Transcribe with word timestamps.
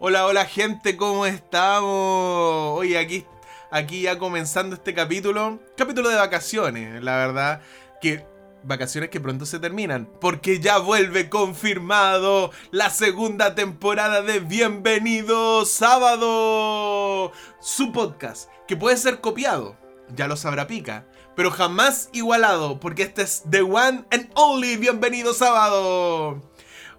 Hola, 0.00 0.26
hola 0.26 0.44
gente, 0.44 0.96
¿cómo 0.96 1.26
estamos? 1.26 2.78
Oye, 2.78 2.96
aquí, 2.96 3.26
aquí 3.72 4.02
ya 4.02 4.16
comenzando 4.16 4.76
este 4.76 4.94
capítulo. 4.94 5.58
Capítulo 5.76 6.08
de 6.08 6.14
vacaciones, 6.14 7.02
la 7.02 7.16
verdad. 7.16 7.62
Que 8.00 8.24
vacaciones 8.62 9.10
que 9.10 9.18
pronto 9.18 9.44
se 9.44 9.58
terminan. 9.58 10.08
Porque 10.20 10.60
ya 10.60 10.78
vuelve 10.78 11.28
confirmado 11.28 12.52
la 12.70 12.90
segunda 12.90 13.56
temporada 13.56 14.22
de 14.22 14.38
Bienvenido 14.38 15.66
Sábado. 15.66 17.32
Su 17.60 17.90
podcast, 17.90 18.48
que 18.68 18.76
puede 18.76 18.96
ser 18.98 19.20
copiado. 19.20 19.76
Ya 20.14 20.28
lo 20.28 20.36
sabrá 20.36 20.68
Pica. 20.68 21.08
Pero 21.34 21.50
jamás 21.50 22.08
igualado. 22.12 22.78
Porque 22.78 23.02
este 23.02 23.22
es 23.22 23.42
The 23.50 23.62
One 23.62 24.04
and 24.12 24.30
Only 24.34 24.76
Bienvenido 24.76 25.34
Sábado. 25.34 26.40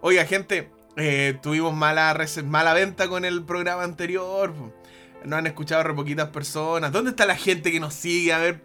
Oiga, 0.02 0.26
gente. 0.26 0.79
Eh, 0.96 1.38
tuvimos 1.42 1.74
mala, 1.74 2.18
mala 2.46 2.74
venta 2.74 3.08
con 3.08 3.26
el 3.26 3.44
programa 3.44 3.84
anterior. 3.84 4.54
No 5.24 5.36
han 5.36 5.48
escuchado 5.48 5.84
re 5.84 5.94
poquitas 5.94 6.30
personas. 6.30 6.92
¿Dónde 6.92 7.12
está 7.12 7.26
la 7.26 7.36
gente 7.36 7.72
que 7.72 7.80
nos 7.80 7.94
sigue? 7.94 8.34
A 8.34 8.40
ver, 8.40 8.62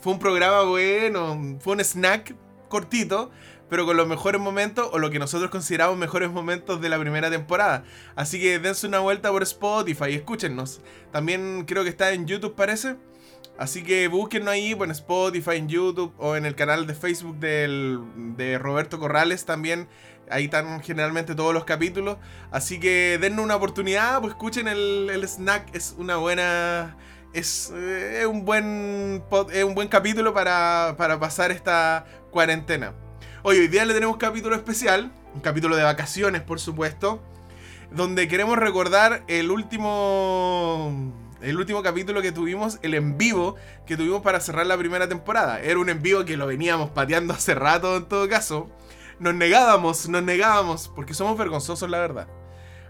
fue 0.00 0.12
un 0.12 0.18
programa 0.18 0.62
bueno, 0.62 1.58
fue 1.60 1.74
un 1.74 1.80
snack 1.80 2.34
cortito, 2.68 3.30
pero 3.68 3.86
con 3.86 3.96
los 3.96 4.06
mejores 4.06 4.40
momentos 4.40 4.88
o 4.92 4.98
lo 4.98 5.10
que 5.10 5.18
nosotros 5.18 5.50
consideramos 5.50 5.96
mejores 5.98 6.30
momentos 6.30 6.80
de 6.80 6.88
la 6.88 6.98
primera 6.98 7.30
temporada. 7.30 7.84
Así 8.14 8.40
que 8.40 8.58
dense 8.58 8.86
una 8.86 9.00
vuelta 9.00 9.30
por 9.30 9.42
Spotify 9.42 10.10
y 10.10 10.14
escúchenos. 10.14 10.80
También 11.12 11.64
creo 11.66 11.84
que 11.84 11.90
está 11.90 12.12
en 12.12 12.26
YouTube, 12.26 12.54
parece. 12.54 12.96
Así 13.58 13.82
que 13.82 14.06
búsquenlo 14.06 14.52
ahí, 14.52 14.72
en 14.72 14.90
Spotify, 14.92 15.56
en 15.56 15.68
YouTube 15.68 16.14
o 16.18 16.36
en 16.36 16.46
el 16.46 16.54
canal 16.54 16.86
de 16.86 16.94
Facebook 16.94 17.38
de 17.38 18.58
Roberto 18.60 19.00
Corrales 19.00 19.44
también 19.44 19.88
Ahí 20.30 20.44
están 20.44 20.80
generalmente 20.82 21.34
todos 21.34 21.54
los 21.54 21.64
capítulos. 21.64 22.18
Así 22.50 22.78
que 22.80 23.18
denle 23.20 23.42
una 23.42 23.56
oportunidad, 23.56 24.20
pues 24.20 24.32
escuchen 24.32 24.68
el, 24.68 25.24
snack. 25.26 25.74
Es 25.74 25.94
una 25.98 26.16
buena. 26.16 26.96
Es, 27.32 27.72
eh, 27.74 28.24
un 28.26 28.44
buen 28.44 29.22
es 29.52 29.64
un 29.64 29.74
buen 29.74 29.88
capítulo 29.88 30.32
para, 30.32 30.94
para 30.96 31.20
pasar 31.20 31.50
esta 31.50 32.06
cuarentena. 32.30 32.94
Hoy, 33.42 33.58
hoy 33.58 33.68
día 33.68 33.84
le 33.84 33.94
tenemos 33.94 34.14
un 34.14 34.20
capítulo 34.20 34.54
especial. 34.54 35.12
Un 35.34 35.40
capítulo 35.40 35.76
de 35.76 35.82
vacaciones, 35.82 36.42
por 36.42 36.60
supuesto. 36.60 37.22
Donde 37.90 38.28
queremos 38.28 38.58
recordar 38.58 39.24
el 39.28 39.50
último. 39.50 41.12
El 41.40 41.56
último 41.56 41.84
capítulo 41.84 42.20
que 42.20 42.32
tuvimos, 42.32 42.80
el 42.82 42.94
en 42.94 43.16
vivo 43.16 43.54
que 43.86 43.96
tuvimos 43.96 44.22
para 44.22 44.40
cerrar 44.40 44.66
la 44.66 44.76
primera 44.76 45.08
temporada. 45.08 45.60
Era 45.60 45.78
un 45.78 45.88
en 45.88 46.02
vivo 46.02 46.24
que 46.24 46.36
lo 46.36 46.48
veníamos 46.48 46.90
pateando 46.90 47.32
hace 47.32 47.54
rato 47.54 47.96
en 47.96 48.06
todo 48.06 48.28
caso 48.28 48.68
nos 49.18 49.34
negábamos, 49.34 50.08
nos 50.08 50.22
negábamos, 50.22 50.88
porque 50.94 51.14
somos 51.14 51.36
vergonzosos, 51.36 51.88
la 51.88 51.98
verdad. 51.98 52.28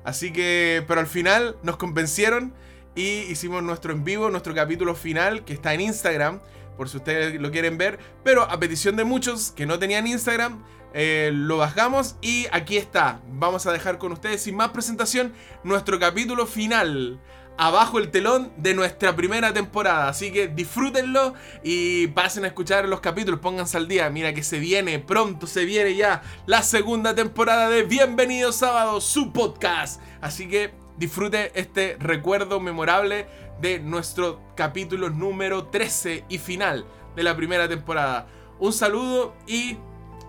Así 0.05 0.33
que, 0.33 0.85
pero 0.87 1.01
al 1.01 1.07
final 1.07 1.57
nos 1.63 1.77
convencieron 1.77 2.55
y 2.95 3.21
hicimos 3.31 3.63
nuestro 3.63 3.93
en 3.93 4.05
vivo, 4.05 4.31
nuestro 4.31 4.55
capítulo 4.55 4.95
final, 4.95 5.45
que 5.45 5.53
está 5.53 5.75
en 5.75 5.83
Instagram, 5.83 6.41
por 6.77 6.89
si 6.89 6.97
ustedes 6.97 7.41
lo 7.41 7.51
quieren 7.51 7.79
ver. 7.79 7.99
Pero 8.25 8.43
a 8.43 8.59
petición 8.59 8.97
de 8.97 9.05
muchos 9.05 9.53
que 9.53 9.67
no 9.67 9.79
tenían 9.79 10.07
Instagram, 10.07 10.65
eh, 10.95 11.31
lo 11.33 11.59
bajamos 11.59 12.17
y 12.23 12.47
aquí 12.53 12.77
está. 12.77 13.21
Vamos 13.29 13.67
a 13.67 13.73
dejar 13.73 13.99
con 13.99 14.13
ustedes, 14.13 14.43
sin 14.43 14.57
más 14.57 14.71
presentación, 14.71 15.33
nuestro 15.63 15.99
capítulo 15.99 16.47
final 16.47 17.21
abajo 17.59 17.99
el 17.99 18.11
telón 18.11 18.51
de 18.57 18.73
nuestra 18.73 19.15
primera 19.15 19.53
temporada. 19.53 20.09
Así 20.09 20.33
que 20.33 20.49
disfrútenlo 20.49 21.35
y 21.63 22.07
pasen 22.09 22.45
a 22.45 22.47
escuchar 22.47 22.89
los 22.89 23.01
capítulos, 23.01 23.41
pónganse 23.41 23.77
al 23.77 23.89
día. 23.89 24.09
Mira 24.09 24.33
que 24.33 24.43
se 24.43 24.59
viene, 24.61 25.01
pronto 25.01 25.47
se 25.47 25.65
viene 25.65 25.95
ya 25.95 26.23
la 26.47 26.63
segunda 26.63 27.15
temporada 27.15 27.69
de 27.69 27.83
Bienvenido 27.83 28.53
Sábado, 28.53 29.01
su 29.01 29.33
podcast. 29.33 30.01
Así 30.21 30.49
que 30.49 30.73
disfrute 30.97 31.53
este 31.55 31.97
recuerdo 31.99 32.61
memorable 32.61 33.27
de 33.61 33.81
nuestro 33.81 34.41
capítulo 34.55 35.11
número 35.11 35.67
13 35.67 36.25
y 36.29 36.39
final 36.39 36.87
de 37.17 37.23
la 37.25 37.37
primera 37.37 37.69
temporada. 37.69 38.29
Un 38.61 38.73
saludo 38.73 39.35
y 39.47 39.77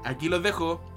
aquí 0.03 0.29
los 0.29 0.41
dejo. 0.41 0.88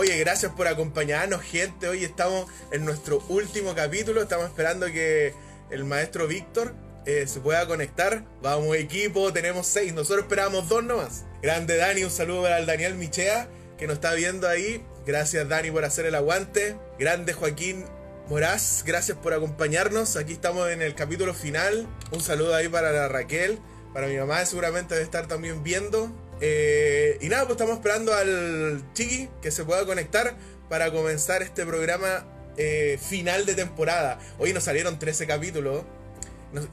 Oye, 0.00 0.16
gracias 0.16 0.52
por 0.52 0.68
acompañarnos, 0.68 1.42
gente. 1.42 1.88
Hoy 1.88 2.04
estamos 2.04 2.48
en 2.70 2.84
nuestro 2.84 3.20
último 3.28 3.74
capítulo. 3.74 4.22
Estamos 4.22 4.46
esperando 4.46 4.86
que 4.86 5.34
el 5.72 5.82
maestro 5.84 6.28
Víctor 6.28 6.72
eh, 7.04 7.26
se 7.26 7.40
pueda 7.40 7.66
conectar. 7.66 8.24
Vamos, 8.40 8.76
equipo, 8.76 9.32
tenemos 9.32 9.66
seis. 9.66 9.92
Nosotros 9.92 10.26
esperábamos 10.26 10.68
dos 10.68 10.84
nomás. 10.84 11.24
Grande 11.42 11.76
Dani, 11.76 12.04
un 12.04 12.12
saludo 12.12 12.42
para 12.42 12.60
el 12.60 12.66
Daniel 12.66 12.94
Michea, 12.94 13.48
que 13.76 13.88
nos 13.88 13.96
está 13.96 14.14
viendo 14.14 14.48
ahí. 14.48 14.86
Gracias, 15.04 15.48
Dani, 15.48 15.72
por 15.72 15.84
hacer 15.84 16.06
el 16.06 16.14
aguante. 16.14 16.76
Grande 17.00 17.32
Joaquín 17.32 17.84
Moraz, 18.28 18.84
gracias 18.86 19.18
por 19.18 19.34
acompañarnos. 19.34 20.14
Aquí 20.14 20.34
estamos 20.34 20.70
en 20.70 20.80
el 20.80 20.94
capítulo 20.94 21.34
final. 21.34 21.88
Un 22.12 22.20
saludo 22.20 22.54
ahí 22.54 22.68
para 22.68 22.92
la 22.92 23.08
Raquel, 23.08 23.58
para 23.92 24.06
mi 24.06 24.16
mamá, 24.16 24.46
seguramente 24.46 24.94
debe 24.94 25.04
estar 25.04 25.26
también 25.26 25.64
viendo. 25.64 26.27
Eh, 26.40 27.18
y 27.20 27.28
nada, 27.28 27.44
pues 27.44 27.52
estamos 27.52 27.76
esperando 27.76 28.14
al 28.14 28.84
Chiqui 28.94 29.28
que 29.42 29.50
se 29.50 29.64
pueda 29.64 29.84
conectar 29.84 30.36
para 30.68 30.90
comenzar 30.92 31.42
este 31.42 31.66
programa 31.66 32.26
eh, 32.56 32.98
final 33.00 33.46
de 33.46 33.54
temporada. 33.54 34.18
Hoy 34.38 34.52
nos 34.52 34.64
salieron 34.64 34.98
13 34.98 35.26
capítulos. 35.26 35.84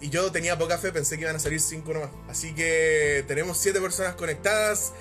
y 0.01 0.09
yo 0.09 0.31
tenía 0.31 0.57
poca 0.57 0.77
fe, 0.77 0.91
pensé 0.91 1.15
que 1.17 1.23
iban 1.23 1.35
a 1.35 1.39
salir 1.39 1.59
5 1.59 1.93
nomás. 1.93 2.09
Así 2.29 2.53
que 2.53 3.23
tenemos 3.27 3.57
7 3.57 3.79
personas 3.81 4.15
conectadas. 4.15 4.93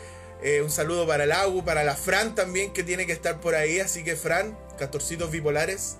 Eh, 0.42 0.62
un 0.62 0.70
saludo 0.70 1.06
para 1.06 1.24
el 1.24 1.32
Agu, 1.32 1.64
para 1.64 1.84
la 1.84 1.96
Fran 1.96 2.34
también, 2.34 2.72
que 2.72 2.82
tiene 2.82 3.06
que 3.06 3.12
estar 3.12 3.40
por 3.40 3.54
ahí. 3.54 3.80
Así 3.80 4.04
que 4.04 4.16
Fran, 4.16 4.58
castorcitos 4.78 5.30
bipolares. 5.30 5.96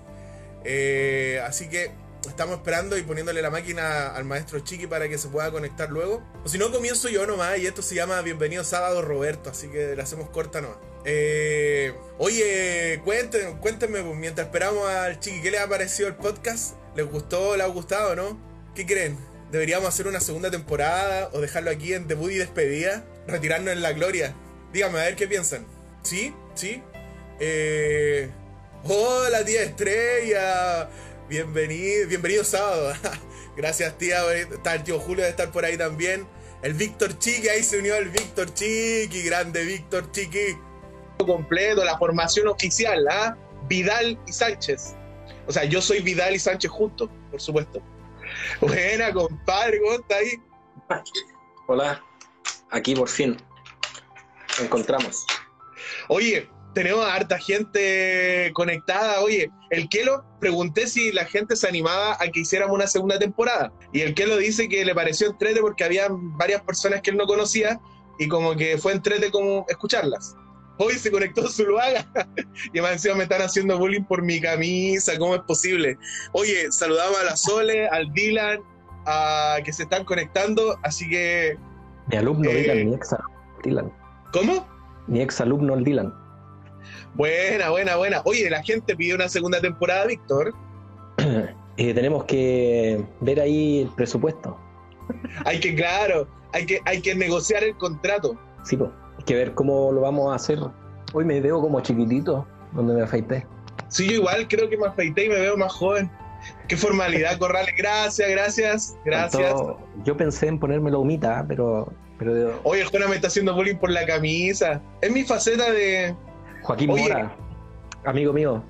así 1.45 1.69
que 1.69 1.91
estamos 2.27 2.57
esperando 2.57 2.97
y 2.97 3.03
poniéndole 3.03 3.43
la 3.43 3.51
máquina 3.51 4.09
al 4.09 4.25
maestro 4.25 4.61
Chiqui 4.61 4.87
para 4.87 5.09
que 5.09 5.19
se 5.19 5.29
pueda 5.29 5.51
conectar 5.51 5.91
luego. 5.91 6.23
O 6.45 6.49
si 6.49 6.59
no, 6.59 6.71
comienzo 6.71 7.09
yo 7.09 7.27
nomás 7.27 7.59
y 7.59 7.67
esto 7.67 7.83
se 7.83 7.95
llama 7.95 8.21
Bienvenido 8.23 8.65
Sábado 8.65 9.03
Roberto, 9.03 9.51
así 9.51 9.69
que 9.69 9.95
le 9.95 10.03
hacemos 10.03 10.31
corta 10.31 10.61
nomás. 10.61 10.79
Eh, 11.05 11.95
oye, 12.19 13.01
cuéntenme, 13.05 13.59
cuéntenme, 13.61 14.03
pues, 14.03 14.17
mientras 14.17 14.47
esperamos 14.47 14.89
al 14.89 15.21
Chiqui, 15.21 15.43
¿qué 15.43 15.51
les 15.51 15.61
ha 15.61 15.69
parecido 15.69 16.09
el 16.09 16.15
podcast? 16.15 16.75
¿Les 16.97 17.07
gustó, 17.07 17.57
les 17.57 17.67
ha 17.67 17.69
gustado, 17.69 18.17
no? 18.17 18.41
¿Qué 18.75 18.87
creen? 18.87 19.19
¿Deberíamos 19.51 19.89
hacer 19.89 20.07
una 20.07 20.21
segunda 20.21 20.51
temporada 20.51 21.31
o 21.33 21.41
dejarlo 21.41 21.71
aquí 21.71 21.95
en 21.95 22.09
debut 22.09 22.33
y 22.33 22.37
despedida? 22.37 23.05
¿Retirarnos 23.27 23.73
en 23.73 23.83
la 23.83 23.93
gloria? 23.93 24.35
Díganme, 24.73 24.99
a 25.01 25.05
ver 25.05 25.17
qué 25.17 25.29
piensan. 25.29 25.67
¿Sí? 26.03 26.35
¿Sí? 26.55 26.83
Eh... 27.39 28.31
Hola, 28.87 29.43
tía 29.47 29.63
Estrella. 29.63 30.91
Bienvenido, 31.29 32.07
bienvenido 32.07 32.45
sábado. 32.45 32.93
Gracias, 33.57 33.97
tía. 33.97 34.31
Está 34.35 34.75
el 34.75 34.85
tío 34.85 35.01
Julio 35.01 35.25
de 35.25 35.31
estar 35.31 35.51
por 35.51 35.65
ahí 35.65 35.79
también. 35.79 36.27
El 36.63 36.75
Víctor 36.75 37.19
Chiqui, 37.19 37.49
ahí 37.49 37.63
se 37.63 37.79
unió 37.79 37.97
el 37.97 38.11
Víctor 38.11 38.53
Chiqui, 38.53 39.23
grande 39.23 39.65
Víctor 39.65 40.11
Chiqui. 40.13 40.59
Completo, 41.19 41.83
la 41.83 41.97
formación 41.97 42.49
oficial, 42.49 43.07
¿ah? 43.11 43.37
Vidal 43.69 44.19
y 44.27 44.33
Sánchez. 44.33 44.95
O 45.47 45.53
sea, 45.53 45.65
yo 45.65 45.81
soy 45.81 46.01
Vidal 46.01 46.35
y 46.35 46.39
Sánchez 46.39 46.71
juntos, 46.71 47.09
por 47.31 47.41
supuesto. 47.41 47.83
Buena, 48.61 49.11
compadre, 49.13 49.81
¿cómo 49.81 49.95
está 49.95 50.17
ahí? 50.17 50.43
Hola, 51.69 52.03
aquí 52.71 52.95
por 52.95 53.09
fin. 53.09 53.39
encontramos. 54.61 55.25
Oye, 56.09 56.49
tenemos 56.75 57.07
harta 57.07 57.39
gente 57.39 58.51
conectada. 58.53 59.21
Oye, 59.21 59.51
el 59.71 59.89
Kelo, 59.89 60.25
pregunté 60.41 60.87
si 60.87 61.13
la 61.13 61.25
gente 61.25 61.57
se 61.57 61.69
animaba 61.69 62.17
a 62.21 62.29
que 62.29 62.41
hiciéramos 62.41 62.75
una 62.75 62.87
segunda 62.87 63.19
temporada. 63.19 63.73
Y 63.93 64.01
el 64.01 64.15
Kelo 64.15 64.37
dice 64.37 64.69
que 64.69 64.85
le 64.85 64.95
pareció 64.95 65.29
entrete 65.29 65.61
porque 65.61 65.85
había 65.85 66.09
varias 66.11 66.63
personas 66.63 67.01
que 67.01 67.11
él 67.11 67.17
no 67.17 67.27
conocía 67.27 67.81
y 68.19 68.29
como 68.29 68.55
que 68.57 68.77
fue 68.79 68.93
entrete 68.93 69.31
como 69.31 69.65
escucharlas. 69.69 70.37
Hoy 70.79 70.95
se 70.95 71.11
conectó 71.11 71.49
Zuluaga 71.49 72.05
y 72.73 72.81
más 72.81 72.93
encima 72.93 73.15
me 73.15 73.23
están 73.25 73.43
haciendo 73.43 73.79
bullying 73.79 74.05
por 74.05 74.23
mi 74.23 74.41
camisa, 74.41 75.17
¿cómo 75.19 75.37
es 75.37 75.43
posible? 75.43 75.97
Oye, 76.33 76.71
saludamos 76.73 77.17
a 77.21 77.25
la 77.25 77.37
Sole, 77.37 77.87
al 77.89 78.13
Dylan, 78.13 78.61
a 79.07 79.59
que 79.65 79.73
se 79.73 79.85
están 79.85 80.05
conectando, 80.05 80.77
así 80.83 81.09
que... 81.09 81.57
Mi 82.09 82.17
alumno 82.17 82.51
eh, 82.51 82.63
Dylan, 82.63 82.85
mi 82.87 82.95
ex 82.97 83.15
Dylan. 83.63 83.93
¿Cómo? 84.33 84.67
Mi 85.07 85.23
ex 85.23 85.41
alumno 85.41 85.75
el 85.75 85.85
Dylan. 85.85 86.24
Buena, 87.15 87.71
buena, 87.71 87.97
buena. 87.97 88.23
Oye, 88.25 88.51
la 88.51 88.63
gente 88.63 88.97
pide 88.97 89.15
una 89.15 89.29
segunda 89.29 89.61
temporada, 89.61 90.07
Víctor. 90.07 90.55
Eh, 91.77 91.93
tenemos 91.93 92.23
que 92.23 93.05
ver 93.19 93.41
ahí 93.41 93.81
el 93.81 93.89
presupuesto. 93.89 94.57
hay 95.45 95.59
que, 95.59 95.75
claro, 95.75 96.29
hay 96.53 96.67
que, 96.67 96.79
hay 96.85 97.03
que 97.03 97.17
negociar 97.17 97.65
el 97.65 97.77
contrato. 97.77 98.39
Sí, 98.63 98.77
pues, 98.77 98.91
hay 99.19 99.25
que 99.25 99.35
ver 99.35 99.55
cómo 99.55 99.91
lo 99.91 100.03
vamos 100.03 100.31
a 100.31 100.37
hacer. 100.37 100.61
Hoy 101.13 101.25
me 101.25 101.41
veo 101.41 101.61
como 101.61 101.81
chiquitito 101.81 102.47
donde 102.75 102.95
me 102.95 103.03
afeité. 103.03 103.45
Sí, 103.89 104.07
yo 104.07 104.13
igual 104.13 104.47
creo 104.47 104.71
que 104.71 104.77
me 104.77 104.87
afeité 104.87 105.25
y 105.25 105.29
me 105.31 105.41
veo 105.41 105.57
más 105.57 105.73
joven. 105.73 106.09
Qué 106.69 106.77
formalidad, 106.77 107.39
Corrales. 107.39 107.75
Gracias, 107.77 108.31
gracias, 108.31 108.97
gracias. 109.05 109.53
yo 110.05 110.17
pensé 110.17 110.47
en 110.47 110.61
ponerme 110.61 110.93
la 110.93 110.99
humita, 110.99 111.45
pero, 111.49 111.93
pero... 112.21 112.61
Oye, 112.63 112.85
Juana 112.85 113.09
me 113.09 113.17
está 113.17 113.27
haciendo 113.27 113.53
bullying 113.53 113.79
por 113.79 113.91
la 113.91 114.07
camisa. 114.07 114.81
Es 115.01 115.11
mi 115.11 115.25
faceta 115.25 115.73
de, 115.73 116.15
Joaquín 116.65 116.89
Mora, 116.89 117.37
amigo 118.05 118.33
mío. 118.33 118.63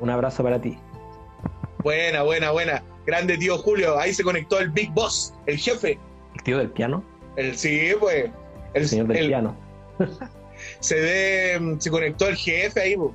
Un 0.00 0.10
abrazo 0.10 0.42
para 0.42 0.60
ti. 0.60 0.76
Buena, 1.82 2.22
buena, 2.24 2.50
buena. 2.50 2.82
Grande 3.06 3.38
tío 3.38 3.56
Julio. 3.58 3.98
Ahí 3.98 4.12
se 4.12 4.24
conectó 4.24 4.58
el 4.58 4.70
Big 4.70 4.90
Boss, 4.90 5.32
el 5.46 5.56
jefe. 5.56 5.98
¿El 6.34 6.42
tío 6.42 6.58
del 6.58 6.70
piano? 6.70 7.04
El 7.36 7.56
sí, 7.56 7.92
pues. 8.00 8.30
El, 8.74 8.88
señor 8.88 9.06
del 9.06 9.28
piano. 9.28 9.56
Se 10.80 10.98
ve, 10.98 11.76
se 11.78 11.90
conectó 11.90 12.26
el 12.28 12.34
jefe 12.34 12.80
ahí. 12.80 12.96
pues. 12.96 13.12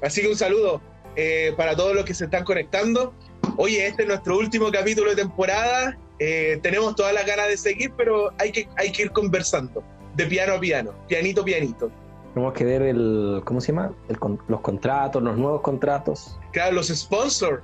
Así 0.00 0.22
que 0.22 0.28
un 0.28 0.36
saludo 0.36 0.80
eh, 1.16 1.52
para 1.56 1.74
todos 1.74 1.92
los 1.94 2.04
que 2.04 2.14
se 2.14 2.26
están 2.26 2.44
conectando. 2.44 3.12
Oye, 3.56 3.84
este 3.84 4.02
es 4.02 4.08
nuestro 4.08 4.38
último 4.38 4.70
capítulo 4.70 5.10
de 5.10 5.16
temporada. 5.16 5.98
Eh, 6.20 6.60
tenemos 6.62 6.94
todas 6.94 7.12
las 7.12 7.26
ganas 7.26 7.48
de 7.48 7.56
seguir, 7.56 7.92
pero 7.96 8.32
hay 8.38 8.52
que, 8.52 8.68
hay 8.76 8.92
que 8.92 9.02
ir 9.02 9.10
conversando. 9.10 9.82
De 10.14 10.26
piano 10.26 10.54
a 10.54 10.60
piano, 10.60 10.94
pianito 11.08 11.42
a 11.42 11.44
pianito. 11.44 11.90
Tenemos 12.34 12.52
que 12.54 12.64
ver 12.64 12.82
el, 12.82 13.42
¿cómo 13.44 13.60
se 13.60 13.72
llama? 13.72 13.92
El 14.08 14.18
los 14.48 14.60
contratos, 14.60 15.22
los 15.22 15.36
nuevos 15.36 15.60
contratos. 15.62 16.38
Claro, 16.52 16.76
los 16.76 16.88
sponsors. 16.88 17.62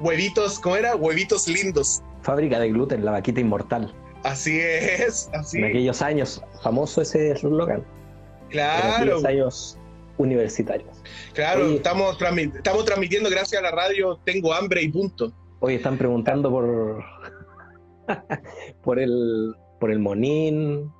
Huevitos, 0.00 0.58
¿cómo 0.58 0.76
era? 0.76 0.96
Huevitos 0.96 1.48
lindos. 1.48 2.02
Fábrica 2.22 2.58
de 2.58 2.70
gluten, 2.70 3.04
la 3.04 3.12
vaquita 3.12 3.40
inmortal. 3.40 3.92
Así 4.24 4.60
es, 4.60 5.28
así. 5.34 5.58
En 5.58 5.64
aquellos 5.64 6.00
años, 6.02 6.42
famoso 6.62 7.02
ese 7.02 7.32
eslogan. 7.32 7.78
En 7.78 7.84
Claro, 8.50 8.94
aquellos 8.96 9.24
años 9.24 9.78
universitarios. 10.18 11.02
claro. 11.32 11.64
Oye. 11.66 11.76
Estamos, 11.76 12.16
estamos 12.20 12.84
transmitiendo 12.84 13.30
gracias 13.30 13.60
a 13.60 13.64
la 13.64 13.70
radio 13.70 14.18
Tengo 14.24 14.52
Hambre 14.52 14.82
y 14.82 14.88
Punto. 14.88 15.32
Hoy 15.60 15.76
están 15.76 15.96
preguntando 15.96 16.50
por 16.50 17.02
por 18.82 18.98
el 18.98 19.54
por 19.80 19.90
el 19.90 19.98
Monín, 19.98 20.92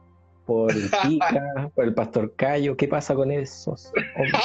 por 0.46 0.72
el 0.72 0.90
Pica, 1.02 1.70
por 1.74 1.84
el 1.84 1.94
Pastor 1.94 2.34
Cayo. 2.36 2.76
¿Qué 2.76 2.88
pasa 2.88 3.14
con 3.14 3.30
esos? 3.30 3.92
hombres? 4.16 4.42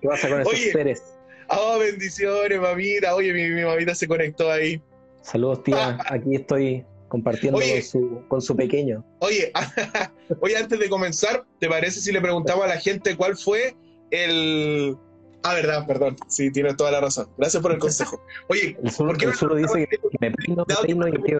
¿Qué 0.00 0.08
pasa 0.08 0.28
con 0.28 0.40
esos 0.40 0.52
Oye. 0.52 0.72
seres? 0.72 1.02
Oh, 1.48 1.78
bendiciones, 1.78 2.60
mamita. 2.60 3.14
Oye, 3.14 3.32
mi, 3.32 3.48
mi 3.50 3.64
mamita 3.64 3.94
se 3.94 4.06
conectó 4.06 4.50
ahí. 4.50 4.82
Saludos, 5.22 5.62
tía. 5.64 5.98
Aquí 6.08 6.34
estoy 6.36 6.84
compartiendo 7.08 7.58
Oye. 7.58 7.74
con 7.74 7.82
su, 7.82 8.22
con 8.28 8.40
su 8.42 8.54
pequeño. 8.56 9.04
Oye, 9.20 9.52
oye, 10.40 10.56
antes 10.56 10.78
de 10.78 10.88
comenzar, 10.88 11.44
¿te 11.58 11.68
parece 11.68 12.00
si 12.00 12.12
le 12.12 12.20
preguntamos 12.20 12.64
a 12.64 12.68
la 12.68 12.76
gente 12.80 13.16
cuál 13.16 13.36
fue 13.36 13.74
el. 14.10 14.96
Ah, 15.42 15.54
verdad, 15.54 15.86
perdón. 15.86 16.16
Sí, 16.28 16.50
tienes 16.52 16.76
toda 16.76 16.90
la 16.90 17.00
razón. 17.00 17.28
Gracias 17.38 17.62
por 17.62 17.72
el 17.72 17.78
consejo. 17.78 18.22
Oye, 18.48 18.76
El 18.82 18.90
sur, 18.90 19.06
¿por 19.08 19.16
qué 19.16 19.24
el 19.24 19.30
no- 19.32 19.36
sur 19.36 19.56
dice 19.56 19.88
que 19.88 19.98
me 20.20 20.30
peino, 20.32 20.64
me 20.68 20.74
peino 20.86 21.08
y 21.08 21.12
me. 21.12 21.38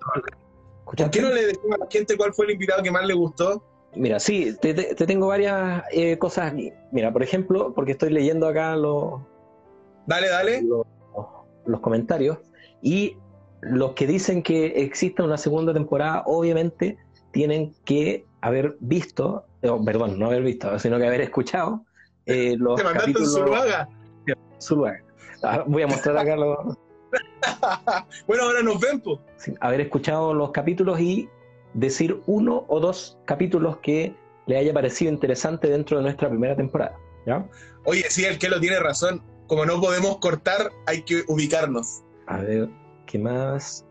¿por 0.84 1.10
qué 1.10 1.20
no 1.20 1.28
le 1.30 1.46
decimos 1.46 1.76
a 1.76 1.84
la 1.84 1.86
gente 1.90 2.16
cuál 2.16 2.32
fue 2.34 2.46
el 2.46 2.52
invitado 2.52 2.82
que 2.82 2.90
más 2.90 3.06
le 3.06 3.14
gustó? 3.14 3.62
Mira, 3.94 4.20
sí, 4.20 4.56
te, 4.60 4.72
te- 4.74 4.94
te 4.94 5.06
tengo 5.06 5.26
varias 5.28 5.82
eh, 5.92 6.16
cosas 6.18 6.52
aquí. 6.52 6.72
Mira, 6.92 7.12
por 7.12 7.22
ejemplo, 7.22 7.72
porque 7.74 7.92
estoy 7.92 8.10
leyendo 8.10 8.46
acá 8.46 8.76
los, 8.76 9.20
Dale, 10.06 10.28
dale. 10.28 10.62
los, 10.62 10.86
los 11.66 11.80
comentarios 11.80 12.38
y 12.82 13.16
los 13.60 13.92
que 13.92 14.06
dicen 14.06 14.42
que 14.42 14.66
existe 14.82 15.22
una 15.22 15.36
segunda 15.36 15.72
temporada, 15.74 16.22
obviamente 16.26 16.98
tienen 17.32 17.74
que 17.84 18.24
haber 18.40 18.76
visto, 18.80 19.44
oh, 19.64 19.84
perdón, 19.84 20.18
no 20.18 20.26
haber 20.26 20.42
visto, 20.42 20.78
sino 20.78 20.98
que 20.98 21.06
haber 21.06 21.20
escuchado 21.20 21.84
eh, 22.26 22.56
los 22.58 22.76
Te 22.76 22.84
mandaste 22.84 23.10
en 23.10 23.14
capítulos 23.14 23.34
Zuluaga. 23.34 23.88
Zuluaga. 24.62 24.98
Ah, 25.42 25.64
Voy 25.66 25.82
a 25.82 25.86
mostrar 25.88 26.16
acá 26.16 26.36
los, 26.36 26.56
Bueno, 28.26 28.44
ahora 28.44 28.62
nos 28.62 28.80
ven, 28.80 29.00
pues. 29.00 29.18
sí, 29.38 29.54
haber 29.60 29.80
escuchado 29.82 30.32
los 30.34 30.52
capítulos 30.52 31.00
y 31.00 31.28
decir 31.74 32.20
uno 32.26 32.64
o 32.68 32.80
dos 32.80 33.18
capítulos 33.26 33.78
que 33.78 34.14
le 34.46 34.56
haya 34.56 34.72
parecido 34.72 35.12
interesante 35.12 35.68
dentro 35.68 35.98
de 35.98 36.04
nuestra 36.04 36.28
primera 36.28 36.56
temporada. 36.56 36.96
¿ya? 37.26 37.46
Oye, 37.84 38.04
sí, 38.08 38.24
el 38.24 38.38
que 38.38 38.48
lo 38.48 38.60
tiene 38.60 38.78
razón. 38.78 39.22
Como 39.46 39.66
no 39.66 39.80
podemos 39.80 40.18
cortar, 40.18 40.70
hay 40.86 41.02
que 41.02 41.22
ubicarnos. 41.28 42.02
A 42.26 42.38
ver, 42.38 42.68
¿qué 43.06 43.18
más? 43.18 43.84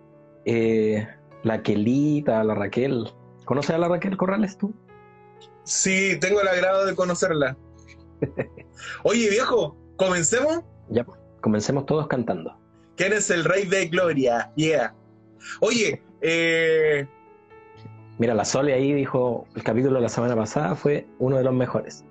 Eh, 0.46 1.06
la 1.44 1.62
Kelita, 1.62 2.44
la 2.44 2.56
Raquel. 2.56 3.12
¿Conoces 3.46 3.72
a 3.72 3.78
la 3.78 3.88
Raquel 3.88 4.16
Corrales 4.18 4.58
tú? 4.58 4.74
Sí, 5.64 6.18
tengo 6.20 6.42
el 6.42 6.48
agrado 6.48 6.86
de 6.86 6.96
conocerla. 6.96 7.58
Oye, 9.04 9.30
viejo, 9.30 9.78
comencemos. 9.98 10.62
Ya, 10.90 11.04
pues, 11.04 11.20
comencemos 11.42 11.86
todos 11.86 12.08
cantando. 12.08 12.58
¿Quién 12.96 13.14
es 13.14 13.30
el 13.30 13.44
rey 13.44 13.66
de 13.66 13.88
gloria? 13.88 14.52
Yeah. 14.56 14.96
Oye, 15.62 16.02
eh, 16.22 17.08
Mira, 18.20 18.34
la 18.36 18.44
Sole 18.46 18.74
ahí 18.74 18.94
dijo, 18.94 19.48
el 19.56 19.64
capítulo 19.64 19.96
de 19.96 20.02
la 20.02 20.10
semana 20.10 20.36
pasada 20.36 20.76
fue 20.76 21.08
uno 21.20 21.38
de 21.38 21.44
los 21.44 21.54
mejores. 21.54 22.04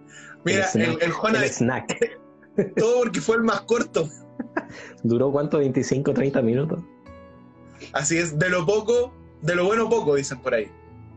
mira, 0.45 0.65
El 0.75 0.83
snack. 0.83 1.03
el 1.03 1.13
Juana, 1.13 1.45
El 1.45 1.51
snack. 1.51 2.19
todo 2.77 3.03
porque 3.05 3.21
fue 3.21 3.37
el 3.37 3.43
más 3.43 3.61
corto. 3.63 4.09
¿Duró 5.03 5.31
cuánto? 5.31 5.63
¿25, 5.63 6.15
30 6.15 6.43
minutos? 6.43 6.81
Así 7.93 8.17
es, 8.17 8.39
de 8.39 8.49
lo 8.49 8.65
poco, 8.65 9.13
de 9.43 9.55
lo 9.55 9.67
bueno 9.67 9.89
poco, 9.89 10.15
dicen 10.15 10.41
por 10.41 10.55
ahí. 10.55 10.71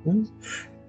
¿Mm? 0.04 0.24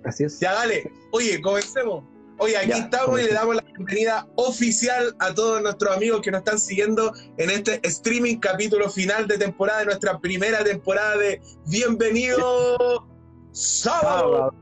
Así 0.04 0.25
es. 0.25 0.40
Ya, 0.40 0.52
dale. 0.52 0.90
Oye, 1.12 1.40
comencemos. 1.40 2.04
Oye, 2.38 2.56
aquí 2.56 2.70
Ya, 2.70 2.78
estamos 2.78 3.20
y 3.20 3.25
le 3.25 3.32
damos 3.32 3.54
la 3.54 3.62
bienvenida 3.62 4.26
oficial 4.34 5.14
a 5.20 5.32
todos 5.32 5.62
nuestros 5.62 5.96
amigos 5.96 6.22
que 6.22 6.32
nos 6.32 6.40
están 6.40 6.58
siguiendo 6.58 7.12
en 7.37 7.50
este 7.50 7.78
streaming 7.87 8.38
capítulo 8.38 8.90
final 8.90 9.28
de 9.28 9.38
temporada, 9.38 9.81
de 9.81 9.84
nuestra 9.87 10.19
primera 10.19 10.64
temporada 10.64 11.16
de 11.19 11.40
Bienvenido 11.66 13.06
Sábado. 13.52 14.52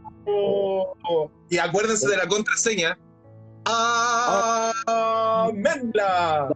Y 1.48 1.58
acuérdense 1.58 2.08
de 2.08 2.16
la 2.16 2.26
contraseña. 2.28 2.98
Amendla. 4.86 6.48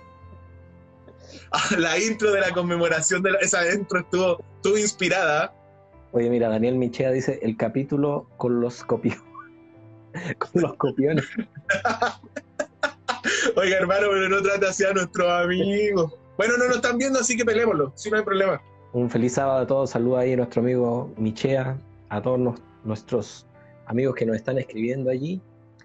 La 1.78 1.98
intro 1.98 2.32
de 2.32 2.40
la 2.40 2.50
conmemoración 2.50 3.22
de 3.22 3.30
la- 3.32 3.38
esa 3.38 3.72
intro 3.72 4.00
estuvo, 4.00 4.38
estuvo 4.56 4.76
inspirada. 4.78 5.54
Oye, 6.12 6.28
mira, 6.28 6.48
Daniel 6.48 6.76
Michea 6.76 7.10
dice 7.10 7.38
el 7.42 7.56
capítulo 7.56 8.28
con 8.36 8.60
los 8.60 8.82
copiones. 8.84 9.22
con 10.38 10.62
los 10.62 10.74
copiones. 10.74 11.24
Oiga, 13.56 13.76
hermano, 13.78 14.08
pero 14.10 14.28
no 14.28 14.42
trate 14.42 14.66
así 14.66 14.84
a 14.84 14.92
nuestros 14.92 15.28
amigos. 15.30 16.12
Bueno, 16.36 16.54
no 16.58 16.66
nos 16.66 16.76
están 16.76 16.98
viendo, 16.98 17.20
así 17.20 17.36
que 17.36 17.44
pelémoslo, 17.44 17.92
si 17.96 18.10
no 18.10 18.18
hay 18.18 18.24
problema. 18.24 18.60
Un 18.96 19.10
feliz 19.10 19.34
sábado 19.34 19.58
a 19.60 19.66
todos. 19.66 19.90
Saluda 19.90 20.20
ahí 20.20 20.32
a 20.32 20.36
nuestro 20.38 20.62
amigo 20.62 21.12
Michea, 21.18 21.76
a 22.08 22.22
todos 22.22 22.38
nos- 22.38 22.62
nuestros 22.82 23.46
amigos 23.84 24.14
que 24.14 24.24
nos 24.24 24.36
están 24.36 24.56
escribiendo 24.56 25.10
allí 25.10 25.42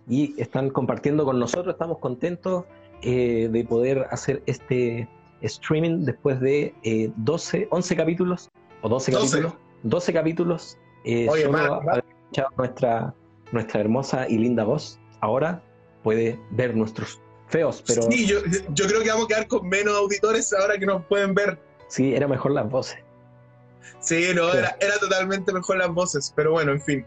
y 0.08 0.34
están 0.42 0.70
compartiendo 0.70 1.26
con 1.26 1.38
nosotros. 1.38 1.74
Estamos 1.74 1.98
contentos 1.98 2.64
eh, 3.02 3.50
de 3.52 3.66
poder 3.66 4.08
hacer 4.12 4.42
este 4.46 5.10
streaming 5.42 6.06
después 6.06 6.40
de 6.40 6.74
eh, 6.84 7.12
12, 7.18 7.68
11 7.70 7.96
capítulos 7.98 8.50
o 8.82 8.88
12, 8.88 9.12
12. 9.12 9.28
capítulos. 9.42 9.54
12 9.84 10.14
capítulos. 10.14 10.78
eh, 11.04 11.28
Oye, 11.30 11.44
solo 11.44 11.82
escuchado 11.98 12.50
nuestra, 12.58 13.14
nuestra 13.52 13.82
hermosa 13.82 14.30
y 14.30 14.38
linda 14.38 14.64
voz. 14.64 15.02
Ahora 15.20 15.62
puede 16.02 16.40
ver 16.52 16.78
nuestros 16.78 17.20
feos, 17.48 17.84
pero 17.86 18.04
Sí, 18.04 18.26
yo, 18.26 18.38
yo 18.70 18.88
creo 18.88 19.02
que 19.02 19.10
vamos 19.10 19.26
a 19.26 19.28
quedar 19.28 19.48
con 19.50 19.68
menos 19.68 19.94
auditores 19.98 20.54
ahora 20.54 20.78
que 20.78 20.86
nos 20.86 21.04
pueden 21.08 21.34
ver. 21.34 21.60
sí, 21.90 22.14
era 22.16 22.26
mejor 22.28 22.52
las 22.54 22.70
voces. 22.70 22.98
Sí, 24.00 24.28
no, 24.34 24.52
era, 24.54 24.76
era 24.80 24.98
totalmente 24.98 25.54
mejor 25.54 25.78
las 25.78 25.90
voces, 25.90 26.34
pero 26.36 26.52
bueno, 26.52 26.72
en 26.72 26.82
fin. 26.82 27.06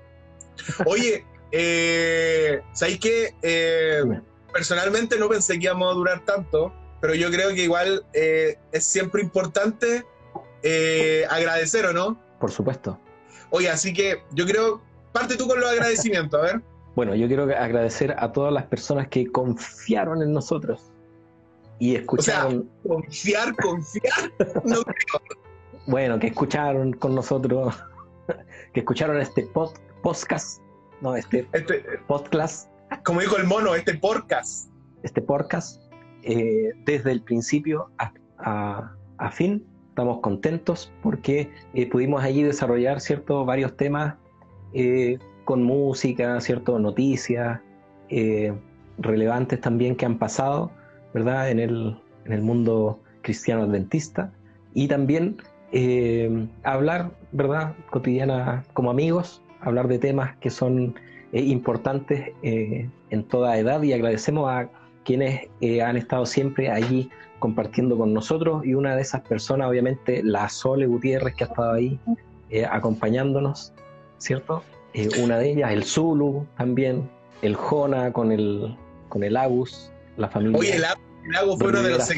Oye, 0.87 1.25
eh, 1.52 2.62
¿sabéis 2.73 3.00
qué? 3.00 3.35
Eh, 3.43 4.02
personalmente 4.52 5.19
no 5.19 5.28
pensé 5.28 5.59
que 5.59 5.64
íbamos 5.64 5.90
a 5.90 5.95
durar 5.95 6.25
tanto, 6.25 6.73
pero 7.00 7.14
yo 7.14 7.31
creo 7.31 7.50
que 7.50 7.64
igual 7.64 8.04
eh, 8.12 8.57
es 8.73 8.87
siempre 8.87 9.21
importante 9.21 10.04
eh, 10.62 11.26
agradecer, 11.28 11.85
¿o 11.87 11.93
no? 11.93 12.19
Por 12.40 12.50
supuesto. 12.50 12.99
Oye, 13.50 13.69
así 13.69 13.93
que 13.93 14.23
yo 14.33 14.47
creo, 14.47 14.81
parte 15.12 15.37
tú 15.37 15.47
con 15.47 15.61
los 15.61 15.71
agradecimientos, 15.71 16.40
a 16.40 16.45
ver. 16.45 16.62
Bueno, 16.95 17.16
yo 17.16 17.26
quiero 17.26 17.43
agradecer 17.43 18.14
a 18.16 18.31
todas 18.31 18.52
las 18.52 18.66
personas 18.66 19.09
que 19.09 19.26
confiaron 19.26 20.23
en 20.23 20.33
nosotros 20.33 20.93
y 21.81 21.97
escucharon, 21.97 22.71
Confiar, 22.87 23.57
confiar. 23.57 24.33
No, 24.64 24.76
bueno, 25.87 26.19
que 26.19 26.29
escucharon 26.29 26.93
con 26.95 27.14
nosotros, 27.14 27.75
que 28.73 28.81
escucharon 28.81 29.21
este 29.21 29.47
pod- 29.53 29.75
podcast, 30.03 30.61
no, 31.00 31.17
este 31.17 31.47
este, 31.53 31.85
podcast, 32.07 32.71
como 33.05 33.21
dijo 33.21 33.37
el 33.37 33.45
mono, 33.47 33.75
este 33.75 33.95
podcast. 33.95 34.71
este 35.03 35.21
podcast, 35.21 35.81
eh, 36.23 36.71
desde 36.87 37.12
el 37.12 37.23
principio 37.23 37.91
a, 37.99 38.12
a- 38.38 38.93
a 39.19 39.31
fin. 39.31 39.64
Estamos 39.91 40.21
contentos 40.23 40.93
porque 41.05 41.49
eh, 41.75 41.88
pudimos 41.88 42.23
allí 42.25 42.43
desarrollar 42.43 43.00
ciertos 43.00 43.47
varios 43.47 43.76
temas 43.76 44.14
eh, 44.73 45.19
con 45.45 45.62
música, 45.62 46.41
ciertas 46.41 46.81
noticias 46.81 47.61
relevantes 48.99 49.61
también 49.61 49.95
que 49.97 50.07
han 50.07 50.19
pasado, 50.19 50.71
¿verdad? 51.12 51.50
En 51.50 51.59
el, 51.61 51.97
en 52.25 52.33
el 52.33 52.43
mundo 52.43 53.00
cristiano 53.23 53.62
adventista 53.62 54.33
y 54.73 54.88
también 54.88 55.37
eh, 55.75 56.47
hablar, 56.62 57.11
¿verdad? 57.33 57.75
Cotidiana 57.90 58.64
como 58.73 58.90
amigos, 58.90 59.43
hablar 59.61 59.88
de 59.88 59.99
temas 59.99 60.37
que 60.37 60.49
son 60.50 60.95
eh, 61.33 61.40
importantes 61.43 62.31
eh, 62.43 62.88
en 63.11 63.25
toda 63.25 63.59
edad 63.59 63.83
y 63.83 63.93
agradecemos 63.93 64.49
a 64.49 64.69
quienes 65.04 65.49
eh, 65.61 65.83
han 65.83 65.97
estado 65.97 66.26
siempre 66.26 66.71
allí 66.71 67.11
compartiendo 67.38 67.99
con 67.99 68.14
nosotros 68.14 68.64
y 68.64 68.75
una 68.75 68.97
de 68.97 69.02
esas 69.02 69.21
personas, 69.23 69.69
obviamente, 69.69 70.23
la 70.23 70.49
Sole 70.49 70.87
Gutiérrez, 70.87 71.35
que 71.35 71.45
ha 71.45 71.47
estado 71.49 71.73
ahí 71.73 71.99
eh, 72.50 72.64
acompañándonos, 72.64 73.73
¿cierto? 74.19 74.62
Eh, 74.95 75.09
una 75.23 75.38
de 75.38 75.50
ellas, 75.50 75.73
el 75.73 75.85
Zulu 75.85 76.47
también, 76.57 77.11
el 77.43 77.54
Jona 77.57 78.12
con 78.12 78.33
el, 78.33 78.76
con 79.09 79.25
el 79.25 79.37
Agus, 79.37 79.90
la 80.16 80.28
familia. 80.28 80.59
Oye, 80.59 80.76
el, 80.76 80.85
Agus 80.85 81.59
fue 81.59 81.69
uno 81.69 81.83
de 81.83 81.90
los 81.90 82.12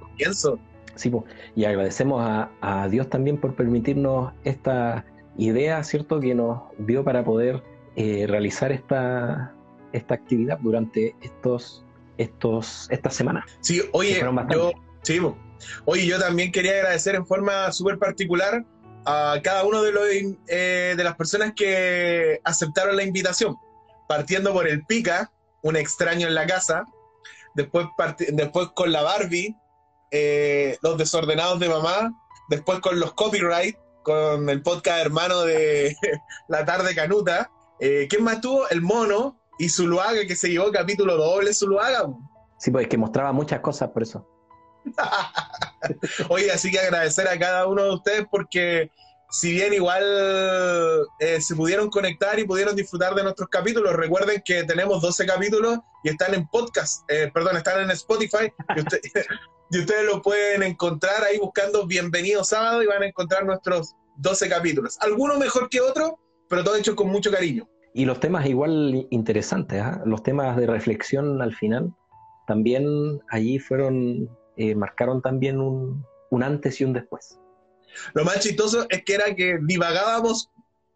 comienzo. 0.00 0.58
Sí, 0.94 1.12
y 1.56 1.64
agradecemos 1.64 2.22
a, 2.22 2.50
a, 2.60 2.88
Dios 2.88 3.08
también 3.08 3.38
por 3.38 3.54
permitirnos 3.54 4.32
esta 4.44 5.04
idea, 5.36 5.82
¿cierto?, 5.82 6.20
que 6.20 6.34
nos 6.34 6.62
dio 6.78 7.04
para 7.04 7.24
poder 7.24 7.62
eh, 7.96 8.26
realizar 8.28 8.72
esta, 8.72 9.54
esta 9.92 10.14
actividad 10.14 10.58
durante 10.60 11.14
estos, 11.20 11.84
estos, 12.18 12.88
estas 12.90 13.14
semanas. 13.14 13.44
Sí, 13.60 13.82
oye, 13.92 14.20
yo, 14.50 14.72
sí, 15.02 15.20
oye, 15.84 16.06
yo 16.06 16.18
también 16.18 16.52
quería 16.52 16.72
agradecer 16.72 17.14
en 17.14 17.26
forma 17.26 17.72
súper 17.72 17.98
particular 17.98 18.64
a 19.06 19.38
cada 19.42 19.64
uno 19.64 19.82
de, 19.82 19.92
los, 19.92 20.04
eh, 20.48 20.94
de 20.96 21.04
las 21.04 21.16
personas 21.16 21.52
que 21.54 22.40
aceptaron 22.44 22.96
la 22.96 23.02
invitación, 23.02 23.56
partiendo 24.08 24.52
por 24.52 24.66
el 24.66 24.84
Pica, 24.86 25.30
un 25.62 25.76
extraño 25.76 26.26
en 26.26 26.34
la 26.34 26.46
casa, 26.46 26.84
después, 27.54 27.86
después 28.32 28.68
con 28.74 28.92
la 28.92 29.02
Barbie, 29.02 29.56
eh, 30.10 30.78
los 30.82 30.98
desordenados 30.98 31.58
de 31.58 31.68
mamá, 31.68 32.12
después 32.48 32.80
con 32.80 32.98
los 33.00 33.14
copyright, 33.14 33.76
con 34.02 34.48
el 34.48 34.62
podcast 34.62 35.00
hermano 35.00 35.42
de 35.42 35.96
La 36.48 36.64
Tarde 36.64 36.94
Canuta. 36.94 37.50
Eh, 37.80 38.06
¿Quién 38.08 38.22
más 38.22 38.40
tuvo? 38.40 38.68
El 38.68 38.82
mono 38.82 39.38
y 39.58 39.68
Zuluaga, 39.68 40.26
que 40.26 40.36
se 40.36 40.50
llevó 40.50 40.70
capítulo 40.70 41.16
doble 41.16 41.52
Zuluaga. 41.54 42.06
Sí, 42.58 42.70
pues 42.70 42.86
que 42.88 42.98
mostraba 42.98 43.32
muchas 43.32 43.60
cosas 43.60 43.90
por 43.90 44.02
eso. 44.02 44.28
Oye, 46.28 46.50
así 46.52 46.70
que 46.70 46.78
agradecer 46.78 47.26
a 47.28 47.38
cada 47.38 47.66
uno 47.66 47.84
de 47.84 47.94
ustedes 47.94 48.26
porque 48.30 48.90
si 49.30 49.52
bien 49.52 49.72
igual 49.72 50.04
eh, 51.18 51.40
se 51.40 51.56
pudieron 51.56 51.90
conectar 51.90 52.38
y 52.38 52.44
pudieron 52.44 52.76
disfrutar 52.76 53.14
de 53.14 53.22
nuestros 53.22 53.48
capítulos, 53.48 53.94
recuerden 53.94 54.42
que 54.44 54.64
tenemos 54.64 55.02
12 55.02 55.26
capítulos 55.26 55.78
y 56.02 56.10
están 56.10 56.34
en 56.34 56.46
podcast, 56.48 57.08
eh, 57.10 57.30
perdón, 57.32 57.56
están 57.56 57.80
en 57.80 57.90
Spotify 57.90 58.52
y, 59.70 59.78
ustedes 59.78 60.06
lo 60.06 60.22
pueden 60.22 60.62
encontrar 60.62 61.24
ahí 61.24 61.38
buscando 61.38 61.86
Bienvenido 61.86 62.44
Sábado 62.44 62.82
y 62.82 62.86
van 62.86 63.02
a 63.02 63.06
encontrar 63.06 63.44
nuestros 63.44 63.96
12 64.16 64.48
capítulos. 64.48 64.96
Algunos 65.00 65.38
mejor 65.38 65.68
que 65.68 65.80
otros, 65.80 66.12
pero 66.48 66.62
todos 66.62 66.78
hechos 66.78 66.94
con 66.94 67.08
mucho 67.08 67.32
cariño. 67.32 67.68
Y 67.92 68.04
los 68.04 68.20
temas 68.20 68.46
igual 68.46 69.06
interesantes, 69.10 69.80
¿ah? 69.82 70.02
los 70.04 70.22
temas 70.22 70.56
de 70.56 70.66
reflexión 70.66 71.42
al 71.42 71.54
final, 71.54 71.94
también 72.46 73.20
allí 73.30 73.58
fueron, 73.58 74.28
eh, 74.56 74.74
marcaron 74.74 75.22
también 75.22 75.60
un, 75.60 76.04
un 76.30 76.42
antes 76.42 76.80
y 76.80 76.84
un 76.84 76.92
después. 76.92 77.38
Lo 78.14 78.24
más 78.24 78.40
chistoso 78.40 78.86
es 78.88 79.04
que 79.04 79.14
era 79.14 79.34
que 79.34 79.58
divagábamos 79.62 80.50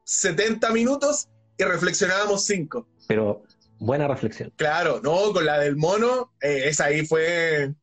70 0.05 0.71
minutos 0.73 1.29
y 1.57 1.65
reflexionábamos 1.65 2.45
5. 2.45 2.87
Pero 3.07 3.43
buena 3.79 4.09
reflexión. 4.09 4.53
Claro, 4.57 5.01
no, 5.03 5.33
con 5.33 5.45
la 5.45 5.59
del 5.59 5.77
mono, 5.77 6.33
eh, 6.41 6.65
esa 6.67 6.87
ahí 6.87 7.07
fue 7.07 7.75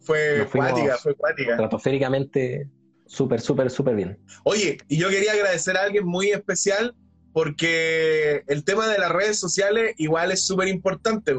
fue 0.00 0.48
cuática, 0.52 0.98
fue 0.98 1.14
cuática. 1.14 1.52
Estratosféricamente 1.52 2.68
súper, 3.06 3.40
súper, 3.40 3.70
súper 3.70 3.94
bien. 3.94 4.18
Oye, 4.44 4.78
y 4.88 4.96
yo 4.96 5.08
quería 5.08 5.32
agradecer 5.32 5.76
a 5.76 5.82
alguien 5.82 6.06
muy 6.06 6.30
especial 6.30 6.94
porque 7.32 8.42
el 8.46 8.64
tema 8.64 8.88
de 8.88 8.98
las 8.98 9.10
redes 9.10 9.38
sociales 9.38 9.94
igual 9.98 10.32
es 10.32 10.44
súper 10.44 10.68
importante. 10.68 11.34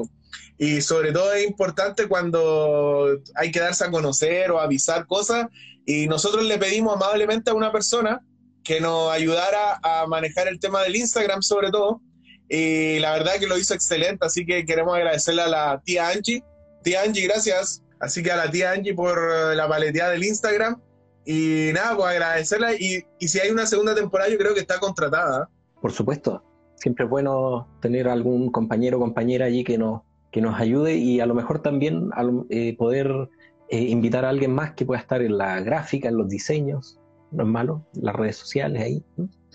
Y 0.58 0.82
sobre 0.82 1.12
todo 1.12 1.34
es 1.34 1.46
importante 1.46 2.08
cuando 2.08 3.20
hay 3.36 3.52
que 3.52 3.60
darse 3.60 3.86
a 3.86 3.92
conocer 3.92 4.52
o 4.52 4.60
avisar 4.60 5.06
cosas. 5.08 5.48
Y 5.86 6.08
nosotros 6.08 6.44
le 6.46 6.58
pedimos 6.58 6.96
amablemente 6.96 7.52
a 7.52 7.54
una 7.54 7.72
persona 7.72 8.22
que 8.64 8.80
nos 8.80 9.12
ayudara 9.12 9.80
a 9.84 10.08
manejar 10.08 10.48
el 10.48 10.60
tema 10.60 10.82
del 10.84 10.96
Instagram 10.96 11.42
sobre 11.42 11.72
todo. 11.72 12.02
Y 12.50 13.00
la 13.00 13.14
verdad 13.14 13.34
que 13.40 13.48
lo 13.48 13.58
hizo 13.58 13.74
excelente, 13.74 14.26
así 14.26 14.46
que 14.46 14.66
queremos 14.66 14.96
agradecerle 14.96 15.42
a 15.42 15.48
la 15.48 15.82
tía 15.84 16.10
Angie. 16.10 16.44
Tía 16.84 17.02
Angie, 17.02 17.28
gracias. 17.28 17.82
Así 18.00 18.22
que 18.22 18.32
a 18.32 18.36
la 18.36 18.52
tía 18.52 18.72
Angie 18.72 18.94
por 18.94 19.56
la 19.56 19.68
paleteada 19.68 20.12
del 20.12 20.24
Instagram. 20.24 20.82
Y 21.26 21.72
nada, 21.74 21.96
pues 21.96 22.10
agradecerla. 22.10 22.74
Y, 22.76 23.04
y 23.20 23.28
si 23.28 23.40
hay 23.40 23.50
una 23.50 23.66
segunda 23.66 23.96
temporada, 23.96 24.30
yo 24.30 24.38
creo 24.38 24.54
que 24.54 24.60
está 24.60 24.80
contratada. 24.80 25.50
Por 25.82 25.92
supuesto. 25.92 26.44
Siempre 26.76 27.06
es 27.06 27.10
bueno 27.10 27.68
tener 27.82 28.10
algún 28.10 28.52
compañero 28.52 28.98
o 28.98 29.00
compañera 29.00 29.46
allí 29.46 29.64
que 29.64 29.78
nos, 29.78 30.02
que 30.34 30.42
nos 30.42 30.60
ayude 30.60 30.96
y 30.96 31.20
a 31.20 31.28
lo 31.28 31.36
mejor 31.36 31.62
también 31.62 32.10
eh, 32.50 32.76
poder 32.76 33.30
eh, 33.70 33.78
invitar 33.78 34.26
a 34.26 34.30
alguien 34.30 34.52
más 34.52 34.74
que 34.74 34.84
pueda 34.84 35.00
estar 35.00 35.22
en 35.22 35.38
la 35.38 35.62
gráfica, 35.62 36.10
en 36.10 36.18
los 36.18 36.28
diseños, 36.28 37.00
no 37.32 37.44
es 37.44 37.50
malo, 37.50 37.88
las 37.94 38.16
redes 38.16 38.38
sociales 38.38 38.82
ahí. 38.82 39.04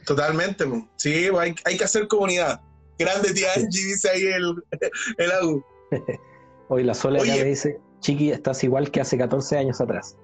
Totalmente, 0.07 0.65
sí, 0.97 1.29
hay, 1.37 1.55
hay, 1.65 1.77
que 1.77 1.85
hacer 1.85 2.07
comunidad. 2.07 2.61
Grande 2.97 3.33
tía 3.35 3.49
Angie, 3.57 3.87
dice 3.87 4.09
ahí 4.09 4.23
el, 4.23 4.55
el 5.19 5.33
AU. 5.33 5.65
Hoy 6.69 6.85
la 6.85 6.95
Sola 6.95 7.25
me 7.25 7.45
dice, 7.45 7.81
Chiqui, 7.99 8.31
estás 8.31 8.63
igual 8.63 8.93
que 8.93 9.01
hace 9.01 9.19
14 9.19 9.59
años 9.59 9.81
atrás. 9.81 10.17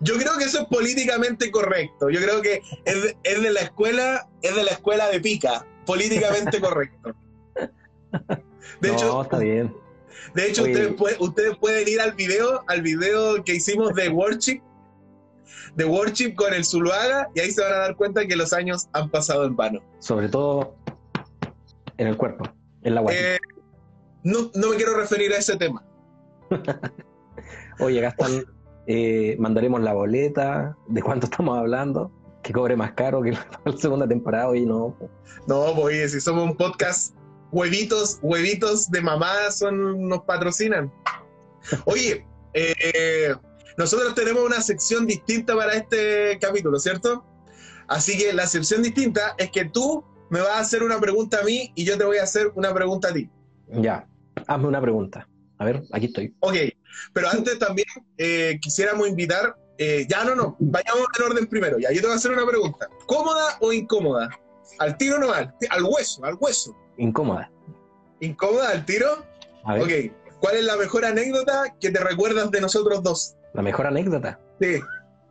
Yo 0.00 0.16
creo 0.16 0.36
que 0.38 0.44
eso 0.44 0.62
es 0.62 0.66
políticamente 0.66 1.52
correcto. 1.52 2.10
Yo 2.10 2.20
creo 2.20 2.42
que 2.42 2.62
es 2.84 3.02
de, 3.02 3.16
es 3.22 3.40
de 3.40 3.52
la 3.52 3.60
escuela, 3.60 4.28
es 4.42 4.56
de 4.56 4.64
la 4.64 4.72
escuela 4.72 5.08
de 5.08 5.20
pica, 5.20 5.64
políticamente 5.86 6.60
correcto. 6.60 7.14
De 8.80 8.88
no, 8.88 8.94
hecho, 8.94 9.22
está 9.22 9.38
bien. 9.38 9.83
De 10.34 10.48
hecho, 10.48 10.62
ustedes, 10.62 10.94
ustedes, 11.18 11.56
pueden 11.58 11.88
ir 11.88 12.00
al 12.00 12.12
video, 12.12 12.62
al 12.66 12.82
video 12.82 13.42
que 13.44 13.54
hicimos 13.54 13.94
de 13.94 14.08
Worship, 14.08 14.60
de 15.74 15.84
Worship 15.84 16.34
con 16.34 16.52
el 16.52 16.64
Zuluaga, 16.64 17.28
y 17.34 17.40
ahí 17.40 17.50
se 17.50 17.62
van 17.62 17.72
a 17.72 17.76
dar 17.76 17.96
cuenta 17.96 18.26
que 18.26 18.36
los 18.36 18.52
años 18.52 18.88
han 18.92 19.10
pasado 19.10 19.44
en 19.44 19.56
vano. 19.56 19.80
Sobre 19.98 20.28
todo 20.28 20.74
en 21.98 22.06
el 22.08 22.16
cuerpo, 22.16 22.44
en 22.82 22.94
la 22.94 23.00
guardia. 23.00 23.34
Eh, 23.34 23.38
no, 24.22 24.50
no 24.54 24.70
me 24.70 24.76
quiero 24.76 24.96
referir 24.96 25.32
a 25.32 25.38
ese 25.38 25.56
tema. 25.56 25.84
Oye, 27.80 28.00
Gastón, 28.00 28.44
eh, 28.86 29.36
mandaremos 29.38 29.80
la 29.82 29.92
boleta, 29.92 30.76
de 30.88 31.02
cuánto 31.02 31.26
estamos 31.26 31.58
hablando, 31.58 32.10
que 32.42 32.52
cobre 32.52 32.76
más 32.76 32.92
caro 32.92 33.22
que 33.22 33.32
la 33.32 33.46
segunda 33.76 34.06
temporada, 34.06 34.56
y 34.56 34.64
no. 34.64 34.96
No, 35.46 35.74
pues 35.74 36.12
si 36.12 36.20
somos 36.20 36.44
un 36.44 36.56
podcast 36.56 37.14
huevitos, 37.54 38.18
huevitos 38.20 38.90
de 38.90 39.00
mamá 39.00 39.50
son, 39.50 40.08
nos 40.08 40.22
patrocinan. 40.24 40.92
Oye, 41.84 42.26
eh, 42.52 43.34
nosotros 43.78 44.14
tenemos 44.14 44.44
una 44.44 44.60
sección 44.60 45.06
distinta 45.06 45.54
para 45.56 45.74
este 45.74 46.36
capítulo, 46.40 46.78
¿cierto? 46.80 47.24
Así 47.86 48.18
que 48.18 48.32
la 48.32 48.46
sección 48.46 48.82
distinta 48.82 49.34
es 49.38 49.50
que 49.50 49.66
tú 49.66 50.04
me 50.30 50.40
vas 50.40 50.50
a 50.50 50.58
hacer 50.58 50.82
una 50.82 50.98
pregunta 50.98 51.40
a 51.40 51.44
mí 51.44 51.72
y 51.76 51.84
yo 51.84 51.96
te 51.96 52.04
voy 52.04 52.18
a 52.18 52.24
hacer 52.24 52.50
una 52.56 52.74
pregunta 52.74 53.08
a 53.08 53.12
ti. 53.12 53.30
Ya, 53.68 54.06
hazme 54.48 54.66
una 54.66 54.80
pregunta. 54.80 55.28
A 55.58 55.64
ver, 55.64 55.84
aquí 55.92 56.06
estoy. 56.06 56.34
Ok, 56.40 56.56
pero 57.12 57.28
antes 57.28 57.58
también 57.60 57.86
eh, 58.18 58.58
quisiéramos 58.60 59.08
invitar, 59.08 59.54
eh, 59.78 60.06
ya 60.08 60.24
no, 60.24 60.34
no, 60.34 60.56
vayamos 60.58 61.06
en 61.16 61.24
orden 61.24 61.46
primero. 61.46 61.78
Ya, 61.78 61.92
yo 61.92 62.00
te 62.00 62.06
voy 62.08 62.14
a 62.14 62.16
hacer 62.16 62.32
una 62.32 62.46
pregunta. 62.46 62.88
¿Cómoda 63.06 63.58
o 63.60 63.72
incómoda? 63.72 64.28
Al 64.78 64.96
tiro 64.96 65.18
no, 65.18 65.32
al, 65.32 65.54
al 65.70 65.84
hueso, 65.84 66.24
al 66.24 66.36
hueso. 66.40 66.76
Incómoda. 66.96 67.50
¿Incómoda 68.20 68.70
al 68.70 68.84
tiro? 68.84 69.24
A 69.64 69.74
ver. 69.74 69.82
Ok. 69.82 70.34
¿Cuál 70.40 70.56
es 70.56 70.64
la 70.64 70.76
mejor 70.76 71.04
anécdota 71.04 71.74
que 71.80 71.90
te 71.90 72.00
recuerdas 72.00 72.50
de 72.50 72.60
nosotros 72.60 73.02
dos? 73.02 73.36
¿La 73.54 73.62
mejor 73.62 73.86
anécdota? 73.86 74.38
Sí. 74.60 74.80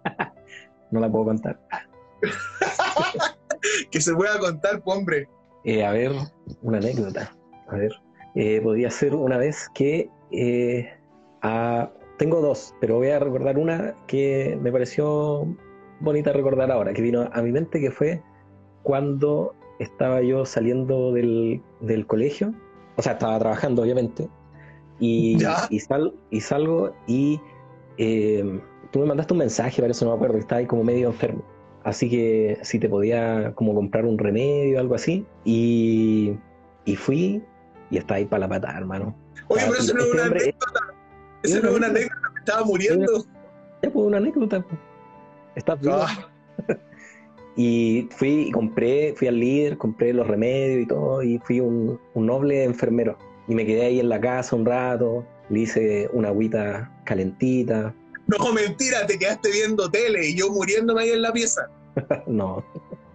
no 0.92 1.00
la 1.00 1.12
puedo 1.12 1.26
contar. 1.26 1.60
que 3.92 4.02
se 4.02 4.14
pueda 4.14 4.40
contar, 4.40 4.82
pues, 4.82 4.98
hombre. 4.98 5.30
Eh, 5.66 5.86
a 5.86 5.92
ver, 5.92 6.12
una 6.62 6.78
anécdota. 6.78 7.36
A 7.68 7.76
ver. 7.76 7.92
Eh, 8.36 8.60
podría 8.62 8.90
ser 8.90 9.16
una 9.16 9.38
vez 9.38 9.70
que. 9.74 10.10
Eh, 10.32 10.92
tengo 12.18 12.42
dos, 12.42 12.74
pero 12.80 12.98
voy 12.98 13.10
a 13.10 13.20
recordar 13.20 13.58
una 13.58 13.96
que 14.08 14.58
me 14.62 14.72
pareció 14.72 15.46
bonita 16.00 16.32
recordar 16.32 16.72
ahora, 16.72 16.94
que 16.94 17.02
vino 17.02 17.30
a 17.34 17.42
mi 17.42 17.52
mente, 17.52 17.80
que 17.80 17.92
fue 17.92 18.22
cuando 18.84 19.56
estaba 19.80 20.22
yo 20.22 20.46
saliendo 20.46 21.12
del, 21.12 21.62
colegio, 22.08 22.54
o 22.96 23.02
sea, 23.02 23.14
estaba 23.14 23.40
trabajando 23.40 23.82
obviamente, 23.82 24.30
y, 25.00 25.38
y, 25.70 25.82
y 26.30 26.42
salgo 26.42 26.94
y 27.08 27.42
eh, 27.98 28.62
tú 28.92 29.00
me 29.00 29.06
mandaste 29.06 29.34
un 29.34 29.40
mensaje, 29.40 29.82
para 29.82 29.92
eso 29.92 30.06
no 30.06 30.12
me 30.12 30.18
acuerdo, 30.18 30.38
estaba 30.38 30.60
ahí 30.60 30.68
como 30.68 30.84
medio 30.84 31.08
enfermo. 31.08 31.44
Así 31.84 32.10
que 32.10 32.60
si 32.62 32.80
te 32.80 32.88
podía 32.88 33.54
como 33.56 33.76
comprar 33.76 34.06
un 34.06 34.18
remedio 34.18 34.78
o 34.78 34.80
algo 34.80 34.96
así, 34.96 35.26
y, 35.44 36.38
y 36.86 36.96
fui 36.96 37.44
y 37.90 37.98
estaba 37.98 38.18
ahí 38.20 38.26
para 38.26 38.42
la 38.42 38.50
patada, 38.50 38.78
hermano. 38.78 39.16
Oye, 39.48 39.64
pero 39.68 39.80
eso 39.80 39.94
no 39.94 40.00
es 40.00 40.06
este 40.06 40.14
una 40.14 40.26
anécdota. 40.26 40.80
Eso 41.44 41.62
no 41.62 41.70
es 41.70 41.76
una 41.76 41.88
anécdota, 41.88 42.30
me 42.34 42.40
estaba 42.40 42.66
muriendo. 42.66 43.26
Pues 43.82 43.94
una 43.96 44.18
anécdota. 44.18 44.62
Pues. 44.62 44.80
Estás 45.56 45.80
vivo. 45.82 46.06
Y 47.56 48.10
fui 48.12 48.48
y 48.48 48.52
compré, 48.52 49.14
fui 49.16 49.28
al 49.28 49.40
líder, 49.40 49.78
compré 49.78 50.14
los 50.14 50.26
remedios 50.28 50.82
y 50.82 50.86
todo, 50.88 51.22
y 51.22 51.40
fui 51.40 51.60
un, 51.60 52.00
noble 52.16 52.64
enfermero. 52.64 53.18
Y 53.48 53.56
me 53.56 53.66
quedé 53.66 53.86
ahí 53.86 54.00
en 54.00 54.10
la 54.10 54.20
casa 54.20 54.56
un 54.56 54.66
rato, 54.66 55.26
le 55.50 55.60
hice 55.60 56.10
una 56.14 56.30
agüita 56.30 56.92
calentita. 57.06 57.94
No, 58.28 58.54
mentira, 58.54 59.06
te 59.06 59.20
quedaste 59.20 59.52
viendo 59.52 59.92
tele 59.92 60.30
y 60.30 60.36
yo 60.36 60.50
muriéndome 60.50 61.04
ahí 61.04 61.10
en 61.10 61.22
la 61.22 61.32
pieza. 61.32 61.70
no. 62.28 62.66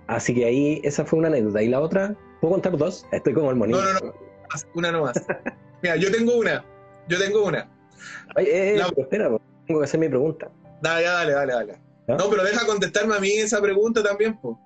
Así 0.06 0.34
que 0.34 0.44
ahí, 0.44 0.80
esa 0.84 1.04
fue 1.04 1.18
una 1.18 1.28
anécdota. 1.28 1.62
Y 1.62 1.68
la 1.68 1.80
otra, 1.80 2.14
¿puedo 2.40 2.52
contar 2.52 2.76
dos? 2.76 3.06
Estoy 3.12 3.34
como 3.34 3.50
el 3.50 3.56
monito. 3.56 3.80
No, 3.80 3.92
no, 3.94 4.00
no. 4.00 4.14
Una 4.74 4.92
nomás. 4.92 5.22
Mira, 5.82 5.96
yo 5.96 6.10
tengo 6.10 6.36
una. 6.38 6.64
Yo 7.08 7.18
tengo 7.18 7.44
una. 7.44 7.68
Oye, 8.36 8.76
eh, 8.76 8.82
espera, 8.96 9.30
tengo 9.66 9.80
que 9.80 9.84
hacer 9.84 10.00
mi 10.00 10.08
pregunta. 10.08 10.50
Dale, 10.80 11.04
dale, 11.04 11.32
dale, 11.32 11.52
dale. 11.52 11.87
¿No? 12.08 12.30
pero 12.30 12.42
deja 12.42 12.66
contestarme 12.66 13.14
a 13.16 13.20
mí 13.20 13.30
esa 13.32 13.60
pregunta 13.60 14.02
también, 14.02 14.38
pues. 14.40 14.56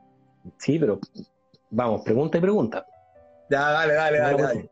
Sí, 0.59 0.79
pero 0.79 1.01
vamos, 1.71 2.03
pregunta 2.03 2.39
y 2.39 2.41
pregunta. 2.41 2.87
Ya, 3.51 3.71
dale, 3.71 3.95
dale, 3.95 4.19
dale, 4.19 4.43
dale. 4.43 4.71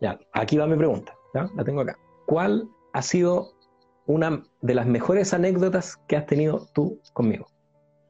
Ya, 0.00 0.18
aquí 0.32 0.56
va 0.56 0.66
mi 0.66 0.76
pregunta. 0.76 1.14
¿ya? 1.34 1.48
La 1.54 1.64
tengo 1.64 1.82
acá. 1.82 1.98
¿Cuál 2.26 2.68
ha 2.92 3.02
sido 3.02 3.52
una 4.06 4.42
de 4.62 4.74
las 4.74 4.86
mejores 4.86 5.34
anécdotas 5.34 5.98
que 6.08 6.16
has 6.16 6.26
tenido 6.26 6.68
tú 6.72 7.00
conmigo? 7.12 7.46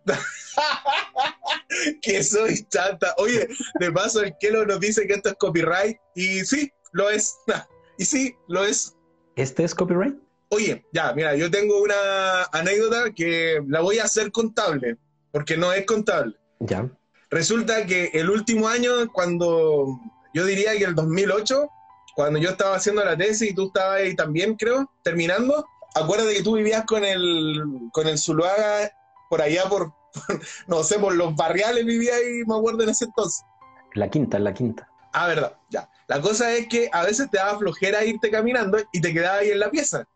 que 2.02 2.22
soy 2.22 2.64
chata. 2.68 3.14
Oye, 3.18 3.48
de 3.80 3.92
paso 3.92 4.22
el 4.22 4.36
Kelo 4.38 4.64
nos 4.64 4.80
dice 4.80 5.06
que 5.06 5.14
esto 5.14 5.30
es 5.30 5.34
copyright 5.36 5.96
y 6.14 6.40
sí, 6.44 6.70
lo 6.92 7.10
es. 7.10 7.36
Y 7.98 8.04
sí, 8.04 8.36
lo 8.48 8.62
es. 8.62 8.94
¿Este 9.36 9.64
es 9.64 9.74
copyright? 9.74 10.14
Oye, 10.56 10.86
ya, 10.90 11.12
mira, 11.12 11.36
yo 11.36 11.50
tengo 11.50 11.82
una 11.82 12.44
anécdota 12.44 13.12
que 13.14 13.62
la 13.68 13.82
voy 13.82 13.98
a 13.98 14.04
hacer 14.04 14.32
contable, 14.32 14.96
porque 15.30 15.54
no 15.58 15.70
es 15.70 15.84
contable. 15.84 16.34
Ya. 16.60 16.88
Resulta 17.28 17.84
que 17.84 18.06
el 18.14 18.30
último 18.30 18.66
año, 18.66 19.12
cuando 19.12 20.00
yo 20.32 20.46
diría 20.46 20.72
que 20.72 20.84
el 20.84 20.94
2008, 20.94 21.68
cuando 22.14 22.38
yo 22.38 22.48
estaba 22.48 22.74
haciendo 22.74 23.04
la 23.04 23.18
tesis 23.18 23.50
y 23.50 23.54
tú 23.54 23.66
estabas 23.66 24.00
ahí 24.00 24.16
también, 24.16 24.54
creo, 24.54 24.90
terminando, 25.04 25.66
acuérdate 25.94 26.32
que 26.36 26.42
tú 26.42 26.56
vivías 26.56 26.86
con 26.86 27.04
el, 27.04 27.62
con 27.92 28.08
el 28.08 28.16
Zuluaga 28.18 28.90
por 29.28 29.42
allá, 29.42 29.64
por, 29.68 29.92
no 30.66 30.82
sé, 30.84 30.98
por 30.98 31.14
los 31.14 31.36
barriales 31.36 31.84
vivía 31.84 32.14
ahí, 32.14 32.44
me 32.46 32.56
acuerdo 32.56 32.82
en 32.82 32.88
ese 32.88 33.04
entonces. 33.04 33.44
La 33.92 34.08
quinta, 34.08 34.38
la 34.38 34.54
quinta. 34.54 34.88
Ah, 35.12 35.26
verdad, 35.26 35.54
ya. 35.68 35.90
La 36.08 36.22
cosa 36.22 36.50
es 36.54 36.66
que 36.68 36.88
a 36.92 37.02
veces 37.02 37.30
te 37.30 37.36
daba 37.36 37.58
flojera 37.58 38.02
irte 38.06 38.30
caminando 38.30 38.78
y 38.90 39.02
te 39.02 39.12
quedabas 39.12 39.42
ahí 39.42 39.50
en 39.50 39.60
la 39.60 39.70
pieza. 39.70 40.08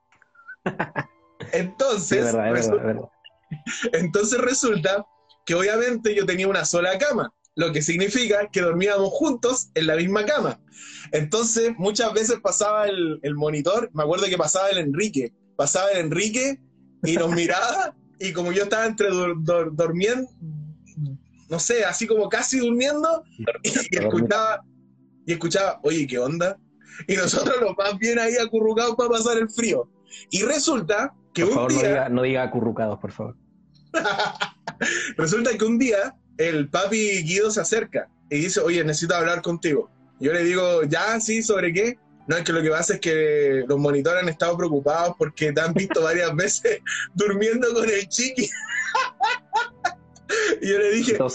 Entonces, 1.53 2.35
entonces 3.93 4.41
resulta 4.41 5.05
que 5.45 5.55
obviamente 5.55 6.15
yo 6.15 6.27
tenía 6.27 6.49
una 6.49 6.65
sola 6.65 6.97
cama, 6.99 7.33
lo 7.57 7.73
que 7.73 7.83
significa 7.83 8.49
que 8.51 8.61
dormíamos 8.61 9.11
juntos 9.11 9.71
en 9.75 9.87
la 9.87 9.97
misma 9.97 10.25
cama. 10.25 10.61
Entonces, 11.13 11.73
muchas 11.77 12.13
veces 12.13 12.39
pasaba 12.41 12.87
el, 12.87 13.35
monitor, 13.35 13.91
me 13.93 14.03
acuerdo 14.03 14.27
que 14.27 14.39
pasaba 14.39 14.71
el 14.71 14.79
Enrique, 14.79 15.33
pasaba 15.57 15.91
el 15.91 16.07
Enrique 16.07 16.61
y 17.03 17.17
nos 17.17 17.33
miraba 17.33 17.97
y 18.19 18.33
como 18.33 18.53
yo 18.53 18.65
estaba 18.65 18.87
entre 18.87 19.09
durmiendo, 19.11 20.29
no 21.49 21.59
sé, 21.59 21.85
así 21.85 22.07
como 22.07 22.29
casi 22.29 22.59
durmiendo, 22.59 23.25
y 23.63 23.97
escuchaba, 23.97 24.63
y 25.27 25.33
escuchaba, 25.33 25.81
oye, 25.83 26.07
¿qué 26.07 26.19
onda? 26.19 26.59
Y 27.09 27.17
nosotros 27.17 27.57
los 27.61 27.77
más 27.77 27.99
bien 27.99 28.19
ahí 28.19 28.37
acurrucados 28.37 28.95
para 28.95 29.11
pasar 29.11 29.39
el 29.39 29.49
frío. 29.49 29.91
Y 30.31 30.43
resulta 30.43 31.15
que 31.33 31.45
un 31.45 31.51
día... 31.51 31.57
No 31.57 31.69
diga, 31.69 32.09
no 32.09 32.23
diga 32.23 32.43
acurrucados, 32.43 32.99
por 32.99 33.13
favor. 33.13 33.37
resulta 35.17 35.57
que 35.57 35.65
un 35.65 35.79
día 35.79 36.15
el 36.39 36.69
papi 36.69 37.23
Guido 37.23 37.51
se 37.51 37.61
acerca 37.61 38.09
y 38.31 38.39
dice, 38.39 38.61
oye, 38.61 38.83
necesito 38.85 39.15
hablar 39.15 39.43
contigo. 39.43 39.91
Yo 40.21 40.33
le 40.33 40.45
digo, 40.45 40.85
ya, 40.85 41.19
sí, 41.21 41.43
¿sobre 41.43 41.73
qué? 41.73 41.99
No, 42.27 42.37
es 42.37 42.45
que 42.45 42.53
lo 42.53 42.63
que 42.63 42.71
pasa 42.71 42.95
es 42.95 43.01
que 43.01 43.65
los 43.67 43.79
monitores 43.79 44.23
han 44.23 44.29
estado 44.29 44.57
preocupados 44.57 45.15
porque 45.19 45.53
te 45.53 45.61
han 45.61 45.75
visto 45.75 46.03
varias 46.03 46.35
veces 46.37 46.81
durmiendo 47.15 47.73
con 47.75 47.89
el 47.89 48.09
chiqui. 48.09 48.45
y 50.63 50.69
yo 50.69 50.79
le 50.79 50.91
dije, 50.93 51.19
no, 51.19 51.29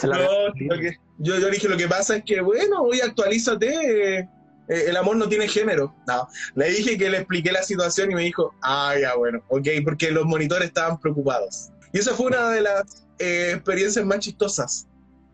yo, 1.17 1.39
yo 1.39 1.49
dije, 1.49 1.67
lo 1.67 1.77
que 1.77 1.87
pasa 1.87 2.17
es 2.17 2.23
que, 2.23 2.41
bueno, 2.41 2.81
oye, 2.81 3.01
actualízate, 3.03 4.19
eh, 4.19 4.29
el 4.67 4.97
amor 4.97 5.17
no 5.17 5.27
tiene 5.27 5.47
género. 5.47 5.95
No, 6.07 6.27
le 6.55 6.69
dije 6.69 6.97
que 6.97 7.09
le 7.09 7.17
expliqué 7.17 7.51
la 7.51 7.63
situación 7.63 8.11
y 8.11 8.15
me 8.15 8.23
dijo, 8.23 8.53
ah, 8.61 8.95
ya, 8.99 9.15
bueno, 9.15 9.43
ok, 9.49 9.67
porque 9.83 10.11
los 10.11 10.25
monitores 10.25 10.67
estaban 10.67 10.99
preocupados. 10.99 11.71
Y 11.93 11.99
esa 11.99 12.13
fue 12.13 12.27
una 12.27 12.49
de 12.49 12.61
las 12.61 13.07
eh, 13.19 13.51
experiencias 13.55 14.05
más 14.05 14.19
chistosas. 14.19 14.87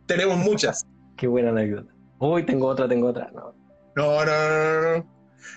Tenemos 0.06 0.38
muchas. 0.38 0.86
Qué 1.17 1.28
buena 1.28 1.50
anécdota. 1.50 1.91
Uy, 2.20 2.46
tengo 2.46 2.67
otra, 2.67 2.88
tengo 2.88 3.08
otra. 3.08 3.32
No, 3.34 3.54
no, 3.96 4.26
no, 4.26 4.98
no. 4.98 5.06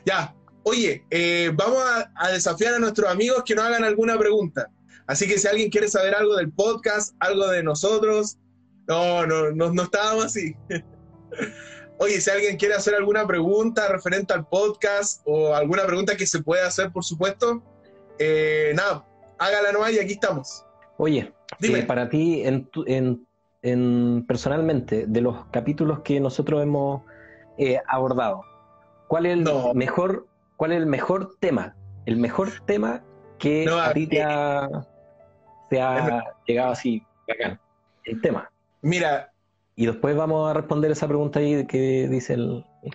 Ya, 0.06 0.34
oye, 0.62 1.04
eh, 1.10 1.52
vamos 1.54 1.82
a, 2.14 2.30
desafiar 2.30 2.74
a 2.74 2.78
nuestros 2.78 3.10
amigos 3.10 3.42
que 3.44 3.54
nos 3.54 3.64
hagan 3.64 3.84
alguna 3.84 4.18
pregunta. 4.18 4.70
Así 5.06 5.28
que 5.28 5.38
si 5.38 5.46
alguien 5.46 5.70
quiere 5.70 5.88
saber 5.88 6.14
algo 6.14 6.36
del 6.36 6.50
podcast, 6.50 7.14
algo 7.20 7.48
de 7.48 7.62
nosotros, 7.62 8.38
no, 8.88 9.26
no, 9.26 9.50
no, 9.52 9.72
no 9.72 9.82
estábamos 9.82 10.26
así. 10.26 10.56
Oye, 11.98 12.20
si 12.20 12.30
alguien 12.30 12.56
quiere 12.56 12.74
hacer 12.74 12.94
alguna 12.94 13.26
pregunta 13.26 13.88
referente 13.88 14.32
al 14.32 14.46
podcast 14.46 15.22
o 15.24 15.54
alguna 15.54 15.86
pregunta 15.86 16.16
que 16.16 16.26
se 16.26 16.42
pueda 16.42 16.66
hacer, 16.66 16.90
por 16.90 17.04
supuesto, 17.04 17.62
eh, 18.18 18.72
nada, 18.74 19.06
hágala 19.38 19.72
nomás 19.72 19.92
y 19.92 20.00
aquí 20.00 20.12
estamos. 20.12 20.64
Oye, 20.96 21.32
Dime. 21.58 21.80
Eh, 21.80 21.82
para 21.84 22.08
ti, 22.08 22.42
en, 22.44 24.24
personalmente, 24.26 25.06
de 25.06 25.20
los 25.20 25.46
capítulos 25.46 26.00
que 26.00 26.20
nosotros 26.20 26.62
hemos 26.62 27.02
eh, 27.58 27.80
abordado, 27.86 28.42
¿cuál 29.08 29.26
es 29.26 29.32
el 29.34 29.44
mejor, 29.74 30.26
cuál 30.56 30.72
es 30.72 30.78
el 30.78 30.86
mejor 30.86 31.36
tema? 31.40 31.76
El 32.06 32.16
mejor 32.16 32.50
tema 32.66 33.02
que 33.38 33.66
a 33.70 33.92
ti 33.92 34.06
te 34.06 34.22
ha, 34.22 34.68
llegado 36.46 36.72
así, 36.72 37.02
acá. 37.28 37.60
El 38.04 38.20
tema. 38.20 38.50
Mira, 38.82 39.32
y 39.76 39.86
después 39.86 40.16
vamos 40.16 40.50
a 40.50 40.54
responder 40.54 40.90
esa 40.90 41.08
pregunta 41.08 41.40
ahí 41.40 41.66
que 41.66 42.08
dice 42.08 42.34
el, 42.34 42.64
el 42.82 42.92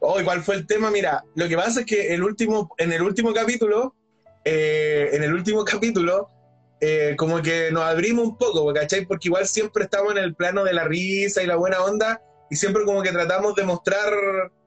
Oh, 0.00 0.18
¿cuál 0.22 0.42
fue 0.42 0.56
el 0.56 0.66
tema? 0.66 0.90
Mira, 0.90 1.24
lo 1.34 1.48
que 1.48 1.56
pasa 1.56 1.80
es 1.80 1.86
que 1.86 2.14
el 2.14 2.22
último, 2.22 2.70
en 2.78 2.92
el 2.92 3.02
último 3.02 3.32
capítulo, 3.32 3.94
eh, 4.44 5.10
en 5.12 5.22
el 5.22 5.32
último 5.32 5.64
capítulo, 5.64 6.28
eh, 6.80 7.14
como 7.16 7.40
que 7.40 7.70
nos 7.72 7.82
abrimos 7.84 8.26
un 8.26 8.36
poco, 8.36 8.72
¿cachai? 8.72 9.06
Porque 9.06 9.28
igual 9.28 9.46
siempre 9.46 9.84
estamos 9.84 10.12
en 10.12 10.18
el 10.18 10.34
plano 10.34 10.64
de 10.64 10.74
la 10.74 10.84
risa 10.84 11.42
y 11.42 11.46
la 11.46 11.56
buena 11.56 11.82
onda, 11.82 12.20
y 12.50 12.56
siempre 12.56 12.84
como 12.84 13.02
que 13.02 13.10
tratamos 13.10 13.54
de 13.54 13.64
mostrar 13.64 14.12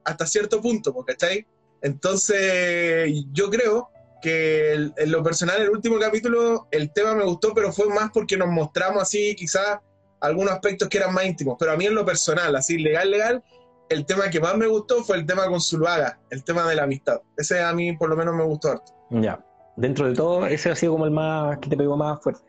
hasta 0.04 0.26
cierto 0.26 0.60
punto, 0.60 0.92
¿cachai? 1.04 1.46
Entonces, 1.82 3.24
yo 3.32 3.48
creo 3.48 3.88
que 4.20 4.72
en 4.74 5.10
lo 5.10 5.22
personal, 5.22 5.62
el 5.62 5.70
último 5.70 5.98
capítulo, 5.98 6.68
el 6.70 6.92
tema 6.92 7.14
me 7.14 7.24
gustó, 7.24 7.54
pero 7.54 7.72
fue 7.72 7.88
más 7.88 8.10
porque 8.12 8.36
nos 8.36 8.48
mostramos 8.48 9.02
así, 9.02 9.34
quizás 9.34 9.78
algunos 10.20 10.52
aspectos 10.52 10.88
que 10.88 10.98
eran 10.98 11.14
más 11.14 11.24
íntimos, 11.24 11.56
pero 11.58 11.72
a 11.72 11.76
mí 11.76 11.86
en 11.86 11.94
lo 11.94 12.04
personal, 12.04 12.54
así 12.56 12.78
legal, 12.78 13.10
legal, 13.10 13.42
el 13.88 14.06
tema 14.06 14.30
que 14.30 14.40
más 14.40 14.56
me 14.56 14.66
gustó 14.66 15.02
fue 15.02 15.16
el 15.16 15.26
tema 15.26 15.46
con 15.46 15.60
Zuluaga, 15.60 16.20
el 16.30 16.44
tema 16.44 16.68
de 16.68 16.76
la 16.76 16.84
amistad. 16.84 17.20
Ese 17.36 17.60
a 17.60 17.72
mí 17.72 17.96
por 17.96 18.08
lo 18.08 18.16
menos 18.16 18.34
me 18.34 18.44
gustó 18.44 18.70
harto. 18.70 18.92
Ya, 19.10 19.44
dentro 19.76 20.08
de 20.08 20.14
todo, 20.14 20.46
ese 20.46 20.70
ha 20.70 20.76
sido 20.76 20.92
como 20.92 21.06
el 21.06 21.10
más 21.10 21.58
que 21.58 21.68
te 21.68 21.76
pegó 21.76 21.96
más 21.96 22.22
fuerte. 22.22 22.42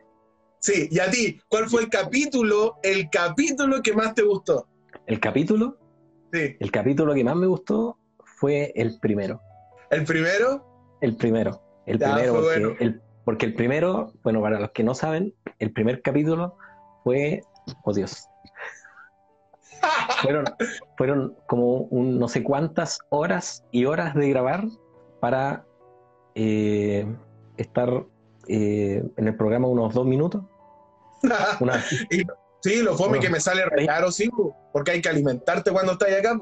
Sí, 0.59 0.87
y 0.91 0.99
a 0.99 1.09
ti, 1.09 1.41
¿cuál 1.49 1.67
fue 1.67 1.81
el 1.81 1.89
capítulo, 1.89 2.75
el 2.83 3.09
capítulo 3.09 3.81
que 3.81 3.93
más 3.93 4.13
te 4.13 4.21
gustó? 4.21 4.67
¿El 5.07 5.19
capítulo? 5.19 5.79
Sí. 6.31 6.55
El 6.59 6.71
capítulo 6.71 7.15
que 7.15 7.23
más 7.23 7.35
me 7.35 7.47
gustó 7.47 7.97
fue 8.37 8.71
el 8.75 8.99
primero. 8.99 9.41
¿El 9.89 10.03
primero? 10.03 10.97
El 11.01 11.15
primero. 11.15 11.61
El 11.87 11.97
primero, 11.97 12.33
porque, 12.35 12.75
el, 12.79 13.01
porque 13.25 13.45
el 13.47 13.55
primero, 13.55 14.13
bueno, 14.23 14.39
para 14.39 14.59
los 14.59 14.69
que 14.69 14.83
no 14.83 14.93
saben, 14.93 15.33
el 15.57 15.73
primer 15.73 16.03
capítulo 16.03 16.57
fue 17.03 17.41
oh 17.83 17.93
Dios. 17.93 18.27
fueron, 20.21 20.45
fueron 20.97 21.35
como 21.47 21.77
un, 21.89 22.19
no 22.19 22.27
sé 22.27 22.43
cuántas 22.43 22.99
horas 23.09 23.63
y 23.71 23.85
horas 23.85 24.13
de 24.15 24.29
grabar 24.29 24.65
para 25.19 25.65
eh, 26.35 27.05
estar 27.57 28.05
eh, 28.47 29.03
en 29.17 29.27
el 29.27 29.35
programa 29.35 29.67
unos 29.67 29.93
dos 29.93 30.05
minutos. 30.05 30.43
sí, 32.61 32.81
lo 32.81 32.97
fome 32.97 33.19
que 33.19 33.29
me 33.29 33.39
sale 33.39 33.63
raro, 33.65 34.11
sí, 34.11 34.29
porque 34.73 34.91
hay 34.91 35.01
que 35.01 35.09
alimentarte 35.09 35.71
cuando 35.71 35.93
estás 35.93 36.13
acá. 36.13 36.39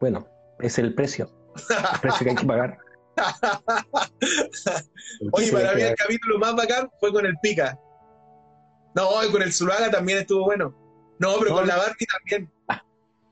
Bueno, 0.00 0.26
es 0.60 0.78
el 0.78 0.94
precio. 0.94 1.30
El 1.94 2.00
precio 2.00 2.24
que 2.24 2.30
hay 2.30 2.36
que 2.36 2.46
pagar. 2.46 2.78
Oye, 5.32 5.52
para 5.52 5.74
mí 5.74 5.82
el 5.82 5.96
capítulo 5.96 6.38
más 6.38 6.54
bacán 6.54 6.88
fue 7.00 7.12
con 7.12 7.26
el 7.26 7.34
Pica. 7.42 7.76
No, 8.98 9.10
con 9.30 9.42
el 9.42 9.52
Zuluaga 9.52 9.92
también 9.92 10.18
estuvo 10.18 10.44
bueno. 10.44 10.74
No, 11.20 11.36
pero 11.38 11.54
con 11.54 11.68
la 11.68 11.76
Barbie 11.76 12.06
también. 12.06 12.50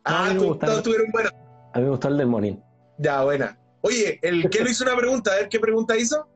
Ah, 0.04 0.32
todos 0.38 0.76
estuvieron 0.76 1.10
buenos. 1.10 1.32
A 1.74 1.78
mí 1.78 1.84
me 1.84 1.90
gustó 1.90 2.06
el 2.06 2.18
del 2.18 2.28
Monín. 2.28 2.62
Ya, 2.98 3.24
buena. 3.24 3.58
Oye, 3.80 4.20
el 4.22 4.48
que 4.48 4.62
lo 4.62 4.70
hizo 4.70 4.84
una 4.84 4.94
pregunta, 4.96 5.32
a 5.32 5.34
ver 5.34 5.48
qué 5.48 5.58
pregunta 5.58 5.96
hizo. 5.96 6.28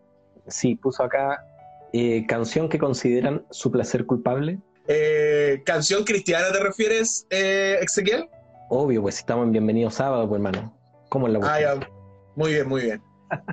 Sí, 0.49 0.75
puso 0.75 1.05
acá 1.05 1.47
eh, 1.93 2.27
canción 2.27 2.69
que 2.69 2.81
consideran 2.81 3.47
su 3.51 3.71
placer 3.71 4.05
culpable. 4.05 4.59
Eh, 4.88 5.62
¿Canción 5.64 6.03
cristiana 6.03 6.51
te 6.51 6.59
refieres, 6.59 7.29
eh, 7.31 7.79
Ezequiel? 7.81 8.29
Obvio, 8.69 9.03
pues 9.03 9.19
estamos 9.19 9.47
en 9.47 9.53
Bienvenido 9.53 9.93
Sábado, 9.93 10.29
pues 10.29 10.40
hermano. 10.40 10.77
¿Cómo 11.09 11.29
es 11.29 11.35
la 11.35 11.40
Ah, 11.45 11.61
ya. 11.61 11.88
Muy 12.35 12.55
bien, 12.55 12.69
muy 12.69 12.83
bien. 12.83 13.03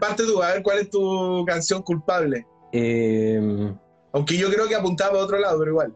parte 0.01 0.23
tú, 0.23 0.41
a 0.41 0.53
ver 0.53 0.63
cuál 0.63 0.79
es 0.79 0.89
tu 0.89 1.45
canción 1.45 1.83
culpable. 1.83 2.47
Eh, 2.71 3.71
Aunque 4.13 4.37
yo 4.37 4.49
creo 4.49 4.67
que 4.67 4.75
apuntaba 4.75 5.19
a 5.19 5.23
otro 5.23 5.39
lado, 5.39 5.59
pero 5.59 5.71
igual. 5.71 5.93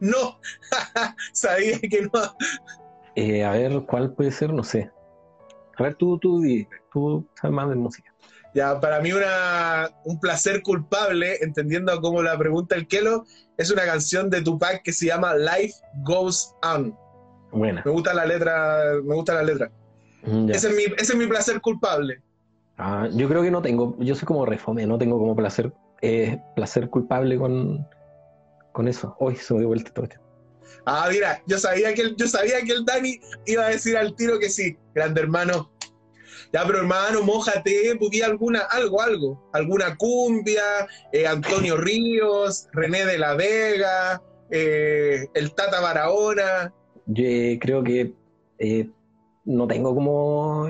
No, 0.00 0.38
sabía 1.32 1.78
que 1.80 2.02
no. 2.02 2.22
eh, 3.16 3.44
a 3.44 3.50
ver, 3.52 3.82
¿cuál 3.86 4.12
puede 4.14 4.30
ser? 4.30 4.52
No 4.52 4.62
sé. 4.62 4.90
A 5.76 5.82
ver, 5.82 5.94
tú, 5.94 6.18
tú, 6.18 6.42
tú 6.92 7.26
sabes 7.40 7.54
más 7.54 7.68
de 7.68 7.76
música. 7.76 8.12
Ya, 8.54 8.80
para 8.80 9.00
mí 9.00 9.12
una, 9.12 9.90
un 10.04 10.18
placer 10.18 10.62
culpable, 10.62 11.36
entendiendo 11.42 12.00
cómo 12.00 12.22
la 12.22 12.36
pregunta 12.38 12.74
el 12.74 12.88
Kelo, 12.88 13.24
es 13.56 13.70
una 13.70 13.84
canción 13.84 14.30
de 14.30 14.42
Tupac 14.42 14.82
que 14.82 14.92
se 14.92 15.06
llama 15.06 15.34
Life 15.36 15.74
Goes 16.02 16.54
On. 16.62 16.96
Buena. 17.52 17.82
Me 17.84 17.90
gusta 17.90 18.14
la 18.14 18.26
letra, 18.26 18.94
me 19.04 19.14
gusta 19.14 19.34
la 19.34 19.42
letra. 19.42 19.70
Mm. 20.24 20.50
Ese 20.50 20.68
es 20.68 20.74
mi, 20.76 20.82
ese 20.84 21.12
es 21.12 21.16
mi 21.16 21.26
placer 21.26 21.60
culpable. 21.60 22.22
Ah, 22.78 23.08
yo 23.12 23.28
creo 23.28 23.42
que 23.42 23.50
no 23.50 23.62
tengo, 23.62 23.96
yo 23.98 24.14
soy 24.14 24.26
como 24.26 24.46
refome, 24.46 24.86
no 24.86 24.98
tengo 24.98 25.18
como 25.18 25.36
placer, 25.36 25.72
eh, 26.02 26.40
placer 26.54 26.88
culpable 26.88 27.36
con, 27.38 27.86
con 28.72 28.88
eso. 28.88 29.16
Hoy 29.18 29.36
se 29.36 29.54
me 29.54 29.60
dio 29.60 29.68
vuelta 29.68 29.92
todo 29.92 30.06
esto. 30.06 30.20
Ah, 30.86 31.08
mira, 31.10 31.42
yo 31.46 31.58
sabía 31.58 31.92
que 31.94 32.02
el, 32.02 32.16
yo 32.16 32.26
sabía 32.26 32.62
que 32.62 32.72
el 32.72 32.84
Dani 32.84 33.20
iba 33.46 33.66
a 33.66 33.70
decir 33.70 33.96
al 33.96 34.14
tiro 34.14 34.38
que 34.38 34.48
sí, 34.48 34.76
grande 34.94 35.20
hermano. 35.20 35.70
Ya, 36.52 36.64
pero 36.66 36.78
hermano, 36.78 37.22
mojate, 37.22 37.96
porque 38.00 38.24
alguna, 38.24 38.60
algo, 38.70 39.02
algo. 39.02 39.50
Alguna 39.52 39.96
cumbia, 39.96 40.62
eh, 41.12 41.26
Antonio 41.26 41.76
Ríos, 41.76 42.68
René 42.72 43.04
de 43.04 43.18
la 43.18 43.34
Vega, 43.34 44.22
eh, 44.50 45.26
el 45.34 45.54
Tata 45.54 45.80
Barahona. 45.80 46.72
Yo 47.06 47.24
eh, 47.24 47.58
creo 47.60 47.82
que 47.82 48.14
no 49.44 49.66
tengo 49.66 49.94
como 49.94 50.68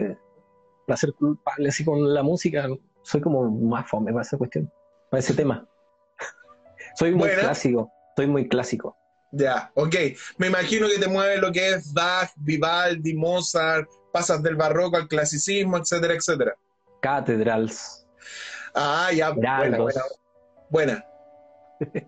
placer 0.86 1.12
culpable 1.14 1.68
así 1.68 1.84
con 1.84 2.12
la 2.12 2.24
música. 2.24 2.66
Soy 3.02 3.20
como 3.20 3.48
más 3.48 3.88
fome 3.88 4.10
para 4.12 4.22
esa 4.22 4.36
cuestión, 4.36 4.68
para 5.10 5.20
ese 5.20 5.34
tema. 5.34 5.66
soy 6.96 7.10
muy 7.12 7.28
Buena. 7.28 7.42
clásico, 7.42 7.90
soy 8.16 8.26
muy 8.26 8.48
clásico. 8.48 8.96
Ya, 9.32 9.70
ok. 9.74 9.94
Me 10.38 10.46
imagino 10.46 10.88
que 10.88 10.98
te 10.98 11.06
mueve 11.08 11.36
lo 11.38 11.52
que 11.52 11.70
es 11.74 11.92
Bach, 11.92 12.30
Vivaldi, 12.36 13.14
Mozart, 13.14 13.86
pasas 14.12 14.42
del 14.42 14.56
barroco 14.56 14.96
al 14.96 15.06
clasicismo, 15.06 15.76
etcétera, 15.76 16.14
etcétera. 16.14 16.54
Cathedrals, 17.02 18.06
Ah, 18.74 19.10
ya, 19.14 19.30
buena, 19.30 19.64
Heraldos. 19.66 19.94
buena. 20.70 21.04
Buena. 21.80 22.04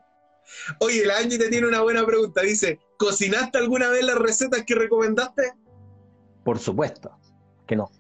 Oye, 0.81 1.07
la 1.07 1.19
Angie 1.19 1.39
te 1.39 1.49
tiene 1.49 1.67
una 1.69 1.81
buena 1.81 2.05
pregunta. 2.05 2.43
Dice, 2.43 2.79
¿cocinaste 2.99 3.59
alguna 3.59 3.89
vez 3.91 4.05
las 4.05 4.17
recetas 4.19 4.63
que 4.67 4.75
recomendaste? 4.75 5.53
por 6.43 6.59
supuesto 6.59 7.11
que 7.67 7.77
no. 7.77 7.91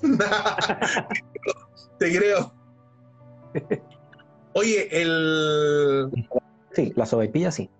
te 1.98 2.16
creo. 2.16 2.54
Oye, 4.54 4.88
el... 4.90 6.10
Sí, 6.72 6.92
la 6.96 7.06
sopaipilla 7.06 7.50
sí. 7.50 7.70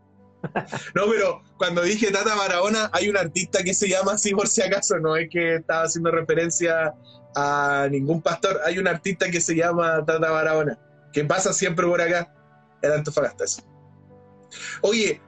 No, 0.94 1.06
pero 1.08 1.42
cuando 1.56 1.82
dije 1.82 2.10
Tata 2.10 2.34
Barahona, 2.34 2.90
hay 2.92 3.08
un 3.08 3.16
artista 3.16 3.62
que 3.62 3.74
se 3.74 3.88
llama 3.88 4.12
así 4.12 4.34
por 4.34 4.48
si 4.48 4.62
acaso, 4.62 4.98
no 4.98 5.16
es 5.16 5.28
que 5.30 5.56
estaba 5.56 5.84
haciendo 5.84 6.10
referencia 6.10 6.94
a 7.34 7.88
ningún 7.90 8.20
pastor, 8.20 8.60
hay 8.64 8.78
un 8.78 8.88
artista 8.88 9.30
que 9.30 9.40
se 9.40 9.54
llama 9.54 10.04
Tata 10.04 10.30
Barahona, 10.30 10.78
que 11.12 11.24
pasa 11.24 11.52
siempre 11.52 11.86
por 11.86 12.00
acá, 12.00 12.32
en 12.82 12.92
Antofagasta. 12.92 13.44
eso. 13.44 13.62
Oye, 14.82 15.20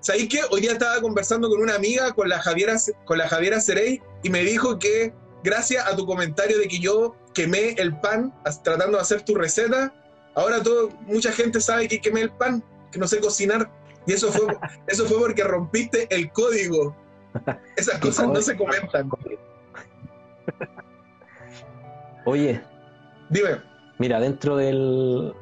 ¿sabéis 0.00 0.28
qué? 0.28 0.40
Hoy 0.50 0.60
día 0.60 0.72
estaba 0.72 1.00
conversando 1.00 1.48
con 1.48 1.60
una 1.60 1.74
amiga, 1.74 2.12
con 2.12 2.28
la 2.28 2.38
Javiera, 2.40 2.76
con 3.04 3.18
la 3.18 3.28
Javiera 3.28 3.60
Cerey, 3.60 4.00
y 4.22 4.30
me 4.30 4.42
dijo 4.42 4.78
que 4.78 5.12
gracias 5.48 5.86
a 5.86 5.96
tu 5.96 6.04
comentario 6.06 6.58
de 6.58 6.68
que 6.68 6.78
yo 6.78 7.14
quemé 7.34 7.70
el 7.78 7.96
pan 8.00 8.32
tratando 8.64 8.96
de 8.98 9.02
hacer 9.02 9.22
tu 9.22 9.34
receta, 9.34 9.92
ahora 10.34 10.62
todo, 10.62 10.90
mucha 11.06 11.32
gente 11.32 11.60
sabe 11.60 11.88
que 11.88 12.00
quemé 12.00 12.20
el 12.22 12.30
pan, 12.30 12.62
que 12.92 12.98
no 12.98 13.06
sé 13.06 13.20
cocinar. 13.20 13.70
Y 14.06 14.12
eso 14.12 14.30
fue, 14.32 14.46
eso 14.86 15.04
fue 15.06 15.18
porque 15.18 15.42
rompiste 15.44 16.06
el 16.10 16.30
código. 16.32 16.94
Esas 17.76 17.98
cosas 18.00 18.28
no 18.28 18.40
se 18.40 18.56
comentan. 18.56 19.10
Oye, 22.24 22.60
Dime, 23.30 23.60
mira, 23.98 24.20
dentro 24.20 24.56
del, 24.56 25.34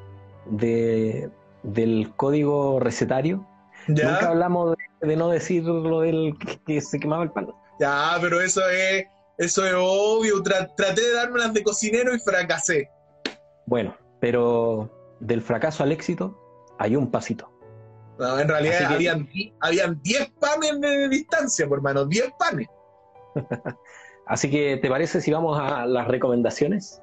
de- 0.47 1.31
del 1.63 2.13
código 2.17 2.79
recetario, 2.81 3.47
nunca 3.89 4.21
ya, 4.21 4.29
hablamos 4.29 4.77
de, 5.01 5.09
de 5.09 5.17
no 5.17 5.29
decir 5.29 5.63
lo 5.65 6.01
del 6.01 6.35
que 6.67 6.81
se 6.81 6.99
quemaba 6.99 7.23
el 7.25 7.31
pan. 7.31 7.49
ya, 7.81 8.17
pero 8.21 8.41
eso 8.41 8.61
es, 8.69 9.05
eso 9.39 9.67
es 9.67 9.75
obvio. 9.77 10.43
Tra- 10.43 10.73
traté 10.77 11.03
de 11.03 11.13
dármelas 11.15 11.53
de 11.55 11.63
cocinero 11.63 12.15
y 12.15 12.19
fracasé. 12.21 12.91
Bueno, 13.67 13.97
pero 14.21 15.17
del 15.21 15.43
fracaso 15.43 15.83
al 15.83 15.93
éxito 15.93 16.39
hay 16.79 16.97
un 16.97 17.11
pasito. 17.11 17.51
No, 18.19 18.39
en 18.39 18.49
realidad 18.49 18.79
que- 18.89 18.95
habían, 18.95 19.29
habían 19.61 20.01
10 20.03 20.31
panes 20.41 20.81
de 20.81 21.09
distancia, 21.09 21.69
por 21.69 21.79
hermano, 21.79 22.07
10 22.07 22.31
panes. 22.39 22.67
Así 24.27 24.51
que, 24.51 24.79
¿te 24.79 24.89
parece 24.89 25.21
si 25.21 25.31
vamos 25.33 25.59
a 25.61 25.87
las 25.87 26.09
recomendaciones? 26.09 27.01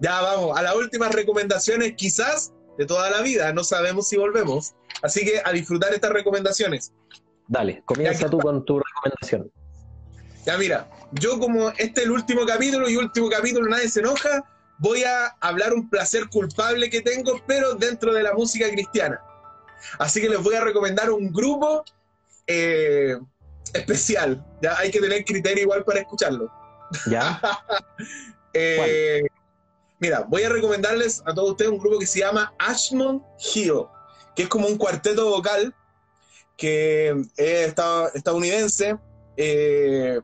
Ya 0.00 0.20
vamos, 0.20 0.56
a 0.56 0.62
las 0.62 0.74
últimas 0.74 1.14
recomendaciones, 1.14 1.94
quizás 1.96 2.52
de 2.76 2.86
toda 2.86 3.08
la 3.10 3.22
vida. 3.22 3.52
No 3.52 3.64
sabemos 3.64 4.08
si 4.08 4.16
volvemos. 4.16 4.74
Así 5.02 5.24
que 5.24 5.40
a 5.44 5.52
disfrutar 5.52 5.92
estas 5.94 6.10
recomendaciones. 6.12 6.92
Dale, 7.46 7.82
comienza 7.86 8.28
tú 8.28 8.38
con 8.38 8.64
tu 8.64 8.80
recomendación. 8.80 9.50
Ya 10.48 10.56
mira, 10.56 10.88
yo 11.12 11.38
como 11.38 11.68
este 11.76 12.00
es 12.00 12.06
el 12.06 12.10
último 12.10 12.46
capítulo 12.46 12.88
y 12.88 12.96
último 12.96 13.28
capítulo 13.28 13.68
nadie 13.68 13.86
se 13.86 14.00
enoja, 14.00 14.42
voy 14.78 15.04
a 15.04 15.26
hablar 15.40 15.74
un 15.74 15.90
placer 15.90 16.26
culpable 16.30 16.88
que 16.88 17.02
tengo, 17.02 17.38
pero 17.46 17.74
dentro 17.74 18.14
de 18.14 18.22
la 18.22 18.32
música 18.32 18.66
cristiana. 18.70 19.20
Así 19.98 20.22
que 20.22 20.28
les 20.30 20.42
voy 20.42 20.54
a 20.54 20.64
recomendar 20.64 21.10
un 21.10 21.30
grupo 21.34 21.84
eh, 22.46 23.18
especial. 23.74 24.42
Ya 24.62 24.78
hay 24.78 24.90
que 24.90 25.00
tener 25.00 25.22
criterio 25.26 25.64
igual 25.64 25.84
para 25.84 26.00
escucharlo. 26.00 26.50
¿Ya? 27.10 27.38
Eh, 28.54 29.24
mira, 30.00 30.24
voy 30.26 30.42
a 30.44 30.48
recomendarles 30.48 31.22
a 31.26 31.34
todos 31.34 31.50
ustedes 31.50 31.70
un 31.70 31.78
grupo 31.78 31.98
que 31.98 32.06
se 32.06 32.20
llama 32.20 32.54
Ashmont 32.58 33.22
Hill, 33.54 33.84
que 34.34 34.44
es 34.44 34.48
como 34.48 34.66
un 34.66 34.78
cuarteto 34.78 35.28
vocal 35.28 35.74
que 36.56 37.10
es 37.36 37.66
esta- 37.66 38.08
estadounidense, 38.14 38.96
eh, 39.36 40.18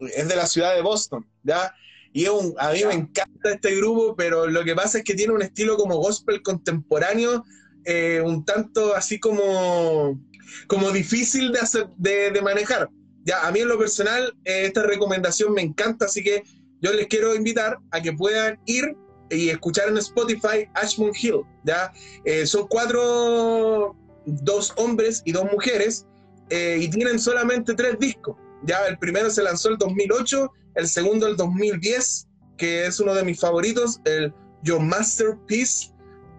es 0.00 0.28
de 0.28 0.36
la 0.36 0.46
ciudad 0.46 0.74
de 0.74 0.82
Boston, 0.82 1.26
¿ya? 1.42 1.74
Y 2.12 2.24
es 2.24 2.30
un- 2.30 2.54
a 2.58 2.72
mí 2.72 2.84
me 2.84 2.94
encanta 2.94 3.52
este 3.52 3.76
grupo, 3.76 4.16
pero 4.16 4.46
lo 4.48 4.64
que 4.64 4.74
pasa 4.74 4.98
es 4.98 5.04
que 5.04 5.14
tiene 5.14 5.32
un 5.32 5.42
estilo 5.42 5.76
como 5.76 5.96
gospel 5.96 6.42
contemporáneo, 6.42 7.44
eh, 7.84 8.20
un 8.24 8.44
tanto 8.44 8.94
así 8.94 9.20
como, 9.20 10.20
como 10.66 10.90
difícil 10.90 11.52
de, 11.52 11.60
hacer, 11.60 11.86
de, 11.96 12.30
de 12.30 12.42
manejar. 12.42 12.88
Ya, 13.24 13.46
a 13.46 13.52
mí 13.52 13.60
en 13.60 13.68
lo 13.68 13.78
personal, 13.78 14.34
eh, 14.44 14.64
esta 14.66 14.82
recomendación 14.82 15.52
me 15.52 15.62
encanta, 15.62 16.06
así 16.06 16.24
que 16.24 16.42
yo 16.80 16.92
les 16.92 17.06
quiero 17.06 17.34
invitar 17.34 17.78
a 17.90 18.00
que 18.00 18.12
puedan 18.12 18.58
ir 18.66 18.96
y 19.30 19.50
escuchar 19.50 19.88
en 19.88 19.98
Spotify 19.98 20.66
Ashmont 20.74 21.14
Hill, 21.22 21.42
¿ya? 21.64 21.92
Eh, 22.24 22.46
son 22.46 22.66
cuatro, 22.66 23.94
dos 24.26 24.72
hombres 24.76 25.22
y 25.24 25.32
dos 25.32 25.44
mujeres, 25.52 26.06
y 26.50 26.88
tienen 26.90 27.20
solamente 27.20 27.74
tres 27.74 27.96
discos, 28.00 28.36
¿ya? 28.64 28.86
El 28.86 28.98
primero 28.98 29.30
se 29.30 29.42
lanzó 29.42 29.70
el 29.70 29.78
2008, 29.78 30.52
el 30.74 30.88
segundo 30.88 31.26
el 31.26 31.36
2010, 31.36 32.28
que 32.56 32.86
es 32.86 33.00
uno 33.00 33.14
de 33.14 33.24
mis 33.24 33.40
favoritos, 33.40 34.00
el 34.04 34.32
Your 34.62 34.80
Masterpiece, 34.80 35.92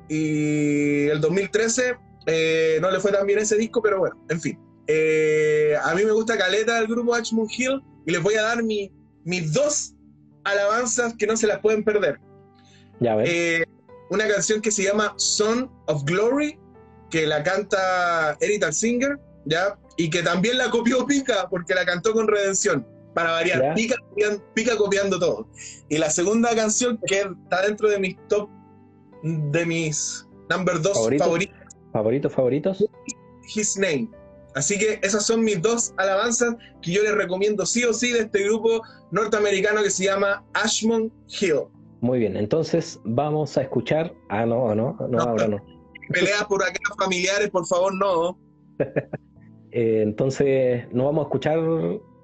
y 0.08 1.08
el 1.08 1.22
2013 1.22 1.96
eh, 2.28 2.80
no 2.82 2.92
le 2.92 3.00
fue 3.00 3.12
tan 3.12 3.26
bien 3.26 3.40
ese 3.40 3.58
disco, 3.58 3.82
pero 3.82 4.00
bueno, 4.00 4.16
en 4.30 4.42
fin. 4.42 4.60
Eh, 4.88 5.74
a 5.82 5.96
mí 5.96 6.04
me 6.04 6.12
gusta 6.12 6.38
Caleta 6.38 6.76
del 6.76 6.88
grupo 6.88 7.14
Ashmont 7.14 7.52
Hill, 7.58 7.82
y 8.06 8.12
les 8.12 8.22
voy 8.22 8.36
a 8.36 8.44
dar 8.44 8.64
mi, 8.64 8.92
mis 9.24 9.54
dos 9.54 9.96
alabanzas 10.44 11.16
que 11.18 11.28
no 11.28 11.38
se 11.38 11.48
las 11.48 11.60
pueden 11.60 11.84
perder. 11.84 12.20
Ya 13.00 13.16
ves. 13.16 13.30
Eh, 13.30 13.66
una 14.10 14.28
canción 14.28 14.62
que 14.62 14.72
se 14.72 14.84
llama 14.84 15.14
Son 15.18 15.72
of 15.88 16.04
Glory, 16.04 16.60
que 17.10 17.26
la 17.26 17.44
canta 17.44 18.38
Eric 18.42 18.72
Singer, 18.72 19.20
¿ya? 19.46 19.78
Y 19.98 20.10
que 20.10 20.24
también 20.24 20.58
la 20.58 20.70
copió 20.70 21.06
Pica, 21.06 21.48
porque 21.50 21.74
la 21.76 21.86
cantó 21.86 22.14
con 22.14 22.28
Redención. 22.28 22.88
Para 23.14 23.32
variar, 23.32 23.62
Ya. 23.62 23.74
Pica, 23.74 23.96
Pica 24.54 24.78
copiando 24.78 25.20
todo. 25.20 25.48
Y 25.90 25.98
la 25.98 26.10
segunda 26.10 26.56
canción 26.56 26.98
que 27.06 27.20
está 27.44 27.62
dentro 27.64 27.90
de 27.90 28.00
mis 28.00 28.16
top, 28.30 28.50
de 29.24 29.66
mis 29.66 30.26
number 30.50 30.82
dos 30.82 30.94
¿Favorito? 30.94 31.24
favoritos, 31.26 31.58
¿Favoritos, 31.92 32.34
favoritos? 32.34 32.86
His 33.54 33.78
Name. 33.78 34.10
Así 34.56 34.78
que 34.80 35.00
esas 35.02 35.26
son 35.26 35.44
mis 35.44 35.62
dos 35.62 35.94
alabanzas 35.98 36.56
que 36.82 36.92
yo 36.92 37.04
les 37.04 37.14
recomiendo 37.16 37.66
sí 37.66 37.84
o 37.84 37.94
sí 37.94 38.12
de 38.12 38.20
este 38.22 38.44
grupo 38.44 38.82
norteamericano 39.12 39.84
que 39.84 39.90
se 39.90 40.06
llama 40.06 40.44
Ashmont 40.54 41.12
Hill. 41.28 41.64
Muy 42.02 42.20
bien, 42.20 42.36
entonces 42.38 43.00
vamos 43.04 43.58
a 43.58 43.62
escuchar. 43.64 44.14
Ah, 44.30 44.46
no, 44.46 44.74
no, 44.74 44.96
no, 45.00 45.08
No, 45.08 45.20
ahora 45.22 45.48
no. 45.48 45.58
Peleas 46.12 46.46
por 46.46 46.64
acá 46.64 46.80
familiares, 46.98 47.50
por 47.50 47.66
favor, 47.68 47.94
no. 47.94 48.38
Eh, 49.72 50.02
entonces, 50.02 50.86
no 50.92 51.06
vamos 51.06 51.24
a 51.24 51.28
escuchar 51.28 51.60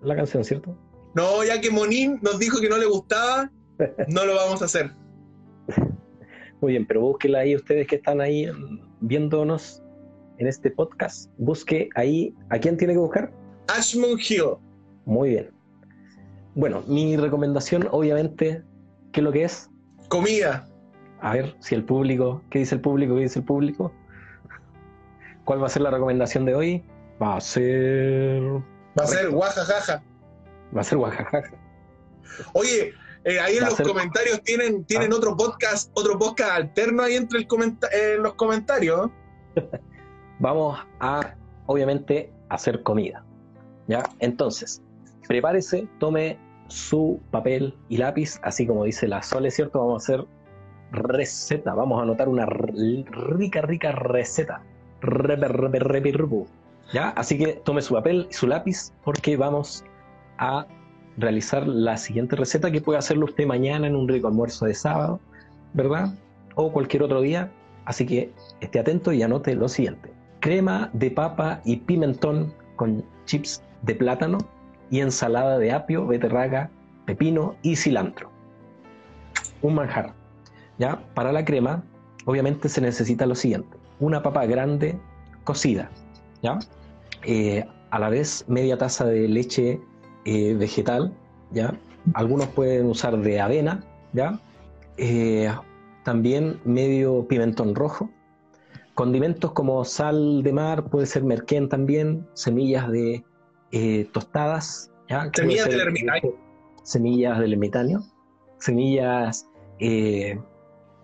la 0.01 0.15
canción, 0.15 0.43
¿cierto? 0.43 0.77
No, 1.15 1.43
ya 1.43 1.59
que 1.59 1.71
Monín 1.71 2.19
nos 2.21 2.39
dijo 2.39 2.59
que 2.59 2.69
no 2.69 2.77
le 2.77 2.85
gustaba, 2.85 3.49
No 4.07 4.25
lo 4.25 4.35
vamos 4.35 4.61
a 4.61 4.65
hacer. 4.65 4.91
Muy 6.61 6.73
bien, 6.73 6.85
pero 6.87 7.01
búsquela 7.01 7.39
ahí 7.39 7.55
ustedes 7.55 7.87
que 7.87 7.97
están 7.97 8.21
ahí 8.21 8.47
viéndonos 9.01 9.83
en 10.39 10.47
este 10.47 10.71
podcast. 10.71 11.29
Busque 11.37 11.89
ahí, 11.95 12.33
¿a 12.49 12.57
quién 12.57 12.77
tiene 12.77 12.93
que 12.93 12.99
buscar? 12.99 13.31
Ashmon 13.67 14.17
Hill. 14.19 14.57
Muy 15.05 15.29
bien. 15.29 15.51
Bueno, 16.55 16.83
mi 16.87 17.15
recomendación, 17.17 17.87
obviamente, 17.91 18.63
¿qué 19.11 19.19
es 19.19 19.23
lo 19.23 19.31
que 19.31 19.43
es? 19.43 19.69
Comida. 20.09 20.67
A 21.21 21.33
ver 21.33 21.55
si 21.59 21.75
el 21.75 21.83
público, 21.83 22.41
¿qué 22.49 22.59
dice 22.59 22.75
el 22.75 22.81
público? 22.81 23.15
¿Qué 23.15 23.21
dice 23.21 23.39
el 23.39 23.45
público? 23.45 23.91
¿Cuál 25.45 25.61
va 25.61 25.67
a 25.67 25.69
ser 25.69 25.83
la 25.83 25.91
recomendación 25.91 26.45
de 26.45 26.55
hoy? 26.55 26.83
Va 27.21 27.37
a 27.37 27.41
ser. 27.41 28.41
Va 28.99 29.03
a 29.03 29.07
ser 29.07 29.29
guajajaja. 29.29 30.03
Va 30.75 30.81
a 30.81 30.83
ser 30.83 30.97
guajajaja. 30.97 31.51
Oye, 32.53 32.93
eh, 33.23 33.39
ahí 33.39 33.57
en 33.57 33.63
Va 33.63 33.67
los 33.69 33.77
ser- 33.77 33.87
comentarios 33.87 34.41
tienen, 34.43 34.83
tienen 34.85 35.11
Ah. 35.13 35.15
otro 35.15 35.35
podcast, 35.35 35.91
otro 35.95 36.17
podcast 36.19 36.51
alterno 36.51 37.03
ahí 37.03 37.15
entre 37.15 37.39
el 37.39 37.47
comenta- 37.47 37.87
eh, 37.91 38.15
en 38.15 38.23
los 38.23 38.33
comentarios. 38.35 39.09
Vamos 40.39 40.77
a, 40.99 41.33
obviamente, 41.65 42.31
hacer 42.49 42.83
comida. 42.83 43.23
¿Ya? 43.87 44.03
Entonces, 44.19 44.81
prepárese, 45.27 45.87
tome 45.99 46.37
su 46.67 47.21
papel 47.31 47.73
y 47.89 47.97
lápiz, 47.97 48.39
así 48.43 48.67
como 48.67 48.83
dice 48.83 49.07
la 49.07 49.23
Sole, 49.23 49.49
¿cierto? 49.49 49.79
Vamos 49.79 50.03
a 50.03 50.13
hacer 50.13 50.25
receta. 50.91 51.73
Vamos 51.73 51.99
a 51.99 52.03
anotar 52.03 52.27
una 52.27 52.45
rica, 52.45 53.61
rica 53.61 53.91
receta. 53.93 54.61
Repe, 54.99 55.47
repe, 55.47 55.79
repe, 55.79 56.11
rupu. 56.11 56.47
¿Ya? 56.93 57.09
Así 57.09 57.37
que 57.37 57.53
tome 57.53 57.81
su 57.81 57.93
papel 57.93 58.27
y 58.29 58.33
su 58.33 58.47
lápiz 58.47 58.93
porque 59.03 59.35
vamos 59.37 59.83
a 60.37 60.65
realizar 61.17 61.67
la 61.67 61.97
siguiente 61.97 62.35
receta 62.35 62.71
que 62.71 62.81
puede 62.81 62.99
hacerlo 62.99 63.25
usted 63.25 63.45
mañana 63.45 63.87
en 63.87 63.95
un 63.95 64.07
rico 64.07 64.27
almuerzo 64.27 64.65
de 64.65 64.73
sábado, 64.73 65.19
¿verdad? 65.73 66.13
O 66.55 66.71
cualquier 66.71 67.03
otro 67.03 67.21
día. 67.21 67.51
Así 67.85 68.05
que 68.05 68.31
esté 68.61 68.79
atento 68.79 69.11
y 69.11 69.23
anote 69.23 69.55
lo 69.55 69.67
siguiente. 69.67 70.11
Crema 70.39 70.89
de 70.93 71.11
papa 71.11 71.61
y 71.65 71.77
pimentón 71.77 72.53
con 72.75 73.03
chips 73.25 73.63
de 73.81 73.95
plátano 73.95 74.37
y 74.89 74.99
ensalada 74.99 75.57
de 75.57 75.71
apio, 75.71 76.05
beterraga, 76.05 76.69
pepino 77.05 77.55
y 77.61 77.75
cilantro. 77.75 78.29
Un 79.61 79.75
manjar. 79.75 80.13
¿Ya? 80.77 81.01
Para 81.15 81.31
la 81.31 81.43
crema, 81.43 81.83
obviamente 82.25 82.69
se 82.69 82.81
necesita 82.81 83.25
lo 83.25 83.35
siguiente. 83.35 83.77
Una 83.99 84.21
papa 84.21 84.45
grande 84.45 84.99
cocida. 85.43 85.89
¿Ya? 86.41 86.59
Eh, 87.23 87.65
a 87.89 87.99
la 87.99 88.09
vez 88.09 88.45
media 88.47 88.77
taza 88.77 89.05
de 89.05 89.27
leche 89.27 89.79
eh, 90.25 90.53
vegetal. 90.53 91.13
¿Ya? 91.51 91.79
Algunos 92.13 92.47
pueden 92.49 92.87
usar 92.87 93.17
de 93.17 93.39
avena. 93.39 93.83
¿Ya? 94.13 94.39
Eh, 94.97 95.49
también 96.03 96.59
medio 96.63 97.27
pimentón 97.27 97.75
rojo. 97.75 98.09
Condimentos 98.93 99.51
como 99.51 99.85
sal 99.85 100.41
de 100.41 100.53
mar, 100.53 100.85
puede 100.85 101.05
ser 101.05 101.23
merquén 101.23 101.69
también, 101.69 102.27
semillas 102.33 102.89
de 102.89 103.23
tostadas, 104.11 104.91
¿ya? 105.07 105.29
Semillas 105.35 105.67
del 105.69 105.81
ermitaño. 105.81 106.33
Semillas 106.81 107.37
del 107.37 107.53
ermitaño. 107.53 107.99
Semillas, 108.57 109.47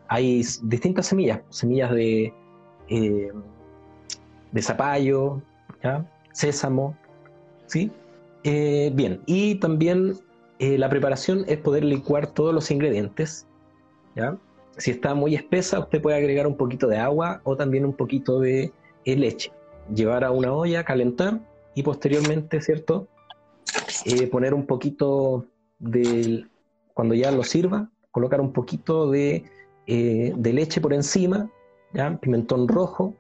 hay 0.08 0.44
distintas 0.64 1.06
semillas, 1.06 1.42
semillas 1.50 1.92
de, 1.92 2.34
de 4.54 4.62
zapallo, 4.62 5.42
sésamo, 6.32 6.96
¿sí? 7.66 7.92
Eh, 8.44 8.92
bien, 8.94 9.22
y 9.26 9.56
también 9.56 10.14
eh, 10.60 10.78
la 10.78 10.90
preparación 10.90 11.44
es 11.48 11.58
poder 11.58 11.84
licuar 11.84 12.28
todos 12.28 12.54
los 12.54 12.72
ingredientes, 12.72 13.48
¿ya? 14.16 14.38
Si 14.78 14.92
está 14.92 15.14
muy 15.16 15.36
espesa, 15.36 15.80
usted 15.80 16.02
puede 16.02 16.18
agregar 16.18 16.48
un 16.48 16.56
poquito 16.56 16.88
de 16.88 16.98
agua 16.98 17.42
o 17.44 17.56
también 17.56 17.86
un 17.86 17.94
poquito 17.94 18.40
de 18.40 18.72
eh, 19.06 19.16
leche. 19.16 19.52
Llevar 19.94 20.24
a 20.24 20.32
una 20.32 20.54
olla, 20.54 20.84
calentar 20.84 21.40
y 21.76 21.84
posteriormente, 21.84 22.62
¿cierto? 22.62 23.08
Poner 24.32 24.54
un 24.54 24.66
poquito 24.66 25.46
de, 25.80 26.46
cuando 26.94 27.14
ya 27.14 27.32
lo 27.32 27.44
sirva, 27.44 27.90
colocar 28.12 28.40
un 28.42 28.54
poquito 28.54 29.10
de, 29.10 29.44
de 29.86 30.54
leche 30.54 30.80
por 30.82 30.94
encima. 30.94 31.50
Pimentón 32.22 32.68
rojo, 32.68 33.14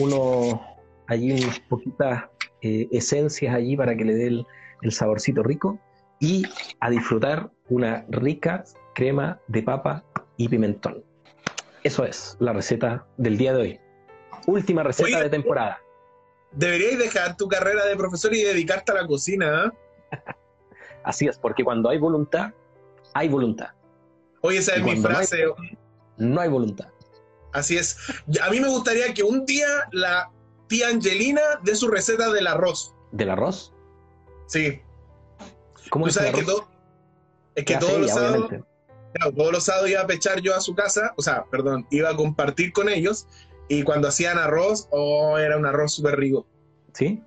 uno, 0.00 0.60
allí 1.06 1.32
unas 1.32 1.60
poquitas 1.60 2.24
eh, 2.62 2.88
esencias 2.92 3.54
allí 3.54 3.76
para 3.76 3.96
que 3.96 4.04
le 4.04 4.14
dé 4.14 4.26
el, 4.26 4.46
el 4.82 4.92
saborcito 4.92 5.42
rico 5.42 5.78
y 6.20 6.44
a 6.80 6.90
disfrutar 6.90 7.50
una 7.68 8.04
rica 8.08 8.64
crema 8.94 9.40
de 9.48 9.62
papa 9.62 10.04
y 10.36 10.48
pimentón. 10.48 11.04
Eso 11.82 12.04
es 12.04 12.36
la 12.38 12.52
receta 12.52 13.06
del 13.16 13.36
día 13.36 13.52
de 13.54 13.60
hoy. 13.60 13.80
Última 14.46 14.82
receta 14.82 15.08
Oye, 15.08 15.24
de 15.24 15.30
temporada. 15.30 15.80
Deberíais 16.52 16.98
dejar 16.98 17.36
tu 17.36 17.48
carrera 17.48 17.84
de 17.86 17.96
profesor 17.96 18.34
y 18.34 18.42
dedicarte 18.42 18.92
a 18.92 18.96
la 18.96 19.06
cocina. 19.06 19.72
¿eh? 20.12 20.18
Así 21.04 21.26
es, 21.26 21.38
porque 21.38 21.64
cuando 21.64 21.90
hay 21.90 21.98
voluntad, 21.98 22.52
hay 23.14 23.28
voluntad. 23.28 23.70
Oye, 24.42 24.58
esa 24.58 24.74
es 24.74 24.82
mi 24.82 24.90
cuando 24.90 25.08
no 25.08 25.18
hay 25.18 25.26
frase. 25.26 25.44
No 26.18 26.40
hay 26.40 26.48
voluntad. 26.48 26.91
Así 27.52 27.76
es. 27.76 27.96
A 28.42 28.50
mí 28.50 28.60
me 28.60 28.68
gustaría 28.68 29.12
que 29.14 29.22
un 29.22 29.44
día 29.44 29.66
la 29.92 30.30
tía 30.68 30.88
Angelina 30.88 31.42
dé 31.62 31.76
su 31.76 31.88
receta 31.88 32.30
del 32.32 32.46
arroz. 32.46 32.94
¿Del 33.12 33.30
arroz? 33.30 33.72
Sí. 34.46 34.80
¿Cómo 35.90 36.06
Tú 36.06 36.10
es 36.10 36.16
el 36.16 36.22
sabes 36.22 36.40
que, 36.40 36.46
todo, 36.46 36.68
es 37.54 37.64
¿Qué 37.64 37.74
que 37.74 37.80
todos 37.80 38.00
los 38.00 38.10
sábados, 38.10 38.48
claro, 39.12 39.32
todos 39.34 39.52
los 39.52 39.64
sábados 39.64 39.90
iba 39.90 40.00
a 40.00 40.06
pechar 40.06 40.40
yo 40.40 40.54
a 40.56 40.60
su 40.60 40.74
casa, 40.74 41.12
o 41.16 41.22
sea, 41.22 41.44
perdón, 41.50 41.86
iba 41.90 42.08
a 42.08 42.16
compartir 42.16 42.72
con 42.72 42.88
ellos 42.88 43.26
y 43.68 43.82
cuando 43.82 44.08
hacían 44.08 44.38
arroz, 44.38 44.88
oh, 44.90 45.36
era 45.38 45.58
un 45.58 45.66
arroz 45.66 45.92
súper 45.92 46.18
rico. 46.18 46.46
¿Sí? 46.94 47.22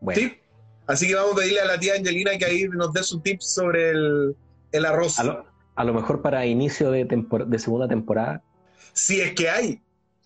Bueno, 0.00 0.20
¿Sí? 0.20 0.38
Así 0.86 1.08
que 1.08 1.16
vamos 1.16 1.32
a 1.32 1.36
pedirle 1.36 1.60
a 1.60 1.66
la 1.66 1.78
tía 1.78 1.94
Angelina 1.94 2.38
que 2.38 2.44
ahí 2.44 2.68
nos 2.68 2.92
dé 2.92 3.02
su 3.02 3.20
tips 3.20 3.54
sobre 3.54 3.90
el, 3.90 4.36
el 4.72 4.86
arroz. 4.86 5.18
a 5.18 5.24
lo, 5.24 5.44
a 5.74 5.84
lo 5.84 5.94
mejor 5.94 6.22
para 6.22 6.46
inicio 6.46 6.90
de, 6.90 7.04
de 7.04 7.58
segunda 7.58 7.88
temporada, 7.88 8.42
Si 8.98 9.20
es 9.20 9.32
que 9.34 9.48
hay, 9.48 9.80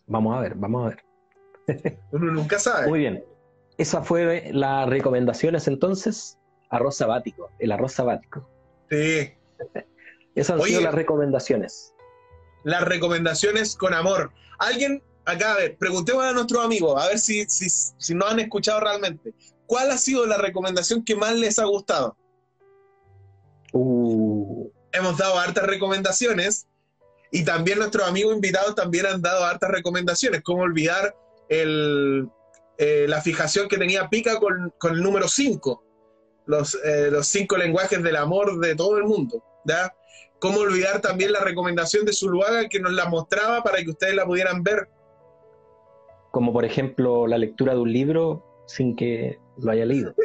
vamos 0.06 0.34
a 0.34 0.40
ver, 0.40 0.54
vamos 0.54 0.86
a 0.86 0.88
ver. 0.88 1.98
uno 2.12 2.32
nunca 2.32 2.58
sabe. 2.58 2.88
Muy 2.88 3.00
bien. 3.00 3.22
Esa 3.76 4.02
fue 4.02 4.50
las 4.52 4.88
recomendaciones 4.88 5.68
entonces. 5.68 6.38
Arroz 6.70 6.96
sabático, 6.96 7.50
el 7.58 7.70
arroz 7.70 7.92
sabático. 7.92 8.48
Sí. 8.88 9.30
Esas 10.34 10.54
han 10.54 10.60
Oye. 10.60 10.70
sido 10.70 10.80
las 10.80 10.94
recomendaciones. 10.94 11.92
Las 12.64 12.82
recomendaciones 12.84 13.76
con 13.76 13.92
amor. 13.92 14.32
Alguien, 14.58 15.02
acá, 15.26 15.52
a 15.52 15.56
ver, 15.56 15.76
preguntemos 15.76 16.24
a 16.24 16.32
nuestros 16.32 16.64
amigos, 16.64 17.02
a 17.02 17.08
ver 17.08 17.18
si, 17.18 17.44
si, 17.44 17.68
si 17.68 18.14
nos 18.14 18.32
han 18.32 18.40
escuchado 18.40 18.80
realmente. 18.80 19.34
¿Cuál 19.66 19.90
ha 19.90 19.98
sido 19.98 20.24
la 20.24 20.38
recomendación 20.38 21.04
que 21.04 21.14
más 21.14 21.34
les 21.34 21.58
ha 21.58 21.66
gustado? 21.66 22.16
Uh, 23.74 24.70
hemos 24.92 25.18
dado 25.18 25.38
hartas 25.38 25.66
recomendaciones 25.66 26.68
y 27.32 27.44
también 27.44 27.78
nuestros 27.78 28.06
amigos 28.06 28.34
invitados 28.34 28.74
también 28.74 29.06
han 29.06 29.22
dado 29.22 29.44
hartas 29.44 29.70
recomendaciones. 29.70 30.42
¿Cómo 30.42 30.62
olvidar 30.62 31.16
el, 31.48 32.28
eh, 32.78 33.06
la 33.08 33.20
fijación 33.20 33.68
que 33.68 33.78
tenía 33.78 34.08
Pica 34.08 34.38
con, 34.38 34.72
con 34.78 34.92
el 34.94 35.02
número 35.02 35.26
5? 35.26 35.84
Los, 36.46 36.78
eh, 36.84 37.08
los 37.10 37.26
cinco 37.26 37.56
lenguajes 37.56 38.02
del 38.02 38.16
amor 38.16 38.60
de 38.60 38.74
todo 38.74 38.98
el 38.98 39.04
mundo. 39.04 39.42
¿ya? 39.64 39.94
¿Cómo 40.40 40.58
olvidar 40.60 41.00
también 41.00 41.32
la 41.32 41.40
recomendación 41.40 42.04
de 42.04 42.12
Zuluaga 42.12 42.68
que 42.68 42.80
nos 42.80 42.92
la 42.92 43.06
mostraba 43.06 43.62
para 43.62 43.78
que 43.82 43.90
ustedes 43.90 44.14
la 44.14 44.26
pudieran 44.26 44.62
ver? 44.62 44.88
como 46.32 46.52
por 46.52 46.64
ejemplo 46.64 47.28
la 47.28 47.38
lectura 47.38 47.74
de 47.74 47.80
un 47.80 47.92
libro 47.92 48.64
sin 48.66 48.96
que 48.96 49.38
lo 49.58 49.70
haya 49.70 49.84
leído. 49.84 50.14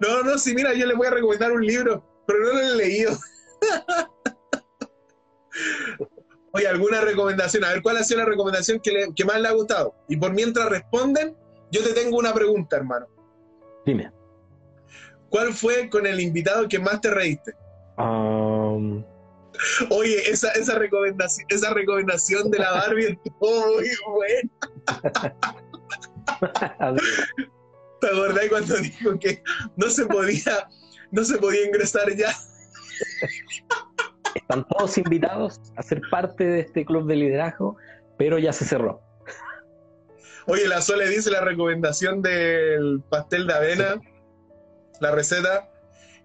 No, 0.00 0.22
no, 0.22 0.36
sí, 0.36 0.54
mira, 0.54 0.74
yo 0.74 0.84
les 0.84 0.96
voy 0.96 1.06
a 1.06 1.10
recomendar 1.10 1.50
un 1.50 1.64
libro, 1.64 2.04
pero 2.26 2.40
no 2.40 2.52
lo 2.52 2.60
he 2.60 2.76
leído. 2.76 3.12
Oye, 6.52 6.68
¿alguna 6.68 7.00
recomendación? 7.00 7.64
A 7.64 7.70
ver, 7.70 7.82
¿cuál 7.82 7.96
ha 7.96 8.04
sido 8.04 8.20
la 8.20 8.26
recomendación 8.26 8.78
que, 8.80 8.92
le- 8.92 9.14
que 9.14 9.24
más 9.24 9.40
le 9.40 9.48
ha 9.48 9.52
gustado? 9.52 9.94
Y 10.08 10.16
por 10.16 10.32
mientras 10.32 10.68
responden, 10.68 11.36
yo 11.70 11.82
te 11.82 11.92
tengo 11.92 12.16
una 12.16 12.32
pregunta, 12.32 12.76
hermano. 12.76 13.06
Dime. 13.84 14.12
¿Cuál 15.30 15.52
fue 15.52 15.90
con 15.90 16.06
el 16.06 16.20
invitado 16.20 16.68
que 16.68 16.78
más 16.78 17.00
te 17.00 17.10
reíste? 17.10 17.54
Um, 17.98 19.04
Oye, 19.90 20.30
esa, 20.30 20.50
esa, 20.52 20.74
recomendación, 20.76 21.46
esa 21.48 21.70
recomendación 21.74 22.50
de 22.50 22.58
la 22.58 22.70
Barbie 22.72 23.06
estuvo 23.24 23.74
muy 23.74 23.90
buena. 24.06 24.50
¿Te 28.00 28.06
acordás 28.08 28.48
cuando 28.48 28.76
dijo 28.76 29.18
que 29.18 29.42
no 29.76 29.88
se 29.90 30.06
podía, 30.06 30.68
no 31.10 31.24
se 31.24 31.38
podía 31.38 31.66
ingresar 31.66 32.14
ya? 32.16 32.32
están 34.34 34.66
todos 34.68 34.96
invitados 34.98 35.60
a 35.76 35.82
ser 35.82 36.00
parte 36.10 36.44
de 36.44 36.60
este 36.60 36.84
club 36.84 37.06
de 37.06 37.16
liderazgo, 37.16 37.76
pero 38.18 38.38
ya 38.38 38.52
se 38.52 38.64
cerró. 38.64 39.00
Oye, 40.46 40.68
la 40.68 40.80
Sole 40.82 41.08
dice 41.08 41.30
la 41.30 41.40
recomendación 41.40 42.20
del 42.20 43.02
pastel 43.08 43.46
de 43.46 43.54
avena, 43.54 44.00
la 45.00 45.10
receta. 45.10 45.70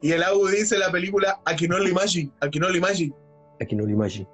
Y 0.02 0.12
el 0.14 0.24
Agu 0.24 0.48
dice 0.48 0.78
la 0.78 0.92
película 0.92 1.40
Aquí 1.46 1.68
no 1.68 1.78
lo 1.78 1.88
imagine, 1.88 2.32
aquí 2.40 2.58
no 2.60 2.70
lo 2.70 2.76
imagine, 2.78 3.14
Aquí 3.60 3.76
no 3.76 3.84
lo 3.86 3.90
imagino. 3.92 4.30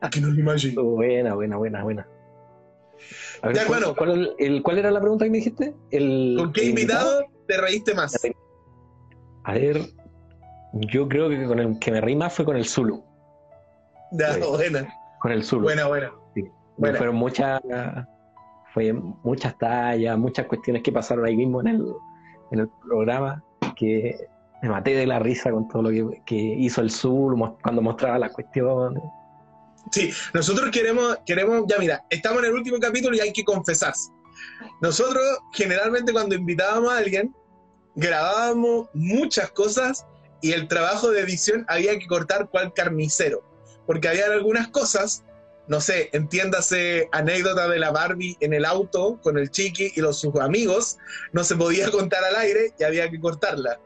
aquí 0.00 0.20
no 0.20 0.28
lo 0.28 0.38
imagine. 0.40 0.74
Buena, 0.82 1.34
buena, 1.34 1.56
buena, 1.56 1.82
buena. 1.82 2.08
A 3.42 3.48
ver, 3.48 3.56
Ya, 3.56 3.66
¿cuál, 3.66 3.78
hermano. 3.82 3.96
cuál- 3.96 4.34
el- 4.38 4.62
cuál 4.62 4.78
era 4.78 4.90
la 4.90 5.00
pregunta 5.00 5.24
que 5.24 5.30
me 5.30 5.38
dijiste? 5.38 5.74
El, 5.90 6.34
¿Con 6.38 6.52
qué 6.52 6.62
el 6.62 6.68
invitado 6.70 7.24
te 7.48 7.56
reíste 7.58 7.94
más? 7.94 8.16
A 9.44 9.54
ver, 9.54 9.80
yo 10.72 11.08
creo 11.08 11.28
que 11.28 11.44
con 11.46 11.58
el 11.58 11.78
que 11.78 11.90
me 11.90 12.00
reí 12.00 12.16
más 12.16 12.32
fue 12.34 12.44
con 12.44 12.56
el 12.56 12.64
Zulu. 12.66 13.04
Ya, 14.12 14.34
Sí. 14.34 14.40
buena, 14.40 14.88
Con 15.20 15.32
el 15.32 15.44
Zulu. 15.44 15.62
buena, 15.64 15.86
buena. 15.86 16.12
buena. 16.76 16.98
Fueron 16.98 17.16
muchas, 17.16 17.60
fue 18.74 18.92
muchas 18.92 19.56
tallas, 19.58 20.18
muchas 20.18 20.46
cuestiones 20.46 20.82
que 20.82 20.92
pasaron 20.92 21.24
ahí 21.26 21.36
mismo 21.36 21.60
en 21.60 21.68
el, 21.68 21.92
en 22.50 22.60
el 22.60 22.68
programa, 22.86 23.42
que 23.76 24.16
me 24.62 24.68
maté 24.68 24.94
de 24.94 25.06
la 25.06 25.18
risa 25.18 25.50
con 25.50 25.68
todo 25.68 25.82
lo 25.82 25.90
que, 25.90 26.22
que 26.24 26.36
hizo 26.36 26.80
el 26.80 26.90
Zulu 26.90 27.56
cuando 27.62 27.82
mostraba 27.82 28.18
las 28.18 28.32
cuestiones. 28.32 29.02
Sí, 29.90 30.12
nosotros 30.32 30.70
queremos, 30.70 31.18
queremos, 31.26 31.64
ya 31.68 31.76
mira, 31.78 32.04
estamos 32.08 32.38
en 32.40 32.46
el 32.50 32.54
último 32.54 32.78
capítulo 32.78 33.16
y 33.16 33.20
hay 33.20 33.32
que 33.32 33.44
confesarse. 33.44 34.10
Nosotros 34.80 35.22
generalmente 35.52 36.12
cuando 36.12 36.34
invitábamos 36.34 36.92
a 36.92 36.98
alguien, 36.98 37.34
grabábamos 37.96 38.88
muchas 38.94 39.50
cosas 39.50 40.06
y 40.42 40.52
el 40.52 40.68
trabajo 40.68 41.10
de 41.10 41.20
edición 41.20 41.64
había 41.68 41.98
que 41.98 42.06
cortar 42.06 42.48
cual 42.50 42.74
carnicero, 42.74 43.42
porque 43.86 44.08
había 44.08 44.26
algunas 44.26 44.68
cosas, 44.68 45.24
no 45.68 45.80
sé, 45.80 46.10
entiéndase 46.12 47.08
anécdota 47.12 47.68
de 47.68 47.78
la 47.78 47.92
Barbie 47.92 48.36
en 48.40 48.52
el 48.52 48.64
auto 48.64 49.18
con 49.22 49.38
el 49.38 49.50
chiqui 49.50 49.92
y 49.94 50.00
los 50.00 50.18
sus 50.18 50.34
amigos, 50.36 50.98
no 51.32 51.44
se 51.44 51.56
podía 51.56 51.90
contar 51.90 52.22
al 52.24 52.36
aire 52.36 52.74
y 52.78 52.82
había 52.82 53.08
que 53.08 53.20
cortarla. 53.20 53.80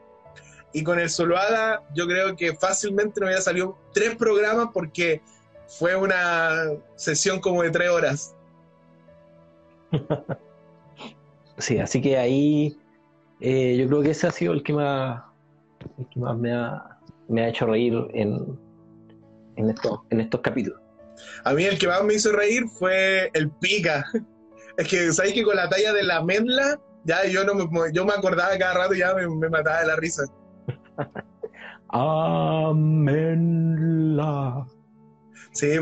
Y 0.73 0.83
con 0.83 0.99
el 0.99 1.09
Soloada 1.09 1.83
yo 1.95 2.07
creo 2.07 2.35
que 2.35 2.55
fácilmente 2.55 3.21
nos 3.21 3.27
hubiera 3.27 3.41
salido 3.41 3.77
tres 3.93 4.15
programas 4.15 4.69
porque 4.73 5.21
fue 5.67 5.95
una 5.95 6.71
sesión 6.95 7.39
como 7.39 7.63
de 7.63 7.69
tres 7.69 7.89
horas. 7.89 8.35
Sí, 11.59 11.79
así 11.79 12.01
que 12.01 12.17
ahí 12.17 12.77
eh, 13.39 13.75
yo 13.77 13.87
creo 13.87 14.03
que 14.03 14.11
ese 14.11 14.27
ha 14.27 14.31
sido 14.31 14.53
el 14.53 14.61
que 14.61 14.73
más, 14.73 15.23
el 15.97 16.07
que 16.09 16.19
más 16.19 16.37
me, 16.37 16.53
ha, 16.53 16.99
me 17.27 17.43
ha 17.43 17.49
hecho 17.49 17.65
reír 17.65 17.93
en, 18.13 18.59
en, 19.55 19.69
estos, 19.69 19.99
en 20.09 20.21
estos 20.21 20.41
capítulos. 20.41 20.79
A 21.43 21.53
mí 21.53 21.63
el 21.63 21.77
que 21.77 21.87
más 21.87 22.03
me 22.03 22.13
hizo 22.15 22.31
reír 22.31 22.67
fue 22.67 23.29
el 23.33 23.49
pica. 23.49 24.05
Es 24.77 24.87
que, 24.87 25.11
¿sabéis 25.11 25.33
que 25.33 25.43
con 25.43 25.55
la 25.55 25.67
talla 25.69 25.91
de 25.93 26.03
la 26.03 26.23
menla, 26.23 26.79
ya 27.03 27.25
yo 27.25 27.43
no 27.43 27.55
me, 27.55 27.67
yo 27.93 28.05
me 28.05 28.13
acordaba 28.13 28.55
cada 28.57 28.75
rato 28.75 28.93
y 28.93 28.99
ya 28.99 29.15
me, 29.15 29.27
me 29.27 29.49
mataba 29.49 29.79
de 29.79 29.87
la 29.87 29.95
risa. 29.95 30.23
Amenla. 31.89 33.07
Sí, 35.53 35.79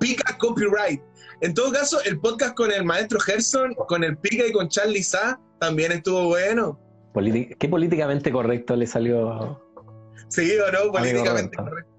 pica 0.00 0.36
copyright. 0.38 1.00
En 1.42 1.54
todo 1.54 1.72
caso, 1.72 2.02
el 2.04 2.18
podcast 2.18 2.54
con 2.54 2.72
el 2.72 2.84
maestro 2.84 3.20
Gerson, 3.20 3.74
con 3.74 4.02
el 4.02 4.16
pica 4.16 4.46
y 4.46 4.52
con 4.52 4.68
Charlie 4.68 5.02
Sa 5.02 5.38
también 5.60 5.92
estuvo 5.92 6.24
bueno. 6.24 6.80
¿Qué 7.58 7.68
políticamente 7.68 8.32
correcto 8.32 8.74
le 8.76 8.86
salió? 8.86 9.60
Sí 10.28 10.50
o 10.58 10.72
no, 10.72 10.92
políticamente 10.92 11.56
correcto. 11.56 11.90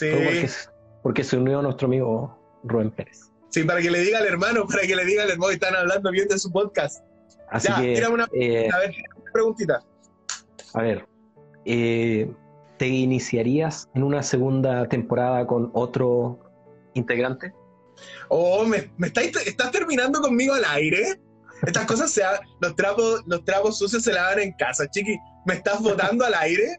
Porque, 0.00 0.48
Sí, 0.48 0.68
porque 1.02 1.24
se 1.24 1.36
unió 1.36 1.58
a 1.60 1.62
nuestro 1.62 1.86
amigo 1.86 2.38
Rubén 2.64 2.90
Pérez. 2.90 3.30
sí, 3.50 3.64
para 3.64 3.80
que 3.80 3.90
le 3.90 4.00
diga 4.00 4.18
al 4.18 4.26
hermano, 4.26 4.66
para 4.66 4.82
que 4.86 4.94
le 4.96 5.04
diga 5.04 5.22
al 5.24 5.30
hermano 5.30 5.52
están 5.52 5.74
hablando 5.74 6.10
bien 6.10 6.28
de 6.28 6.38
su 6.38 6.50
podcast. 6.52 7.04
Así 7.50 7.68
Ya, 7.68 7.80
que, 7.80 8.06
una- 8.08 8.28
eh, 8.32 8.68
A 8.72 8.78
ver, 8.78 8.94
una 9.22 9.32
preguntita. 9.32 9.82
a 10.74 10.82
ver, 10.82 11.06
eh, 11.64 12.30
¿te 12.76 12.86
iniciarías 12.88 13.88
en 13.94 14.02
una 14.02 14.22
segunda 14.22 14.86
temporada 14.88 15.46
con 15.46 15.70
otro 15.72 16.38
integrante? 16.94 17.52
Oh, 18.28 18.64
me, 18.64 18.90
me 18.98 19.08
estáis- 19.08 19.34
estás 19.46 19.70
terminando 19.72 20.20
conmigo 20.20 20.54
al 20.54 20.64
aire. 20.66 21.20
Estas 21.66 21.86
cosas 21.86 22.10
se 22.10 22.22
ha- 22.24 22.40
los 22.60 22.74
trapos, 22.76 23.22
los 23.26 23.44
trapos 23.44 23.78
sucios 23.78 24.02
se 24.04 24.12
lavan 24.12 24.38
en 24.40 24.52
casa, 24.52 24.86
chiqui. 24.88 25.18
¿Me 25.46 25.54
estás 25.54 25.82
votando 25.82 26.24
al 26.24 26.34
aire? 26.34 26.78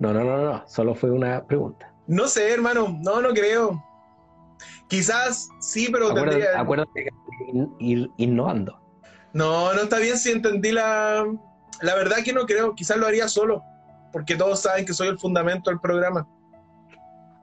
No, 0.00 0.12
no, 0.12 0.24
no, 0.24 0.38
no, 0.38 0.66
solo 0.66 0.94
fue 0.94 1.10
una 1.10 1.44
pregunta. 1.44 1.92
No 2.06 2.26
sé, 2.26 2.52
hermano, 2.52 2.98
no, 3.02 3.20
no 3.20 3.30
creo. 3.30 3.82
Quizás 4.88 5.48
sí, 5.60 5.88
pero 5.92 6.06
Acuérdate, 6.08 6.30
tendría. 6.40 6.60
acuérdate 6.60 7.04
que 7.04 7.10
ir, 7.52 7.68
ir 7.78 8.10
innovando. 8.16 8.78
No, 9.32 9.72
no 9.72 9.82
está 9.82 9.98
bien 9.98 10.18
si 10.18 10.30
entendí 10.32 10.72
la. 10.72 11.24
La 11.80 11.94
verdad 11.94 12.18
que 12.24 12.32
no 12.32 12.44
creo. 12.46 12.74
Quizás 12.74 12.96
lo 12.98 13.06
haría 13.06 13.28
solo. 13.28 13.62
Porque 14.12 14.36
todos 14.36 14.60
saben 14.60 14.84
que 14.84 14.92
soy 14.92 15.08
el 15.08 15.18
fundamento 15.18 15.70
del 15.70 15.80
programa. 15.80 16.28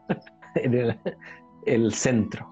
El, 0.55 0.99
el 1.65 1.93
centro. 1.93 2.49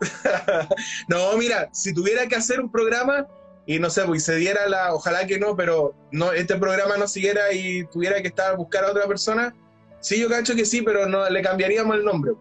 no, 1.08 1.36
mira, 1.36 1.68
si 1.72 1.92
tuviera 1.92 2.26
que 2.26 2.36
hacer 2.36 2.60
un 2.60 2.70
programa 2.70 3.26
y 3.66 3.78
no 3.78 3.90
sé, 3.90 4.02
pues 4.04 4.22
y 4.22 4.24
se 4.24 4.36
diera 4.36 4.68
la, 4.68 4.94
ojalá 4.94 5.26
que 5.26 5.38
no, 5.38 5.54
pero 5.56 5.94
no, 6.12 6.32
este 6.32 6.56
programa 6.56 6.96
no 6.96 7.06
siguiera 7.06 7.52
y 7.52 7.84
tuviera 7.86 8.20
que 8.22 8.28
estar 8.28 8.52
a 8.52 8.56
buscar 8.56 8.84
a 8.84 8.90
otra 8.92 9.06
persona, 9.06 9.54
sí, 10.00 10.18
yo 10.20 10.28
cacho 10.28 10.54
que 10.54 10.64
sí, 10.64 10.82
pero 10.82 11.06
no 11.06 11.28
le 11.28 11.42
cambiaríamos 11.42 11.96
el 11.96 12.04
nombre. 12.04 12.32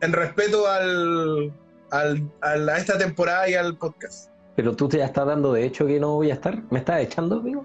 En 0.00 0.12
respeto 0.12 0.68
al, 0.68 1.52
al- 1.90 2.30
al- 2.42 2.68
a 2.68 2.76
esta 2.76 2.98
temporada 2.98 3.48
y 3.48 3.54
al 3.54 3.76
podcast. 3.78 4.30
Pero 4.54 4.74
tú 4.76 4.88
te 4.88 4.98
ya 4.98 5.06
estás 5.06 5.26
dando 5.26 5.52
de 5.54 5.64
hecho 5.64 5.86
que 5.86 5.98
no 6.00 6.14
voy 6.14 6.30
a 6.30 6.34
estar. 6.34 6.62
¿Me 6.70 6.78
estás 6.80 7.00
echando, 7.00 7.36
amigo? 7.36 7.64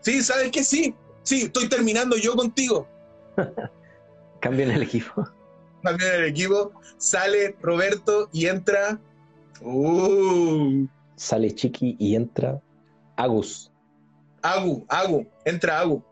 Sí, 0.00 0.22
¿sabes 0.22 0.50
qué? 0.50 0.64
Sí, 0.64 0.94
sí, 1.22 1.42
estoy 1.42 1.68
terminando 1.68 2.16
yo 2.16 2.34
contigo. 2.36 2.86
Cambien 4.40 4.70
el 4.70 4.82
equipo. 4.82 5.28
También 5.82 6.10
el 6.14 6.24
equipo 6.26 6.72
sale 6.98 7.56
Roberto 7.60 8.28
y 8.32 8.46
entra. 8.46 8.98
Uh, 9.62 10.86
Sale 11.16 11.54
Chiqui 11.54 11.96
y 11.98 12.14
entra 12.16 12.60
Agus. 13.16 13.70
Agu, 14.42 14.84
Agu, 14.88 15.26
entra 15.44 15.80
Agu. 15.80 16.02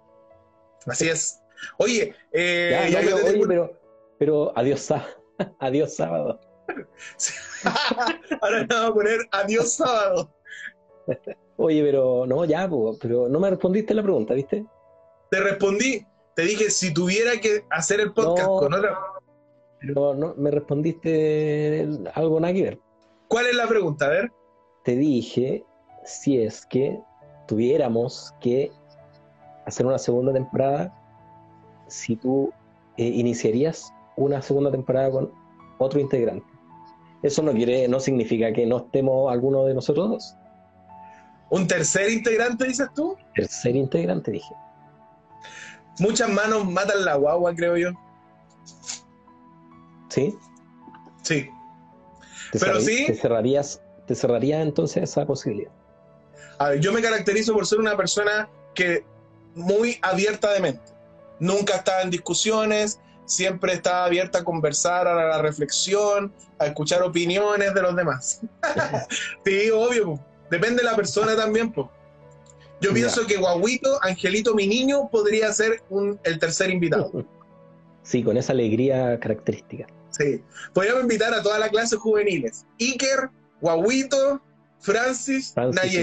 Así 0.86 1.08
es. 1.08 1.40
Oye, 1.78 2.14
eh, 2.32 2.88
Ya, 2.92 3.00
ya 3.00 3.00
pero, 3.00 3.16
te 3.16 3.46
pero, 3.46 3.80
pero 4.18 4.52
adiós, 4.58 4.80
sá- 4.80 5.06
adiós 5.60 5.94
sábado. 5.96 6.38
Ahora 8.42 8.60
le 8.60 8.66
vamos 8.66 8.90
a 8.90 8.94
poner 8.94 9.18
adiós 9.32 9.72
sábado. 9.72 10.30
Oye, 11.56 11.82
pero 11.82 12.26
no, 12.26 12.44
ya, 12.44 12.68
pero 13.00 13.28
no 13.28 13.40
me 13.40 13.50
respondiste 13.50 13.94
la 13.94 14.02
pregunta, 14.02 14.34
¿viste? 14.34 14.66
Te 15.30 15.40
respondí, 15.40 16.06
te 16.36 16.42
dije, 16.42 16.70
si 16.70 16.92
tuviera 16.92 17.40
que 17.40 17.64
hacer 17.70 18.00
el 18.00 18.12
podcast 18.12 18.46
No. 18.46 18.56
con 18.58 18.74
otra. 18.74 18.98
Pero 19.80 20.14
no 20.14 20.34
me 20.36 20.50
respondiste 20.50 21.86
algo 22.14 22.40
nada 22.40 22.54
que 22.54 22.62
ver. 22.62 22.80
¿Cuál 23.28 23.46
es 23.46 23.56
la 23.56 23.68
pregunta? 23.68 24.06
A 24.06 24.08
ver. 24.08 24.32
Te 24.84 24.96
dije 24.96 25.64
si 26.04 26.40
es 26.40 26.64
que 26.66 26.98
tuviéramos 27.46 28.34
que 28.40 28.72
hacer 29.66 29.86
una 29.86 29.98
segunda 29.98 30.32
temporada, 30.32 30.94
si 31.86 32.16
tú 32.16 32.52
eh, 32.96 33.04
iniciarías 33.04 33.92
una 34.16 34.42
segunda 34.42 34.70
temporada 34.70 35.10
con 35.10 35.30
otro 35.78 36.00
integrante. 36.00 36.46
Eso 37.22 37.42
no 37.42 37.52
quiere, 37.52 37.88
no 37.88 38.00
significa 38.00 38.52
que 38.52 38.66
no 38.66 38.78
estemos 38.78 39.30
alguno 39.30 39.64
de 39.64 39.74
nosotros 39.74 40.08
dos. 40.08 40.36
¿Un 41.50 41.66
tercer 41.66 42.10
integrante, 42.10 42.66
dices 42.66 42.88
tú? 42.94 43.16
Tercer 43.34 43.74
integrante, 43.74 44.30
dije. 44.30 44.54
Muchas 45.98 46.28
manos 46.28 46.64
matan 46.70 47.04
la 47.04 47.16
guagua, 47.16 47.54
creo 47.54 47.76
yo. 47.76 47.90
¿Sí? 50.18 50.38
Sí. 51.22 51.50
¿Te, 52.52 52.58
Pero 52.58 52.80
sí. 52.80 53.04
te 53.06 53.14
cerrarías, 53.14 53.82
te 54.06 54.14
cerraría 54.14 54.62
entonces 54.62 55.02
esa 55.04 55.26
posibilidad. 55.26 55.70
A 56.58 56.70
ver, 56.70 56.80
yo 56.80 56.92
me 56.92 57.00
caracterizo 57.02 57.52
por 57.54 57.66
ser 57.66 57.78
una 57.78 57.96
persona 57.96 58.48
que 58.74 59.04
muy 59.54 59.98
abierta 60.02 60.52
de 60.52 60.60
mente. 60.60 60.92
Nunca 61.40 61.76
estaba 61.76 62.02
en 62.02 62.10
discusiones, 62.10 63.00
siempre 63.26 63.74
estaba 63.74 64.06
abierta 64.06 64.40
a 64.40 64.44
conversar, 64.44 65.06
a 65.06 65.14
la 65.14 65.42
reflexión, 65.42 66.32
a 66.58 66.66
escuchar 66.66 67.02
opiniones 67.02 67.74
de 67.74 67.82
los 67.82 67.94
demás. 67.94 68.40
sí, 69.44 69.70
obvio. 69.70 70.04
po. 70.16 70.24
Depende 70.50 70.82
de 70.82 70.84
la 70.88 70.96
persona 70.96 71.36
también. 71.36 71.70
po. 71.72 71.92
Yo 72.80 72.92
pienso 72.94 73.26
que 73.26 73.36
Guaguito, 73.36 73.98
Angelito, 74.02 74.54
mi 74.54 74.66
niño, 74.66 75.08
podría 75.10 75.52
ser 75.52 75.82
un- 75.90 76.18
el 76.24 76.38
tercer 76.38 76.70
invitado. 76.70 77.12
Sí, 78.04 78.22
con 78.22 78.38
esa 78.38 78.52
alegría 78.52 79.20
característica. 79.20 79.86
Sí. 80.10 80.42
Podríamos 80.72 81.02
invitar 81.02 81.32
a 81.34 81.42
toda 81.42 81.58
la 81.58 81.68
clase 81.68 81.96
juveniles. 81.96 82.66
Iker, 82.80 83.30
Guaguito, 83.60 84.40
Francis, 84.80 85.52
Francis, 85.52 85.94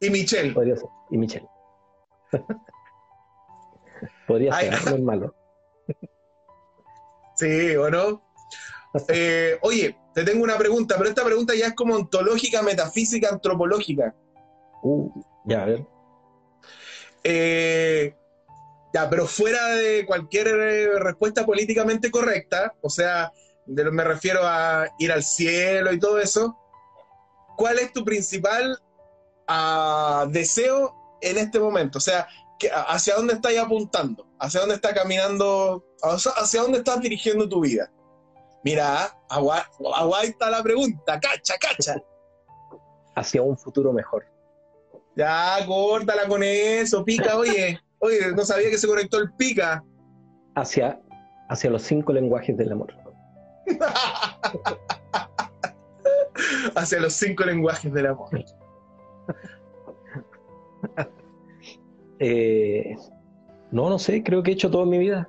y 0.00 0.10
Michelle. 0.10 0.52
podría 0.54 0.76
ser, 0.76 0.88
y 1.10 1.18
Michelle. 1.18 1.46
podría 4.26 4.54
Ay, 4.54 4.70
ser, 4.70 4.90
no 4.90 4.96
es 4.96 5.02
malo. 5.02 5.34
Sí, 7.36 7.76
¿o 7.76 7.90
no? 7.90 8.22
Eh, 9.06 9.56
oye, 9.62 9.96
te 10.14 10.24
tengo 10.24 10.42
una 10.42 10.58
pregunta, 10.58 10.96
pero 10.98 11.08
esta 11.10 11.24
pregunta 11.24 11.54
ya 11.54 11.68
es 11.68 11.74
como 11.74 11.94
ontológica, 11.94 12.60
metafísica, 12.60 13.28
antropológica. 13.28 14.12
Uh, 14.82 15.08
ya, 15.44 15.62
a 15.62 15.66
ver. 15.66 15.86
Eh, 17.22 18.16
ya, 18.92 19.08
pero 19.08 19.26
fuera 19.26 19.68
de 19.68 20.04
cualquier 20.06 20.48
eh, 20.48 20.98
respuesta 20.98 21.46
políticamente 21.46 22.10
correcta, 22.10 22.74
o 22.82 22.90
sea, 22.90 23.32
de- 23.66 23.90
me 23.90 24.02
refiero 24.04 24.40
a 24.44 24.88
ir 24.98 25.12
al 25.12 25.22
cielo 25.22 25.92
y 25.92 25.98
todo 25.98 26.18
eso, 26.18 26.56
¿cuál 27.56 27.78
es 27.78 27.92
tu 27.92 28.04
principal 28.04 28.78
ah, 29.46 30.26
deseo 30.28 30.94
en 31.20 31.38
este 31.38 31.58
momento? 31.60 31.98
O 31.98 32.00
sea, 32.00 32.26
¿hacia 32.88 33.14
dónde 33.14 33.34
estás 33.34 33.56
apuntando? 33.56 34.26
¿Hacia 34.38 34.60
dónde 34.60 34.74
está 34.76 34.92
caminando? 34.94 35.84
¿Hacia 36.02 36.62
dónde 36.62 36.78
estás 36.78 37.00
dirigiendo 37.00 37.48
tu 37.48 37.60
vida? 37.60 37.90
Mira, 38.64 39.16
agua, 39.28 39.66
agua, 39.94 40.20
ahí 40.20 40.28
está 40.28 40.50
la 40.50 40.62
pregunta, 40.62 41.18
cacha, 41.20 41.54
cacha. 41.58 41.96
Hacia 43.14 43.40
un 43.42 43.56
futuro 43.56 43.92
mejor. 43.92 44.26
Ya, 45.16 45.58
córtala 45.66 46.26
con 46.28 46.42
eso, 46.42 47.04
pica, 47.04 47.36
oye. 47.36 47.78
Oye, 48.00 48.32
no 48.34 48.44
sabía 48.44 48.70
que 48.70 48.78
se 48.78 48.88
conectó 48.88 49.18
el 49.18 49.32
pica. 49.34 49.84
Hacia, 50.56 51.00
hacia 51.48 51.70
los 51.70 51.82
cinco 51.82 52.12
lenguajes 52.12 52.56
del 52.56 52.72
amor. 52.72 52.92
Hacia 56.74 57.00
los 57.00 57.12
cinco 57.12 57.44
lenguajes 57.44 57.92
del 57.92 58.06
amor. 58.06 58.30
Eh, 62.22 62.94
no, 63.70 63.88
no 63.88 63.98
sé, 63.98 64.22
creo 64.22 64.42
que 64.42 64.50
he 64.50 64.54
hecho 64.54 64.70
todo 64.70 64.82
en 64.82 64.90
mi 64.90 64.98
vida. 64.98 65.26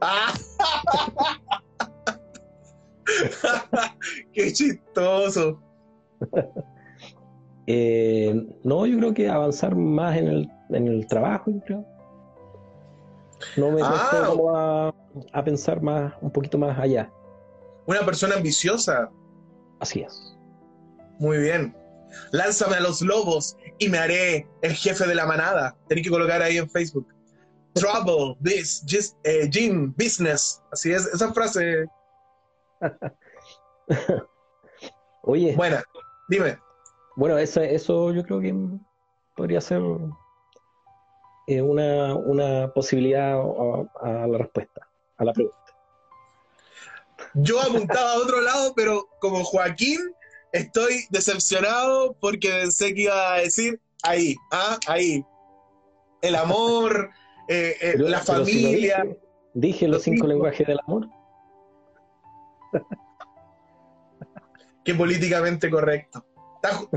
¡Qué 4.32 4.50
chistoso! 4.54 5.60
Eh, 7.66 8.42
no, 8.64 8.86
yo 8.86 8.96
creo 8.96 9.12
que 9.12 9.28
avanzar 9.28 9.76
más 9.76 10.16
en 10.16 10.28
el, 10.28 10.50
en 10.70 10.86
el 10.88 11.06
trabajo, 11.06 11.50
yo 11.50 11.60
creo. 11.64 11.84
No 13.56 13.70
me 13.70 13.80
Ah. 13.82 14.92
a, 15.32 15.38
a 15.38 15.44
pensar 15.44 15.80
más, 15.82 16.12
un 16.20 16.30
poquito 16.30 16.58
más 16.58 16.78
allá. 16.78 17.10
Una 17.86 18.00
persona 18.00 18.34
ambiciosa. 18.36 19.10
Así 19.80 20.00
es. 20.00 20.36
Muy 21.18 21.38
bien. 21.38 21.76
Lánzame 22.32 22.76
a 22.76 22.80
los 22.80 23.00
lobos 23.02 23.56
y 23.78 23.88
me 23.88 23.98
haré 23.98 24.48
el 24.62 24.72
jefe 24.74 25.06
de 25.06 25.14
la 25.14 25.26
manada. 25.26 25.76
Tenés 25.88 26.04
que 26.04 26.10
colocar 26.10 26.42
ahí 26.42 26.56
en 26.58 26.68
Facebook. 26.68 27.06
Trouble, 27.74 28.36
this, 28.42 28.82
just, 28.88 29.16
eh, 29.24 29.48
gym, 29.48 29.94
business. 29.96 30.60
Así 30.72 30.90
es, 30.92 31.06
esa 31.06 31.32
frase. 31.32 31.86
Oye, 35.22 35.54
Buena. 35.56 35.82
Dime. 36.28 36.58
bueno, 37.16 37.38
eso, 37.38 37.60
eso 37.60 38.12
yo 38.12 38.22
creo 38.24 38.40
que 38.40 38.54
podría 39.36 39.60
ser 39.60 39.82
eh, 41.48 41.62
una, 41.62 42.14
una 42.14 42.72
posibilidad 42.74 43.38
a, 43.40 43.88
a 44.22 44.26
la 44.26 44.38
respuesta, 44.38 44.86
a 45.16 45.24
la 45.24 45.32
pregunta. 45.32 45.56
Yo 47.34 47.60
apuntaba 47.60 48.12
a 48.12 48.18
otro 48.18 48.40
lado, 48.40 48.72
pero 48.76 49.08
como 49.20 49.42
Joaquín, 49.44 49.98
estoy 50.52 51.06
decepcionado 51.10 52.14
porque 52.20 52.48
pensé 52.50 52.94
que 52.94 53.02
iba 53.02 53.34
a 53.34 53.38
decir 53.38 53.80
ahí, 54.02 54.36
ah, 54.52 54.78
ahí. 54.86 55.24
El 56.22 56.34
amor, 56.36 57.10
eh, 57.48 57.76
eh, 57.80 57.92
Pero- 57.96 58.08
la 58.08 58.22
pero 58.26 58.44
si 58.44 58.62
lo 58.62 58.68
familia. 58.68 59.02
dije, 59.04 59.20
dije 59.54 59.88
los 59.88 60.02
cinco 60.02 60.14
mismo. 60.24 60.28
lenguajes 60.28 60.66
del 60.66 60.78
amor. 60.86 61.08
Qué 64.84 64.94
políticamente 64.94 65.70
correcto. 65.70 66.24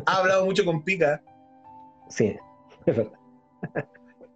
Ha 0.05 0.17
hablado 0.17 0.45
mucho 0.45 0.63
con 0.65 0.83
Pica. 0.83 1.21
Sí, 2.09 2.37
es 2.85 2.95
verdad. 2.97 3.19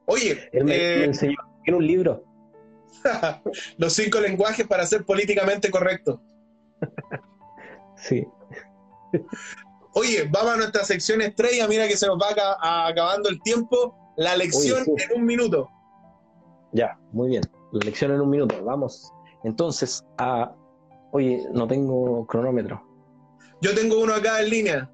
Oye, 0.05 0.49
Él 0.51 0.63
me, 0.65 0.75
eh, 0.75 0.97
me 0.99 1.03
enseñó 1.05 1.37
en 1.65 1.75
un 1.75 1.85
libro. 1.85 2.23
los 3.77 3.93
cinco 3.93 4.19
lenguajes 4.19 4.67
para 4.67 4.85
ser 4.85 5.05
políticamente 5.05 5.69
correcto. 5.71 6.21
Sí. 7.97 8.27
Oye, 9.93 10.27
vamos 10.29 10.51
a 10.53 10.57
nuestra 10.57 10.83
sección 10.83 11.21
estrella. 11.21 11.67
Mira 11.67 11.87
que 11.87 11.95
se 11.95 12.05
nos 12.05 12.17
va 12.19 12.27
a- 12.61 12.87
acabando 12.87 13.29
el 13.29 13.41
tiempo. 13.41 13.95
La 14.17 14.35
lección 14.35 14.83
Oye, 14.85 14.93
sí. 14.97 15.05
en 15.13 15.19
un 15.21 15.25
minuto. 15.25 15.69
Ya, 16.73 16.99
muy 17.13 17.29
bien. 17.29 17.43
La 17.71 17.85
lección 17.85 18.11
en 18.11 18.19
un 18.21 18.29
minuto. 18.29 18.63
Vamos. 18.63 19.11
Entonces, 19.45 20.03
a. 20.17 20.53
Oye, 21.13 21.41
no 21.53 21.65
tengo 21.67 22.27
cronómetro. 22.27 22.83
Yo 23.61 23.73
tengo 23.73 24.01
uno 24.01 24.13
acá 24.13 24.41
en 24.41 24.49
línea. 24.49 24.91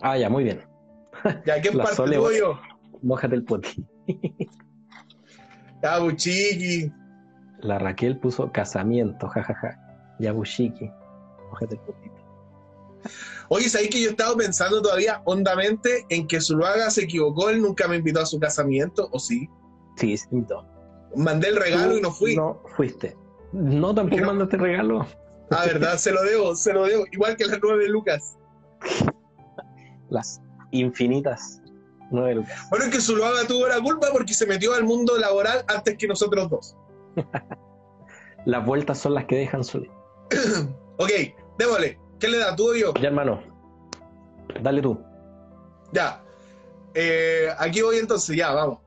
Ah, 0.00 0.16
ya, 0.16 0.30
muy 0.30 0.44
bien. 0.44 0.64
Ya, 1.44 1.60
¿qué 1.60 1.72
parte 1.76 2.38
yo? 2.38 2.58
Mójate 3.02 3.34
el 3.34 3.44
poti. 3.44 3.84
Ya, 5.82 5.98
buchiqui. 5.98 6.92
La 7.60 7.78
Raquel 7.78 8.18
puso 8.18 8.52
casamiento, 8.52 9.28
jajaja. 9.28 9.78
Ya, 10.18 10.32
bushiki. 10.32 10.90
Mójate 11.50 11.76
el 11.76 11.80
potito. 11.80 12.14
Oye, 13.48 13.68
¿sabéis 13.68 13.90
que 13.90 14.02
yo 14.02 14.08
he 14.08 14.10
estado 14.10 14.36
pensando 14.36 14.82
todavía 14.82 15.22
hondamente 15.24 16.04
en 16.10 16.26
que 16.26 16.40
Zuluaga 16.40 16.90
se 16.90 17.04
equivocó? 17.04 17.48
Él 17.48 17.62
nunca 17.62 17.88
me 17.88 17.96
invitó 17.96 18.20
a 18.20 18.26
su 18.26 18.38
casamiento, 18.38 19.08
¿o 19.10 19.18
sí? 19.18 19.48
Sí, 19.96 20.16
sí, 20.16 20.28
no. 20.30 20.66
Mandé 21.16 21.48
el 21.48 21.56
regalo 21.56 21.96
y 21.96 22.02
no 22.02 22.12
fui. 22.12 22.36
No 22.36 22.62
fuiste. 22.76 23.16
No, 23.52 23.94
tampoco 23.94 24.16
¿Qué 24.16 24.20
no? 24.20 24.26
mandaste 24.28 24.56
regalo. 24.58 25.06
Ah, 25.50 25.64
verdad, 25.66 25.96
se 25.96 26.12
lo 26.12 26.22
debo, 26.22 26.54
se 26.54 26.72
lo 26.72 26.84
debo. 26.84 27.04
Igual 27.10 27.36
que 27.36 27.46
las 27.46 27.58
nueve 27.62 27.84
de 27.84 27.88
Lucas. 27.88 28.36
Las 30.10 30.40
infinitas 30.72 31.60
lucas. 32.10 32.68
Bueno, 32.70 32.84
es 32.86 32.90
que 32.90 33.00
Zuluaga 33.00 33.46
tuvo 33.46 33.66
la 33.68 33.80
culpa 33.80 34.08
porque 34.12 34.34
se 34.34 34.46
metió 34.46 34.74
al 34.74 34.84
mundo 34.84 35.16
laboral 35.18 35.64
antes 35.68 35.96
que 35.96 36.06
nosotros 36.06 36.50
dos. 36.50 36.76
Las 38.46 38.64
vueltas 38.64 38.98
son 38.98 39.14
las 39.14 39.26
que 39.26 39.36
dejan 39.36 39.64
su. 39.64 39.86
Ok, 40.96 41.10
démosle. 41.58 41.98
¿Qué 42.18 42.28
le 42.28 42.36
da, 42.36 42.54
tú 42.54 42.72
o 42.72 42.74
yo? 42.74 42.92
Ya, 43.00 43.08
hermano. 43.08 43.42
Dale 44.62 44.82
tú. 44.82 45.02
Ya. 45.92 46.22
Eh, 46.92 47.48
aquí 47.58 47.80
voy 47.80 47.96
entonces, 47.96 48.36
ya, 48.36 48.52
vamos. 48.52 48.80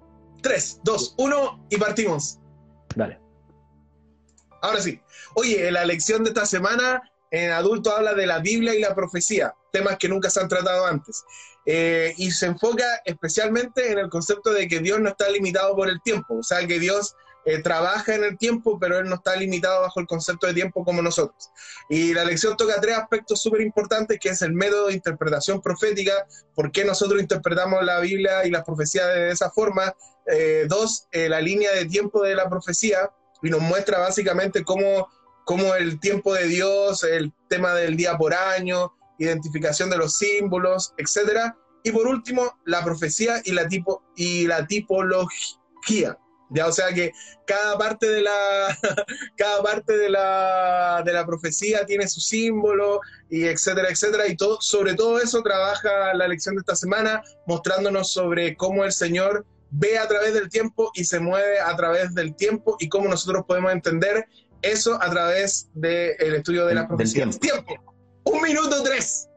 3, 0.44 0.82
2, 0.84 1.16
1 1.18 1.66
y 1.72 1.78
partimos. 1.78 2.40
Dale. 2.96 3.20
Ahora 4.62 4.80
sí. 4.80 5.02
Oye, 5.34 5.72
la 5.72 5.86
lección 5.86 6.24
de 6.24 6.30
esta 6.30 6.46
semana 6.46 7.02
en 7.34 7.50
adulto 7.50 7.92
habla 7.92 8.14
de 8.14 8.28
la 8.28 8.38
Biblia 8.38 8.76
y 8.76 8.80
la 8.80 8.94
profecía, 8.94 9.56
temas 9.72 9.98
que 9.98 10.08
nunca 10.08 10.30
se 10.30 10.40
han 10.40 10.48
tratado 10.48 10.86
antes. 10.86 11.24
Eh, 11.66 12.14
y 12.18 12.30
se 12.30 12.46
enfoca 12.46 12.86
especialmente 13.06 13.92
en 13.92 13.98
el 13.98 14.10
concepto 14.10 14.54
de 14.54 14.68
que 14.68 14.80
Dios 14.80 15.00
no 15.00 15.10
está 15.10 15.28
limitado 15.32 15.76
por 15.76 15.90
el 15.90 16.00
tiempo, 16.04 16.36
o 16.36 16.44
sea, 16.44 16.68
que 16.68 16.78
Dios 16.78 17.16
eh, 17.46 17.58
trabaja 17.64 18.14
en 18.14 18.24
el 18.24 18.38
tiempo, 18.38 18.78
pero 18.80 19.00
Él 19.00 19.10
no 19.10 19.16
está 19.16 19.36
limitado 19.36 19.82
bajo 19.82 20.00
el 20.00 20.06
concepto 20.06 20.46
de 20.46 20.54
tiempo 20.54 20.86
como 20.86 21.02
nosotros. 21.02 21.50
Y 21.90 22.14
la 22.14 22.24
lección 22.24 22.56
toca 22.56 22.80
tres 22.80 23.00
aspectos 23.00 23.42
súper 23.42 23.62
importantes, 23.62 24.20
que 24.20 24.30
es 24.30 24.44
el 24.44 24.54
método 24.54 24.88
de 24.88 24.94
interpretación 24.94 25.60
profética, 25.60 26.14
por 26.54 26.72
qué 26.72 26.86
nosotros 26.86 27.20
interpretamos 27.20 27.84
la 27.84 28.00
Biblia 28.00 28.46
y 28.46 28.52
las 28.52 28.64
profecías 28.64 29.08
de 29.08 29.32
esa 29.32 29.50
forma. 29.50 29.96
Eh, 30.28 30.68
dos, 30.70 31.08
la 31.12 31.42
línea 31.42 31.72
de 31.72 31.86
tiempo 31.86 32.22
de 32.22 32.36
la 32.36 32.48
profecía, 32.48 33.10
y 33.42 33.50
nos 33.50 33.60
muestra 33.60 33.98
básicamente 33.98 34.64
cómo, 34.64 35.10
cómo 35.46 35.76
el 35.76 36.00
tiempo 36.00 36.34
de 36.34 36.48
Dios, 36.48 37.04
el 37.04 37.32
tema 37.50 37.74
del 37.74 37.96
día 37.96 38.18
por 38.18 38.34
año, 38.34 38.94
identificación 39.20 39.90
de 39.90 39.98
los 39.98 40.18
símbolos, 40.18 40.94
etcétera. 40.98 41.58
Y 41.84 41.92
por 41.92 42.08
último, 42.08 42.58
la 42.66 42.84
profecía 42.84 43.42
y 43.44 43.52
la, 43.52 43.68
tipo, 43.68 44.04
y 44.16 44.48
la 44.48 44.66
tipología. 44.68 46.18
Ya, 46.50 46.68
o 46.68 46.72
sea 46.72 46.94
que 46.94 47.12
cada 47.48 47.78
parte 47.78 48.08
de 48.08 48.22
la, 48.22 48.78
cada 49.38 49.64
parte 49.64 49.98
de 49.98 50.10
la, 50.10 51.02
de 51.04 51.12
la 51.12 51.26
profecía 51.26 51.86
tiene 51.86 52.08
su 52.08 52.22
símbolo, 52.22 53.02
y 53.30 53.46
etcétera, 53.46 53.90
etcétera. 53.90 54.28
Y 54.28 54.36
todo, 54.36 54.62
sobre 54.62 54.94
todo 54.94 55.20
eso 55.20 55.42
trabaja 55.42 56.14
la 56.14 56.28
lección 56.28 56.56
de 56.56 56.60
esta 56.60 56.76
semana, 56.76 57.24
mostrándonos 57.48 58.14
sobre 58.14 58.56
cómo 58.56 58.86
el 58.86 58.92
Señor 58.92 59.46
ve 59.72 59.98
a 59.98 60.08
través 60.08 60.36
del 60.36 60.50
tiempo 60.50 60.92
y 60.94 61.06
se 61.06 61.20
mueve 61.20 61.60
a 61.60 61.76
través 61.76 62.14
del 62.14 62.36
tiempo 62.36 62.78
y 62.80 62.90
cómo 62.90 63.10
nosotros 63.10 63.44
podemos 63.48 63.72
entender 63.72 64.28
eso 64.64 65.02
a 65.02 65.10
través 65.10 65.70
del 65.74 66.36
estudio 66.36 66.66
de 66.66 66.76
las 66.76 66.88
profecías. 66.88 67.40
Tiempo. 67.40 67.74
Un 68.26 68.42
minuto 68.42 68.82
tres. 68.84 69.30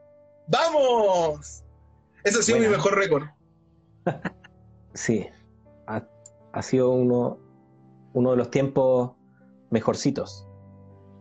¡Vamos! 0.47 1.63
Ese 2.23 2.39
ha 2.39 2.41
sido 2.41 2.59
mi 2.59 2.67
mejor 2.67 2.95
récord. 2.95 3.23
Sí. 4.93 5.27
Ha, 5.85 6.03
ha 6.53 6.61
sido 6.63 6.89
uno, 6.89 7.39
uno 8.13 8.31
de 8.31 8.37
los 8.37 8.49
tiempos 8.49 9.11
mejorcitos. 9.69 10.47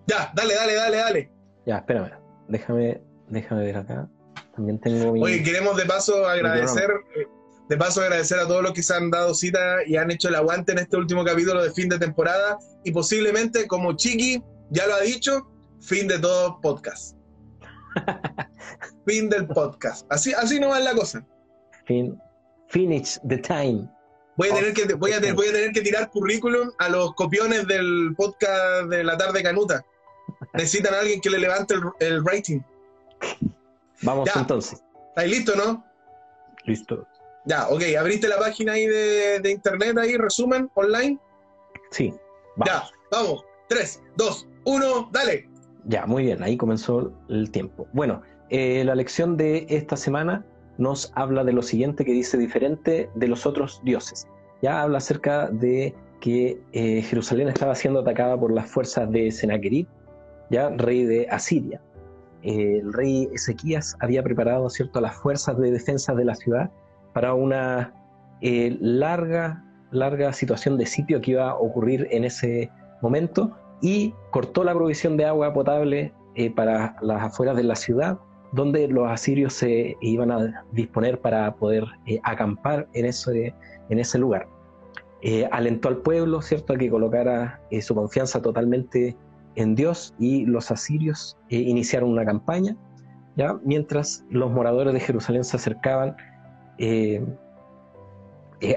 Ya, 0.06 0.32
dale, 0.34 0.54
dale, 0.54 0.74
dale, 0.74 0.96
dale. 0.96 1.32
Ya, 1.66 1.76
espérame. 1.76 2.12
Déjame, 2.48 3.02
déjame 3.28 3.64
ver 3.64 3.76
acá. 3.76 4.08
También 4.54 4.80
tengo 4.80 5.12
mi. 5.12 5.22
Oye, 5.22 5.42
queremos 5.42 5.76
de 5.76 5.84
paso 5.84 6.26
agradecer, 6.26 6.90
eh, 7.16 7.26
de 7.68 7.76
paso 7.76 8.00
agradecer 8.00 8.38
a 8.38 8.46
todos 8.46 8.62
los 8.62 8.72
que 8.72 8.82
se 8.82 8.94
han 8.94 9.10
dado 9.10 9.34
cita 9.34 9.78
y 9.86 9.96
han 9.96 10.10
hecho 10.10 10.28
el 10.28 10.36
aguante 10.36 10.72
en 10.72 10.78
este 10.78 10.96
último 10.96 11.24
capítulo 11.24 11.62
de 11.62 11.72
fin 11.72 11.88
de 11.88 11.98
temporada 11.98 12.58
y 12.84 12.92
posiblemente, 12.92 13.66
como 13.66 13.94
Chiqui 13.96 14.42
ya 14.70 14.86
lo 14.86 14.94
ha 14.94 15.00
dicho, 15.00 15.48
fin 15.80 16.06
de 16.08 16.18
todo 16.18 16.60
podcast. 16.60 17.16
fin 19.06 19.28
del 19.28 19.46
podcast. 19.46 20.06
Así, 20.10 20.32
así 20.32 20.60
no 20.60 20.68
va 20.68 20.80
la 20.80 20.92
cosa. 20.94 21.24
fin- 21.86 22.18
finish 22.68 23.18
the 23.28 23.38
time. 23.38 23.88
Voy 24.36 24.50
a, 24.50 24.54
tener 24.54 24.74
que, 24.74 24.94
voy, 24.94 25.12
a, 25.12 25.20
voy 25.32 25.48
a 25.48 25.52
tener 25.52 25.72
que 25.72 25.80
tirar 25.80 26.10
currículum 26.10 26.70
a 26.78 26.88
los 26.90 27.14
copiones 27.14 27.66
del 27.66 28.14
podcast 28.16 28.84
de 28.90 29.02
la 29.02 29.16
tarde 29.16 29.42
canuta. 29.42 29.82
Necesitan 30.52 30.92
a 30.94 31.00
alguien 31.00 31.20
que 31.22 31.30
le 31.30 31.38
levante 31.38 31.74
el, 31.74 31.80
el 32.00 32.24
rating. 32.24 32.60
Vamos 34.02 34.28
entonces. 34.36 34.82
¿Estáis 35.08 35.30
listo, 35.30 35.56
no? 35.56 35.82
Listo. 36.64 37.06
Ya, 37.46 37.68
ok. 37.68 37.82
¿Abriste 37.98 38.28
la 38.28 38.38
página 38.38 38.72
ahí 38.72 38.86
de, 38.86 39.40
de 39.40 39.50
internet 39.50 39.96
ahí, 39.98 40.16
resumen, 40.16 40.68
online? 40.74 41.18
Sí. 41.90 42.12
Ya, 42.64 42.84
vamos. 43.10 43.44
3, 43.68 44.02
2, 44.16 44.48
1, 44.64 45.10
dale. 45.12 45.48
Ya, 45.84 46.06
muy 46.06 46.24
bien. 46.24 46.42
Ahí 46.42 46.56
comenzó 46.56 47.12
el 47.28 47.50
tiempo. 47.50 47.86
Bueno, 47.92 48.22
eh, 48.50 48.84
la 48.84 48.94
lección 48.94 49.36
de 49.36 49.66
esta 49.68 49.96
semana 49.96 50.44
nos 50.78 51.12
habla 51.14 51.44
de 51.44 51.52
lo 51.52 51.62
siguiente 51.62 52.04
que 52.04 52.12
dice 52.12 52.36
diferente 52.36 53.08
de 53.14 53.28
los 53.28 53.46
otros 53.46 53.80
dioses. 53.84 54.26
Ya 54.62 54.82
habla 54.82 54.98
acerca 54.98 55.48
de 55.48 55.94
que 56.20 56.60
eh, 56.72 57.02
Jerusalén 57.02 57.48
estaba 57.48 57.74
siendo 57.74 58.00
atacada 58.00 58.38
por 58.38 58.52
las 58.52 58.70
fuerzas 58.70 59.10
de 59.10 59.30
Sennacherib, 59.30 59.86
ya 60.50 60.70
rey 60.70 61.04
de 61.04 61.28
Asiria. 61.28 61.80
Eh, 62.42 62.80
el 62.82 62.92
rey 62.92 63.28
Ezequías 63.32 63.96
había 64.00 64.22
preparado 64.22 64.68
cierto 64.70 65.00
las 65.00 65.16
fuerzas 65.16 65.58
de 65.58 65.70
defensa 65.70 66.14
de 66.14 66.24
la 66.24 66.34
ciudad 66.34 66.70
para 67.16 67.32
una 67.32 67.94
larga 68.42 69.64
larga 69.90 70.32
situación 70.34 70.76
de 70.76 70.84
sitio 70.84 71.22
que 71.22 71.30
iba 71.30 71.48
a 71.48 71.54
ocurrir 71.54 72.06
en 72.10 72.24
ese 72.24 72.70
momento 73.00 73.56
y 73.80 74.12
cortó 74.30 74.62
la 74.62 74.74
provisión 74.74 75.16
de 75.16 75.24
agua 75.24 75.54
potable 75.54 76.12
para 76.54 76.96
las 77.00 77.22
afueras 77.22 77.56
de 77.56 77.62
la 77.62 77.74
ciudad 77.74 78.18
donde 78.52 78.88
los 78.88 79.08
asirios 79.08 79.52
se 79.52 79.96
iban 80.00 80.30
a 80.30 80.64
disponer 80.72 81.20
para 81.20 81.54
poder 81.54 81.84
eh, 82.06 82.20
acampar 82.24 82.88
en 82.94 83.06
ese, 83.06 83.54
en 83.88 83.98
ese 83.98 84.18
lugar. 84.18 84.48
Eh, 85.22 85.48
alentó 85.50 85.88
al 85.88 85.98
pueblo, 85.98 86.42
¿cierto?, 86.42 86.72
a 86.72 86.76
que 86.76 86.90
colocara 86.90 87.60
eh, 87.70 87.82
su 87.82 87.94
confianza 87.94 88.40
totalmente 88.40 89.16
en 89.56 89.74
Dios 89.74 90.14
y 90.18 90.44
los 90.44 90.70
asirios 90.70 91.38
iniciaron 91.48 92.10
una 92.10 92.26
campaña, 92.26 92.76
¿ya? 93.36 93.58
Mientras 93.64 94.24
los 94.28 94.50
moradores 94.50 94.92
de 94.92 95.00
Jerusalén 95.00 95.44
se 95.44 95.56
acercaban 95.56 96.14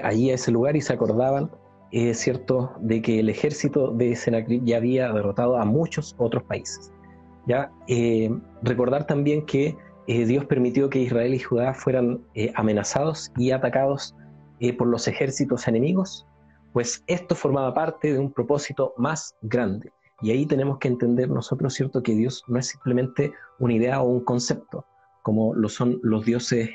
allí 0.02 0.30
a 0.30 0.34
ese 0.34 0.50
lugar 0.50 0.76
y 0.76 0.80
se 0.80 0.92
acordaban, 0.92 1.50
¿cierto?, 2.12 2.72
de 2.80 3.02
que 3.02 3.20
el 3.20 3.28
ejército 3.28 3.92
de 3.92 4.14
Sennacherib 4.16 4.64
ya 4.64 4.76
había 4.76 5.12
derrotado 5.12 5.56
a 5.56 5.64
muchos 5.64 6.14
otros 6.18 6.42
países. 6.44 6.92
¿ya? 7.46 7.72
Eh, 7.88 8.30
recordar 8.62 9.06
también 9.06 9.44
que 9.46 9.76
eh, 10.06 10.24
Dios 10.24 10.44
permitió 10.46 10.90
que 10.90 11.00
Israel 11.00 11.34
y 11.34 11.38
Judá 11.38 11.74
fueran 11.74 12.20
eh, 12.34 12.52
amenazados 12.56 13.32
y 13.36 13.50
atacados 13.50 14.14
por 14.76 14.88
los 14.88 15.08
ejércitos 15.08 15.66
enemigos, 15.68 16.26
pues 16.74 17.02
esto 17.06 17.34
formaba 17.34 17.72
parte 17.72 18.12
de 18.12 18.18
un 18.18 18.30
propósito 18.30 18.92
más 18.98 19.34
grande. 19.40 19.90
Y 20.20 20.32
ahí 20.32 20.44
tenemos 20.44 20.76
que 20.76 20.88
entender 20.88 21.30
nosotros, 21.30 21.72
¿cierto?, 21.72 22.02
que 22.02 22.14
Dios 22.14 22.44
no 22.46 22.58
es 22.58 22.66
simplemente 22.66 23.32
una 23.58 23.72
idea 23.72 24.02
o 24.02 24.10
un 24.10 24.22
concepto, 24.22 24.84
como 25.22 25.54
lo 25.54 25.70
son 25.70 25.98
los 26.02 26.26
dioses 26.26 26.68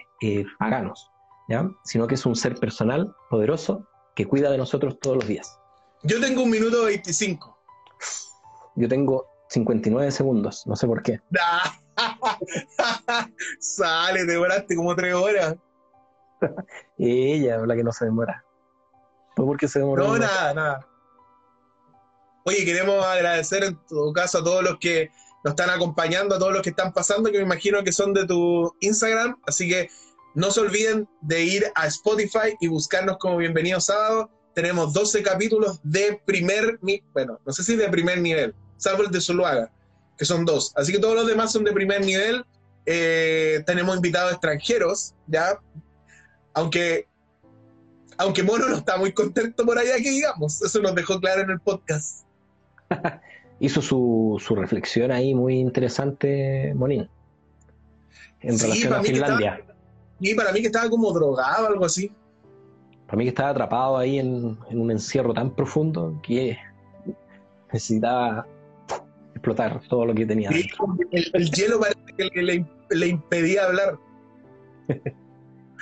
paganos, 0.58 1.12
¿ya? 1.48 1.70
sino 1.84 2.08
que 2.08 2.16
es 2.16 2.26
un 2.26 2.36
ser 2.36 2.56
personal, 2.56 3.16
poderoso, 3.30 3.88
que 4.16 4.26
cuida 4.26 4.52
de 4.52 4.58
nosotros 4.58 5.00
todos 5.00 5.18
los 5.18 5.28
días. 5.28 5.60
Yo 6.04 6.20
tengo 6.20 6.44
un 6.44 6.50
minuto 6.50 6.86
25. 6.86 7.58
Yo 8.76 8.88
tengo 8.88 9.28
59 9.50 10.12
segundos, 10.12 10.66
no 10.66 10.76
sé 10.76 10.88
por 10.88 11.02
qué. 11.02 11.20
Sale, 13.60 14.26
demoraste 14.26 14.76
como 14.76 14.96
tres 14.96 15.14
horas. 15.14 15.56
Ella 16.98 17.58
la 17.66 17.76
que 17.76 17.84
no 17.84 17.92
se 17.92 18.06
demora. 18.06 18.44
No 19.38 19.46
porque 19.46 19.68
se 19.68 19.80
demoró. 19.80 20.08
No, 20.08 20.18
nada, 20.18 20.54
nada. 20.54 20.88
Oye, 22.44 22.64
queremos 22.64 23.04
agradecer 23.04 23.64
en 23.64 23.80
todo 23.88 24.14
caso 24.14 24.40
a 24.40 24.44
todos 24.44 24.64
los 24.64 24.78
que 24.78 25.10
nos 25.44 25.54
están 25.54 25.70
acompañando, 25.70 26.36
a 26.36 26.40
todos 26.40 26.54
los 26.54 26.62
que 26.62 26.70
están 26.70 26.94
pasando, 26.94 27.32
que 27.32 27.40
me 27.40 27.44
imagino 27.44 27.84
que 27.84 27.92
son 27.92 28.14
de 28.14 28.26
tu 28.26 28.74
Instagram. 28.82 29.36
Así 29.48 29.68
que 29.68 29.90
no 30.36 30.52
se 30.52 30.60
olviden 30.60 31.08
de 31.22 31.44
ir 31.44 31.66
a 31.76 31.88
Spotify 31.88 32.56
y 32.60 32.68
buscarnos 32.68 33.18
como 33.18 33.38
Bienvenido 33.38 33.80
Sábado. 33.80 34.30
Tenemos 34.54 34.94
12 34.94 35.24
capítulos 35.24 35.80
de 35.82 36.20
primer, 36.26 36.78
bueno, 37.14 37.40
no 37.46 37.54
sé 37.54 37.64
si 37.64 37.76
de 37.76 37.88
primer 37.90 38.20
nivel, 38.20 38.54
salvo 38.78 39.04
el 39.04 39.12
de 39.12 39.22
Zuluaga, 39.22 39.72
que 40.18 40.26
son 40.26 40.46
dos. 40.46 40.74
Así 40.76 40.92
que 40.92 41.00
todos 41.00 41.16
los 41.16 41.26
demás 41.26 41.54
son 41.54 41.64
de 41.64 41.72
primer 41.72 42.02
nivel. 42.06 42.46
Eh, 42.86 43.64
tenemos 43.66 43.96
invitados 43.96 44.34
extranjeros, 44.34 45.16
¿ya? 45.28 45.58
Aunque, 46.54 47.08
aunque 48.18 48.44
Mono 48.44 48.68
no 48.68 48.76
está 48.76 48.98
muy 48.98 49.14
contento 49.14 49.66
por 49.66 49.78
allá, 49.78 49.96
que 49.96 50.10
digamos, 50.10 50.62
eso 50.62 50.82
nos 50.82 50.96
dejó 50.96 51.20
claro 51.20 51.42
en 51.42 51.50
el 51.50 51.60
podcast. 51.62 52.26
Hizo 53.62 53.82
su, 53.82 54.42
su, 54.46 54.54
reflexión 54.54 55.12
ahí 55.12 55.34
muy 55.34 55.60
interesante, 55.60 56.74
Monín, 56.76 57.10
en 58.42 58.60
relación 58.60 58.94
a 58.94 59.02
Finlandia. 59.02 59.65
Y 60.20 60.34
para 60.34 60.52
mí 60.52 60.62
que 60.62 60.68
estaba 60.68 60.90
como 60.90 61.12
drogado, 61.12 61.68
algo 61.68 61.86
así. 61.86 62.12
Para 63.06 63.18
mí 63.18 63.26
que 63.26 63.30
estaba 63.30 63.50
atrapado 63.50 63.98
ahí 63.98 64.20
en, 64.20 64.58
en 64.70 64.82
un 64.82 64.92
encierro 64.92 65.34
tan 65.34 65.54
profundo 65.54 66.20
que 66.24 66.58
necesitaba 67.72 68.48
explotar 69.34 69.82
todo 69.88 70.06
lo 70.06 70.16
que 70.16 70.26
tenía. 70.26 70.50
el, 71.12 71.52
hielo 71.52 71.80
parece 71.80 72.00
que 72.32 72.66
le, 72.90 73.08
impedía 73.08 73.66
hablar. 73.66 74.00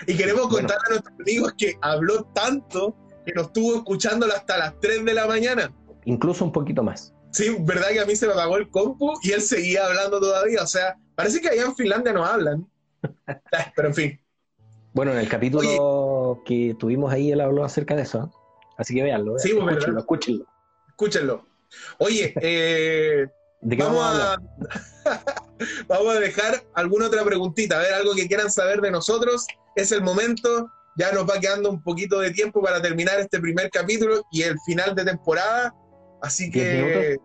y 0.07 0.17
queremos 0.17 0.47
contar 0.47 0.77
a 0.85 0.89
nuestros 0.89 1.19
amigos 1.19 1.53
que 1.57 1.77
habló 1.81 2.23
tanto 2.33 2.95
que 3.25 3.31
nos 3.33 3.47
estuvo 3.47 3.75
escuchando 3.75 4.25
hasta 4.25 4.57
las 4.57 4.79
3 4.79 5.05
de 5.05 5.13
la 5.13 5.27
mañana. 5.27 5.73
Incluso 6.05 6.43
un 6.43 6.51
poquito 6.51 6.83
más. 6.83 7.13
Sí, 7.31 7.55
verdad 7.61 7.89
que 7.89 7.99
a 8.01 8.05
mí 8.05 8.15
se 8.15 8.27
me 8.27 8.33
apagó 8.33 8.57
el 8.57 8.69
compu 8.69 9.13
y 9.23 9.31
él 9.31 9.41
seguía 9.41 9.85
hablando 9.85 10.19
todavía. 10.19 10.61
O 10.61 10.67
sea, 10.67 10.97
parece 11.15 11.39
que 11.39 11.49
allá 11.49 11.63
en 11.63 11.75
Finlandia 11.75 12.11
no 12.11 12.25
hablan. 12.25 12.67
Pero 13.75 13.87
en 13.87 13.93
fin. 13.93 14.19
Bueno, 14.93 15.11
en 15.11 15.17
el 15.17 15.27
capítulo 15.27 16.41
que 16.45 16.75
tuvimos 16.79 17.11
ahí 17.11 17.31
él 17.31 17.41
habló 17.41 17.63
acerca 17.63 17.95
de 17.95 18.03
eso. 18.03 18.31
Así 18.77 18.93
que 18.93 19.03
véanlo. 19.03 19.37
Sí, 19.39 19.53
pues, 19.53 19.77
escúchenlo, 19.77 19.99
escúchenlo. 19.99 20.45
Escúchenlo. 20.89 21.47
Oye, 21.97 22.33
eh, 22.41 23.27
vamos, 23.61 24.03
a, 24.03 24.37
vamos 25.87 26.15
a 26.15 26.19
dejar 26.19 26.63
alguna 26.75 27.07
otra 27.07 27.23
preguntita, 27.23 27.77
a 27.77 27.79
ver, 27.79 27.93
algo 27.93 28.13
que 28.13 28.27
quieran 28.27 28.51
saber 28.51 28.81
de 28.81 28.91
nosotros. 28.91 29.47
Es 29.75 29.91
el 29.91 30.03
momento, 30.03 30.69
ya 30.95 31.11
nos 31.11 31.27
va 31.27 31.39
quedando 31.39 31.71
un 31.71 31.81
poquito 31.81 32.19
de 32.19 32.31
tiempo 32.31 32.61
para 32.61 32.81
terminar 32.81 33.19
este 33.19 33.39
primer 33.39 33.71
capítulo 33.71 34.23
y 34.31 34.43
el 34.43 34.59
final 34.65 34.93
de 34.93 35.05
temporada. 35.05 35.73
Así 36.21 36.51
que... 36.51 37.17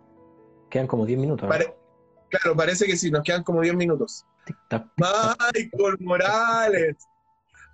Quedan 0.70 0.86
como 0.86 1.06
10 1.06 1.18
minutos. 1.18 1.48
claro, 2.28 2.56
parece 2.56 2.86
que 2.86 2.96
sí, 2.96 3.10
nos 3.10 3.22
quedan 3.22 3.42
como 3.42 3.60
10 3.60 3.74
minutos. 3.74 4.24
Michael 4.96 5.96
Morales. 6.00 6.96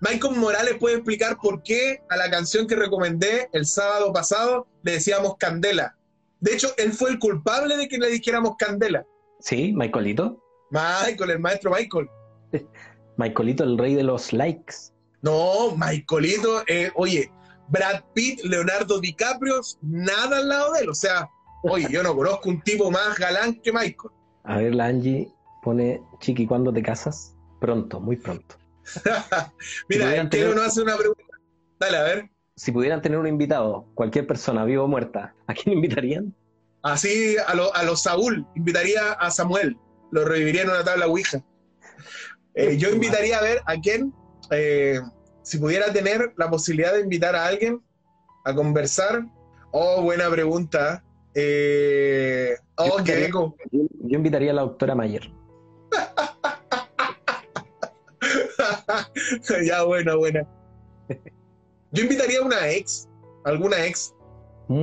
Michael 0.04 0.36
Morales 0.36 0.76
puede 0.78 0.96
explicar 0.96 1.38
por 1.40 1.62
qué 1.62 2.02
a 2.10 2.16
la 2.16 2.30
canción 2.30 2.66
que 2.66 2.76
recomendé 2.76 3.48
el 3.52 3.64
sábado 3.64 4.12
pasado 4.12 4.66
le 4.82 4.92
decíamos 4.92 5.36
Candela. 5.38 5.96
De 6.40 6.52
hecho, 6.52 6.68
él 6.76 6.92
fue 6.92 7.10
el 7.10 7.18
culpable 7.18 7.76
de 7.78 7.88
que 7.88 7.96
le 7.96 8.08
dijéramos 8.08 8.56
Candela. 8.58 9.06
Sí, 9.40 9.72
Michaelito. 9.74 10.42
Michael, 10.70 11.30
el 11.30 11.38
maestro 11.38 11.70
Michael. 11.70 12.08
Michaelito, 13.16 13.64
el 13.64 13.78
rey 13.78 13.94
de 13.94 14.02
los 14.02 14.32
likes. 14.34 14.74
No, 15.22 15.74
Michaelito, 15.74 16.64
eh, 16.66 16.90
oye, 16.96 17.32
Brad 17.68 18.02
Pitt, 18.12 18.40
Leonardo 18.44 19.00
DiCaprio, 19.00 19.62
nada 19.80 20.36
al 20.36 20.48
lado 20.50 20.72
de 20.74 20.80
él. 20.80 20.90
O 20.90 20.94
sea, 20.94 21.30
oye, 21.62 21.88
yo 21.90 22.02
no 22.02 22.14
conozco 22.14 22.50
un 22.50 22.60
tipo 22.60 22.90
más 22.90 23.18
galán 23.18 23.54
que 23.54 23.72
Michael. 23.72 24.12
A 24.42 24.58
ver, 24.58 24.74
la 24.74 24.86
Angie 24.86 25.32
pone, 25.62 26.02
Chiqui, 26.20 26.46
¿cuándo 26.46 26.74
te 26.74 26.82
casas? 26.82 27.34
Pronto, 27.58 28.00
muy 28.00 28.16
pronto. 28.16 28.56
Mira, 29.88 30.16
el 30.16 30.28
tener... 30.28 30.54
no 30.54 30.62
hace 30.62 30.82
una 30.82 30.96
pregunta. 30.96 31.22
Dale, 31.78 31.96
a 31.96 32.02
ver 32.02 32.34
si 32.56 32.72
pudieran 32.72 33.02
tener 33.02 33.18
un 33.18 33.26
invitado, 33.26 33.86
cualquier 33.94 34.26
persona, 34.26 34.64
viva 34.64 34.84
o 34.84 34.88
muerta, 34.88 35.34
¿a 35.46 35.54
quién 35.54 35.74
invitarían? 35.76 36.34
Así, 36.82 37.36
a, 37.38 37.52
a 37.52 37.82
los 37.82 38.02
Saúl, 38.02 38.46
invitaría 38.54 39.12
a 39.12 39.30
Samuel, 39.30 39.76
lo 40.12 40.24
reviviría 40.24 40.62
en 40.62 40.70
una 40.70 40.84
tabla 40.84 41.06
Ouija. 41.06 41.42
Eh, 42.54 42.76
yo 42.76 42.90
invitaría 42.90 43.38
a 43.38 43.42
ver 43.42 43.60
a 43.66 43.80
quién, 43.80 44.14
eh, 44.50 45.00
si 45.42 45.58
pudiera 45.58 45.92
tener 45.92 46.32
la 46.36 46.48
posibilidad 46.50 46.92
de 46.92 47.00
invitar 47.00 47.34
a 47.34 47.46
alguien 47.46 47.82
a 48.44 48.54
conversar. 48.54 49.24
Oh, 49.72 50.02
buena 50.02 50.30
pregunta. 50.30 51.02
Eh, 51.34 52.54
oh, 52.76 52.98
yo, 52.98 53.04
qué 53.04 53.30
yo, 53.32 53.56
yo 53.72 54.16
invitaría 54.16 54.52
a 54.52 54.54
la 54.54 54.62
doctora 54.62 54.94
Mayer. 54.94 55.32
ya, 59.66 59.82
buena, 59.84 60.14
buena. 60.14 60.46
Yo 61.92 62.02
invitaría 62.02 62.40
a 62.40 62.42
una 62.42 62.70
ex, 62.70 63.08
alguna 63.44 63.84
ex, 63.86 64.14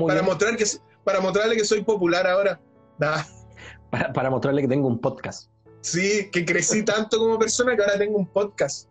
para, 0.08 0.22
mostrar 0.22 0.56
que, 0.56 0.66
para 1.04 1.20
mostrarle 1.20 1.56
que 1.56 1.66
soy 1.66 1.84
popular 1.84 2.28
ahora. 2.28 2.60
Para, 3.00 4.30
mostrarle 4.30 4.62
que 4.62 4.68
tengo 4.68 4.88
un 4.88 5.00
podcast. 5.00 5.50
Sí, 5.82 6.30
que 6.32 6.46
crecí 6.46 6.84
tanto 6.84 7.18
como 7.18 7.40
persona 7.40 7.76
que 7.76 7.82
ahora 7.82 7.98
tengo 7.98 8.18
un 8.18 8.28
podcast. 8.28 8.88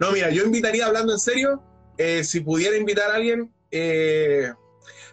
No, 0.00 0.12
mira, 0.12 0.30
yo 0.30 0.44
invitaría, 0.44 0.86
hablando 0.86 1.12
en 1.12 1.18
serio, 1.18 1.62
eh, 1.98 2.24
si 2.24 2.40
pudiera 2.40 2.76
invitar 2.76 3.10
a 3.10 3.14
alguien, 3.14 3.52
eh, 3.70 4.52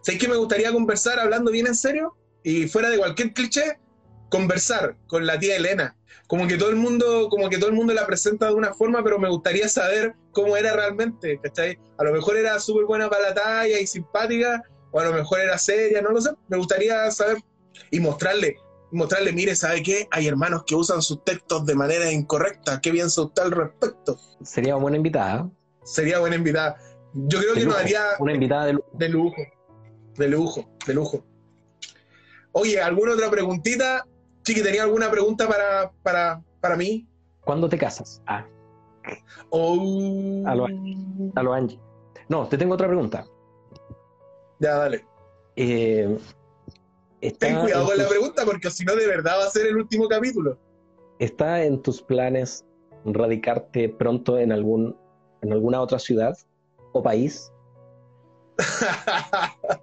¿sabéis 0.01 0.21
que 0.21 0.27
me 0.27 0.35
gustaría 0.35 0.71
conversar 0.71 1.19
hablando 1.19 1.51
bien 1.51 1.67
en 1.67 1.75
serio? 1.75 2.17
Y 2.43 2.67
fuera 2.67 2.89
de 2.89 2.97
cualquier 2.97 3.33
cliché, 3.33 3.79
conversar 4.29 4.97
con 5.07 5.25
la 5.25 5.39
tía 5.39 5.55
Elena. 5.55 5.95
Como 6.27 6.47
que 6.47 6.57
todo 6.57 6.69
el 6.69 6.75
mundo, 6.77 7.27
como 7.29 7.49
que 7.49 7.57
todo 7.57 7.69
el 7.69 7.75
mundo 7.75 7.93
la 7.93 8.05
presenta 8.07 8.47
de 8.47 8.53
una 8.53 8.73
forma, 8.73 9.03
pero 9.03 9.19
me 9.19 9.29
gustaría 9.29 9.67
saber 9.67 10.13
cómo 10.31 10.55
era 10.57 10.73
realmente, 10.73 11.39
¿cachai? 11.43 11.77
A 11.97 12.03
lo 12.03 12.11
mejor 12.13 12.37
era 12.37 12.59
súper 12.59 12.85
buena 12.85 13.09
para 13.09 13.29
la 13.29 13.33
talla 13.33 13.79
y 13.79 13.85
simpática, 13.85 14.63
o 14.91 14.99
a 14.99 15.05
lo 15.05 15.13
mejor 15.13 15.39
era 15.41 15.57
seria, 15.57 16.01
no 16.01 16.11
lo 16.11 16.21
sé. 16.21 16.31
Me 16.47 16.57
gustaría 16.57 17.09
saber 17.11 17.37
y 17.91 17.99
mostrarle, 17.99 18.57
mostrarle, 18.91 19.31
mire, 19.33 19.55
¿sabe 19.55 19.83
qué? 19.83 20.07
Hay 20.11 20.27
hermanos 20.27 20.63
que 20.65 20.75
usan 20.75 21.01
sus 21.01 21.23
textos 21.23 21.65
de 21.65 21.75
manera 21.75 22.11
incorrecta. 22.11 22.79
¿Qué 22.81 22.91
piensa 22.91 23.21
usted 23.21 23.43
al 23.43 23.51
respecto? 23.51 24.19
Sería 24.43 24.75
buena 24.75 24.97
invitada. 24.97 25.49
Sería 25.83 26.19
buena 26.19 26.35
invitada. 26.35 26.77
Yo 27.13 27.39
creo 27.39 27.53
De 27.53 27.59
que 27.59 27.65
nos 27.65 27.73
lujo, 27.75 27.79
haría 27.79 28.03
Una 28.19 28.33
invitada 28.33 28.65
de 28.65 28.73
lujo. 28.73 28.89
de 28.93 29.09
lujo, 29.09 29.35
de 30.17 30.27
lujo, 30.27 30.69
de 30.87 30.93
lujo. 30.93 31.25
Oye, 32.53 32.79
¿alguna 32.81 33.13
otra 33.13 33.29
preguntita? 33.29 34.05
Chiqui, 34.43 34.61
¿tenía 34.61 34.83
alguna 34.83 35.09
pregunta 35.09 35.47
para, 35.47 35.91
para, 36.03 36.41
para 36.59 36.75
mí? 36.75 37.07
¿Cuándo 37.41 37.67
te 37.69 37.77
casas? 37.77 38.21
Ah, 38.25 38.45
Oh. 39.49 40.43
A 40.47 40.55
lo- 40.55 40.67
a 41.35 41.43
lo 41.43 41.53
Angie. 41.53 41.77
No, 42.29 42.47
te 42.47 42.57
tengo 42.57 42.73
otra 42.75 42.87
pregunta. 42.87 43.25
Ya, 44.59 44.75
dale. 44.77 45.05
Eh, 45.57 46.17
Ten 47.37 47.59
cuidado 47.59 47.85
con 47.85 47.97
la 47.97 48.07
pregunta 48.07 48.45
porque 48.45 48.69
si 48.71 48.83
no, 48.85 48.95
de 48.95 49.05
verdad 49.07 49.39
va 49.39 49.45
a 49.45 49.49
ser 49.49 49.67
el 49.67 49.75
último 49.77 50.07
capítulo. 50.07 50.57
¿Está 51.19 51.63
en 51.63 51.81
tus 51.81 52.01
planes 52.01 52.65
radicarte 53.05 53.89
pronto 53.89 54.37
en 54.39 54.51
algún 54.53 54.95
en 55.41 55.51
alguna 55.51 55.81
otra 55.81 55.99
ciudad 55.99 56.37
o 56.93 57.03
país? 57.03 57.51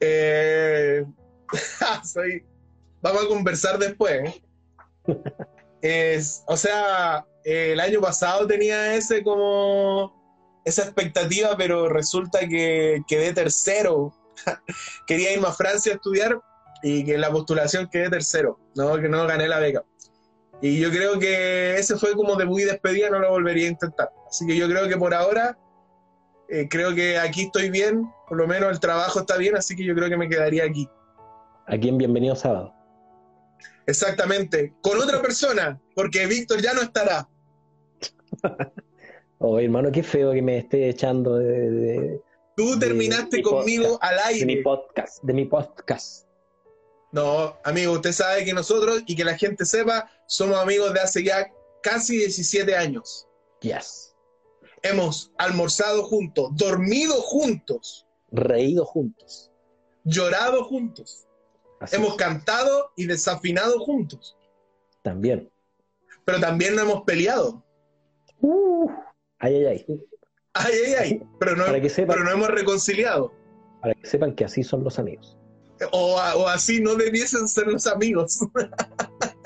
Eh, 0.00 0.77
vamos 3.00 3.24
a 3.24 3.28
conversar 3.28 3.78
después. 3.78 4.12
¿eh? 4.12 4.42
Es, 5.80 6.42
o 6.46 6.56
sea, 6.56 7.24
eh, 7.44 7.72
el 7.72 7.80
año 7.80 8.00
pasado 8.00 8.46
tenía 8.46 8.94
ese 8.94 9.22
como 9.22 10.60
esa 10.64 10.82
expectativa, 10.82 11.56
pero 11.56 11.88
resulta 11.88 12.40
que 12.40 13.00
quedé 13.06 13.32
tercero. 13.32 14.12
Quería 15.06 15.32
irme 15.32 15.48
a 15.48 15.52
Francia 15.52 15.92
a 15.92 15.94
estudiar 15.96 16.40
y 16.82 17.04
que 17.04 17.18
la 17.18 17.30
postulación 17.30 17.88
quedé 17.88 18.08
tercero, 18.08 18.58
no 18.76 18.96
que 19.00 19.08
no 19.08 19.26
gané 19.26 19.48
la 19.48 19.58
beca. 19.58 19.82
Y 20.60 20.78
yo 20.78 20.90
creo 20.90 21.18
que 21.18 21.76
ese 21.76 21.96
fue 21.96 22.14
como 22.14 22.36
de 22.36 22.44
muy 22.44 22.64
despedida, 22.64 23.10
no 23.10 23.18
lo 23.18 23.30
volvería 23.30 23.66
a 23.66 23.70
intentar. 23.70 24.10
Así 24.28 24.46
que 24.46 24.56
yo 24.56 24.68
creo 24.68 24.88
que 24.88 24.96
por 24.96 25.14
ahora 25.14 25.56
eh, 26.48 26.66
creo 26.68 26.94
que 26.94 27.18
aquí 27.18 27.42
estoy 27.42 27.70
bien, 27.70 28.10
por 28.28 28.38
lo 28.38 28.46
menos 28.46 28.70
el 28.70 28.80
trabajo 28.80 29.20
está 29.20 29.36
bien, 29.36 29.56
así 29.56 29.76
que 29.76 29.84
yo 29.84 29.94
creo 29.94 30.08
que 30.08 30.16
me 30.16 30.28
quedaría 30.28 30.64
aquí. 30.64 30.88
Aquí 31.68 31.88
en 31.88 31.98
Bienvenido 31.98 32.34
Sábado. 32.34 32.74
Exactamente, 33.86 34.74
con 34.82 34.98
otra 35.00 35.20
persona, 35.22 35.80
porque 35.94 36.26
Víctor 36.26 36.60
ya 36.60 36.72
no 36.74 36.82
estará. 36.82 37.28
Oh, 39.40 39.60
hermano, 39.60 39.92
qué 39.92 40.02
feo 40.02 40.32
que 40.32 40.42
me 40.42 40.58
esté 40.58 40.88
echando 40.88 41.36
de, 41.36 41.70
de- 41.70 42.22
Tú 42.56 42.72
De 42.76 42.88
terminaste 42.88 43.36
mi 43.36 43.42
conmigo 43.44 43.96
al 44.02 44.16
de 44.36 44.44
mi 44.46 44.52
aire. 44.54 44.62
podcast, 44.64 45.22
de 45.22 45.32
mi 45.32 45.44
podcast. 45.44 46.26
No, 47.12 47.56
amigo, 47.62 47.92
usted 47.92 48.10
sabe 48.10 48.44
que 48.44 48.52
nosotros, 48.52 49.04
y 49.06 49.14
que 49.14 49.22
la 49.24 49.38
gente 49.38 49.64
sepa, 49.64 50.10
somos 50.26 50.58
amigos 50.58 50.92
de 50.92 50.98
hace 50.98 51.22
ya 51.22 51.52
casi 51.84 52.16
17 52.16 52.74
años. 52.74 53.28
Yes. 53.60 54.16
Hemos 54.82 55.30
almorzado 55.38 56.02
juntos, 56.02 56.50
dormido 56.56 57.14
juntos, 57.22 58.08
Reído 58.32 58.84
juntos. 58.84 59.52
llorado 60.02 60.64
juntos, 60.64 61.27
Así 61.80 61.96
hemos 61.96 62.10
es. 62.10 62.16
cantado 62.16 62.92
y 62.96 63.06
desafinado 63.06 63.78
juntos, 63.80 64.36
También. 65.02 65.50
pero 66.24 66.40
también 66.40 66.74
nos 66.74 66.84
hemos 66.84 67.02
peleado. 67.02 67.62
Uh, 68.40 68.88
ay, 69.38 69.64
ay, 69.64 69.84
ay. 69.88 70.04
Ay, 70.54 70.72
ay, 70.86 70.94
ay, 70.98 71.22
pero 71.38 71.54
no, 71.56 71.66
Para 71.66 71.80
que 71.80 71.88
sepan, 71.88 72.16
pero 72.16 72.24
no 72.24 72.30
hemos 72.32 72.48
reconciliado. 72.48 73.32
para 73.80 73.94
que 73.94 74.06
sepan 74.06 74.34
que 74.34 74.44
así 74.44 74.64
son 74.64 74.82
los 74.82 74.98
amigos. 74.98 75.36
O 75.92 76.18
así 76.48 76.80
no 76.80 76.96
debiesen 76.96 77.46
ser 77.46 77.68
los 77.68 77.86
amigos. 77.86 78.40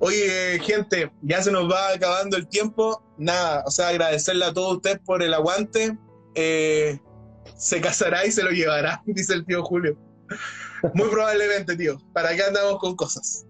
Oye, 0.00 0.58
gente, 0.60 1.12
ya 1.22 1.42
se 1.42 1.52
nos 1.52 1.70
va 1.70 1.90
acabando 1.92 2.36
el 2.36 2.48
tiempo. 2.48 3.02
Nada, 3.18 3.62
o 3.66 3.70
sea, 3.70 3.88
agradecerle 3.88 4.44
a 4.46 4.52
todos 4.52 4.76
ustedes 4.76 4.98
por 5.04 5.22
el 5.22 5.32
aguante. 5.34 5.96
Eh, 6.34 6.98
se 7.56 7.80
casará 7.80 8.26
y 8.26 8.32
se 8.32 8.42
lo 8.42 8.50
llevará, 8.50 9.02
dice 9.06 9.34
el 9.34 9.44
tío 9.44 9.62
Julio. 9.62 9.96
Muy 10.94 11.08
probablemente, 11.08 11.76
tío. 11.76 11.98
¿Para 12.12 12.34
qué 12.34 12.42
andamos 12.42 12.78
con 12.78 12.94
cosas? 12.96 13.44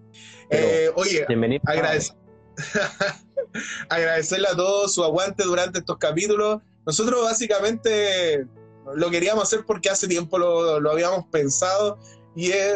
Eh, 0.49 0.91
oye, 0.95 1.25
Bienvenido. 1.27 1.61
agradece- 1.65 2.15
agradecerle 3.89 4.47
a 4.47 4.55
todos 4.55 4.93
su 4.93 5.03
aguante 5.03 5.43
durante 5.43 5.79
estos 5.79 5.97
capítulos. 5.97 6.61
Nosotros 6.85 7.23
básicamente 7.23 8.45
lo 8.95 9.09
queríamos 9.09 9.43
hacer 9.43 9.65
porque 9.65 9.89
hace 9.89 10.07
tiempo 10.07 10.37
lo, 10.37 10.79
lo 10.79 10.91
habíamos 10.91 11.25
pensado 11.31 11.97
y 12.35 12.51
es 12.51 12.75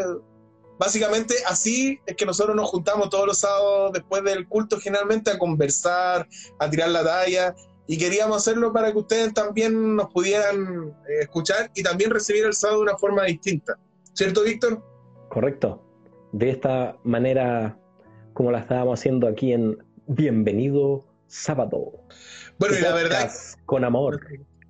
básicamente 0.80 1.36
así 1.46 2.00
es 2.06 2.16
que 2.16 2.26
nosotros 2.26 2.56
nos 2.56 2.70
juntamos 2.70 3.10
todos 3.10 3.28
los 3.28 3.38
sábados 3.38 3.92
después 3.94 4.24
del 4.24 4.48
culto 4.48 4.80
generalmente 4.80 5.30
a 5.30 5.38
conversar, 5.38 6.28
a 6.58 6.70
tirar 6.70 6.90
la 6.90 7.04
talla 7.04 7.54
y 7.86 7.98
queríamos 7.98 8.38
hacerlo 8.38 8.72
para 8.74 8.92
que 8.92 8.98
ustedes 8.98 9.34
también 9.34 9.96
nos 9.96 10.10
pudieran 10.12 10.96
eh, 11.08 11.22
escuchar 11.22 11.70
y 11.76 11.84
también 11.84 12.10
recibir 12.12 12.46
el 12.46 12.54
sábado 12.54 12.80
de 12.80 12.84
una 12.84 12.98
forma 12.98 13.24
distinta. 13.26 13.78
¿Cierto, 14.20 14.44
Víctor? 14.44 14.84
Correcto. 15.30 15.82
De 16.34 16.50
esta 16.50 16.98
manera, 17.06 17.80
como 18.34 18.52
la 18.52 18.60
estábamos 18.60 19.00
haciendo 19.00 19.30
aquí 19.30 19.54
en 19.54 19.78
Bienvenido 20.08 21.06
Sábado. 21.28 21.94
Bueno, 22.58 22.76
y 22.78 22.82
la 22.82 22.94
verdad 22.94 23.22
podcast 23.28 23.60
Con 23.66 23.86
amor. 23.86 24.20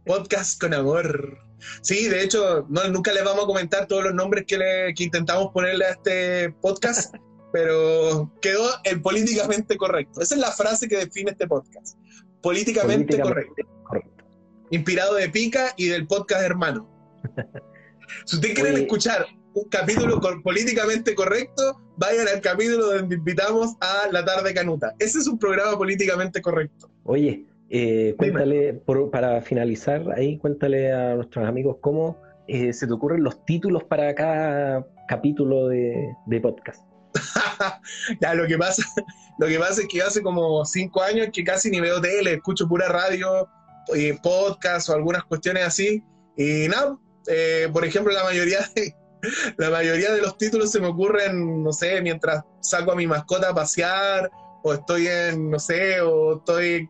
Podcast 0.05 0.61
con 0.61 0.75
amor. 0.75 1.39
Sí, 1.81 2.09
de 2.09 2.21
hecho, 2.21 2.67
no, 2.69 2.87
nunca 2.89 3.11
les 3.11 3.23
vamos 3.23 3.45
a 3.45 3.47
comentar 3.47 3.87
todos 3.87 4.03
los 4.03 4.13
nombres 4.13 4.45
que, 4.45 4.59
le- 4.59 4.93
que 4.93 5.05
intentamos 5.05 5.51
ponerle 5.51 5.85
a 5.85 5.89
este 5.93 6.51
podcast, 6.61 7.15
pero 7.51 8.31
quedó 8.43 8.69
el 8.83 9.01
políticamente 9.01 9.77
correcto. 9.77 10.21
Esa 10.21 10.35
es 10.35 10.41
la 10.41 10.51
frase 10.51 10.87
que 10.87 10.97
define 10.97 11.31
este 11.31 11.47
podcast. 11.47 11.97
Políticamente, 12.43 13.17
Políticamente 13.17 13.63
correcto. 13.63 13.83
correcto. 13.83 14.25
Inspirado 14.69 15.15
de 15.15 15.27
Pica 15.27 15.73
y 15.75 15.87
del 15.87 16.05
podcast 16.05 16.43
hermano. 16.43 16.87
si 18.25 18.35
ustedes 18.35 18.53
quieren 18.53 18.75
Oye. 18.75 18.83
escuchar 18.83 19.25
un 19.53 19.69
capítulo 19.69 20.19
políticamente 20.43 21.15
correcto, 21.15 21.81
vayan 21.97 22.27
al 22.27 22.41
capítulo 22.41 22.93
donde 22.93 23.15
invitamos 23.15 23.75
a 23.81 24.07
La 24.11 24.23
Tarde 24.23 24.53
Canuta. 24.53 24.93
Ese 24.99 25.19
es 25.19 25.27
un 25.27 25.39
programa 25.39 25.77
políticamente 25.77 26.41
correcto. 26.41 26.89
Oye, 27.03 27.45
eh, 27.69 28.15
cuéntale, 28.17 28.73
por- 28.73 29.09
para 29.11 29.41
finalizar 29.41 30.03
ahí, 30.15 30.37
cuéntale 30.37 30.91
a 30.93 31.15
nuestros 31.15 31.47
amigos 31.47 31.77
cómo 31.81 32.21
eh, 32.47 32.73
se 32.73 32.87
te 32.87 32.93
ocurren 32.93 33.23
los 33.23 33.43
títulos 33.45 33.83
para 33.83 34.13
cada 34.15 34.87
capítulo 35.07 35.67
de, 35.67 36.13
de 36.25 36.41
podcast. 36.41 36.83
ya, 38.21 38.33
lo 38.33 38.47
que 38.47 38.57
pasa, 38.57 38.83
lo 39.39 39.47
que 39.47 39.59
pasa 39.59 39.81
es 39.81 39.87
que 39.87 40.01
hace 40.01 40.21
como 40.21 40.63
cinco 40.65 41.01
años 41.01 41.29
que 41.33 41.43
casi 41.43 41.69
ni 41.69 41.79
veo 41.79 41.99
tele, 42.01 42.33
escucho 42.33 42.67
pura 42.67 42.87
radio, 42.87 43.47
eh, 43.95 44.17
podcast 44.21 44.89
o 44.89 44.93
algunas 44.93 45.23
cuestiones 45.23 45.63
así. 45.63 46.03
Y 46.37 46.67
nada, 46.69 46.97
eh, 47.27 47.67
por 47.73 47.83
ejemplo, 47.85 48.13
la 48.13 48.23
mayoría 48.23 48.59
de, 48.75 48.93
la 49.57 49.69
mayoría 49.69 50.11
de 50.11 50.21
los 50.21 50.37
títulos 50.37 50.71
se 50.71 50.79
me 50.79 50.87
ocurren, 50.87 51.63
no 51.63 51.71
sé, 51.73 52.01
mientras 52.01 52.43
saco 52.61 52.91
a 52.91 52.95
mi 52.95 53.07
mascota 53.07 53.49
a 53.49 53.55
pasear, 53.55 54.29
o 54.63 54.73
estoy 54.73 55.07
en, 55.07 55.49
no 55.49 55.59
sé, 55.59 56.01
o 56.01 56.37
estoy 56.37 56.89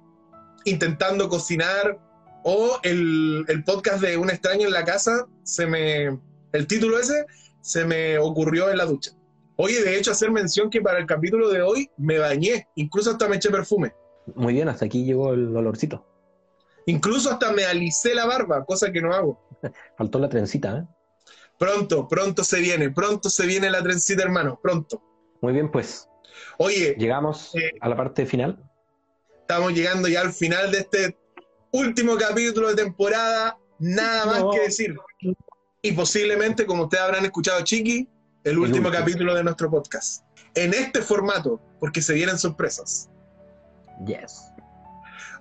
intentando 0.65 1.29
cocinar, 1.29 1.99
o 2.43 2.79
el, 2.83 3.45
el 3.47 3.63
podcast 3.63 4.01
de 4.01 4.17
Un 4.17 4.29
extraño 4.29 4.67
en 4.67 4.73
la 4.73 4.83
casa, 4.85 5.27
se 5.43 5.65
me, 5.67 6.19
el 6.51 6.67
título 6.67 6.99
ese 6.99 7.25
se 7.61 7.85
me 7.85 8.17
ocurrió 8.17 8.69
en 8.69 8.77
la 8.77 8.85
ducha. 8.85 9.11
Oye, 9.57 9.83
de 9.83 9.97
hecho, 9.97 10.11
hacer 10.11 10.31
mención 10.31 10.69
que 10.69 10.81
para 10.81 10.99
el 10.99 11.05
capítulo 11.05 11.49
de 11.49 11.61
hoy 11.61 11.89
me 11.97 12.17
bañé, 12.17 12.67
incluso 12.75 13.11
hasta 13.11 13.27
me 13.27 13.35
eché 13.35 13.49
perfume, 13.49 13.93
Muy 14.35 14.53
bien, 14.53 14.69
hasta 14.69 14.85
aquí 14.85 15.03
llegó 15.03 15.33
el 15.33 15.55
olorcito. 15.55 16.05
incluso 16.85 17.29
hasta 17.29 17.51
me 17.51 17.65
alicé 17.65 18.15
la 18.15 18.25
barba, 18.25 18.63
cosa 18.65 18.91
que 18.91 19.01
no 19.01 19.13
hago. 19.13 19.39
Faltó 19.97 20.17
la 20.19 20.29
trencita, 20.29 20.77
¿eh? 20.77 20.87
Pronto, 21.59 22.07
pronto 22.07 22.43
se 22.43 22.59
viene, 22.61 22.89
pronto 22.89 23.29
se 23.29 23.45
viene 23.45 23.69
la 23.69 23.83
trencita, 23.83 24.23
hermano, 24.23 24.59
pronto. 24.63 25.01
Muy 25.41 25.53
bien, 25.53 25.69
pues 25.69 26.07
Oye, 26.57 26.95
llegamos 26.97 27.53
Eh. 27.55 27.71
a 27.81 27.89
la 27.89 27.95
parte 27.97 28.25
final. 28.25 28.57
estamos 29.41 29.73
llegando 29.73 30.07
ya 30.07 30.21
al 30.21 30.31
final 30.31 30.71
de 30.71 30.77
este 30.79 31.17
último 31.71 32.15
capítulo 32.17 32.69
de 32.69 32.75
temporada, 32.75 33.57
nada 33.79 34.25
más 34.25 34.39
No. 34.41 34.51
que 34.51 34.59
decir. 34.61 34.95
Y 35.81 35.91
posiblemente, 35.93 36.65
como 36.65 36.83
ustedes 36.83 37.03
habrán 37.03 37.25
escuchado, 37.25 37.61
Chiqui, 37.63 38.07
el 38.43 38.57
último 38.59 38.87
último. 38.87 38.91
capítulo 38.91 39.33
de 39.35 39.43
nuestro 39.43 39.69
podcast. 39.71 40.23
En 40.55 40.73
este 40.73 41.01
formato, 41.01 41.59
porque 41.79 42.01
se 42.01 42.13
vienen 42.13 42.37
sorpresas. 42.37 43.09
Yes. 44.05 44.51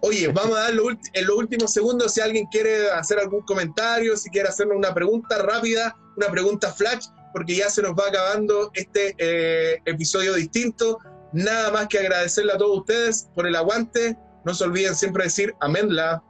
Oye, 0.01 0.29
vamos 0.29 0.57
a 0.57 0.61
dar 0.63 0.71
en 0.71 1.27
los 1.27 1.37
últimos 1.37 1.73
segundos 1.73 2.13
si 2.15 2.21
alguien 2.21 2.47
quiere 2.47 2.91
hacer 2.91 3.19
algún 3.19 3.43
comentario, 3.43 4.17
si 4.17 4.31
quiere 4.31 4.49
hacernos 4.49 4.77
una 4.77 4.95
pregunta 4.95 5.39
rápida, 5.43 5.95
una 6.19 6.31
pregunta 6.31 6.73
flash, 6.73 7.07
porque 7.33 7.57
ya 7.57 7.71
se 7.71 7.83
nos 7.83 7.93
va 7.93 8.09
acabando 8.09 8.71
este 8.75 9.15
eh, 9.19 9.81
episodio 9.85 10.35
distinto. 10.35 10.99
Nada 11.33 11.71
más 11.71 11.87
que 11.89 11.99
agradecerle 11.99 12.53
a 12.53 12.59
todos 12.59 12.79
ustedes 12.79 13.31
por 13.35 13.47
el 13.47 13.55
aguante. 13.55 14.17
No 14.45 14.55
se 14.55 14.65
olviden 14.65 14.95
siempre 14.95 15.25
decir 15.25 15.55
la 15.61 16.23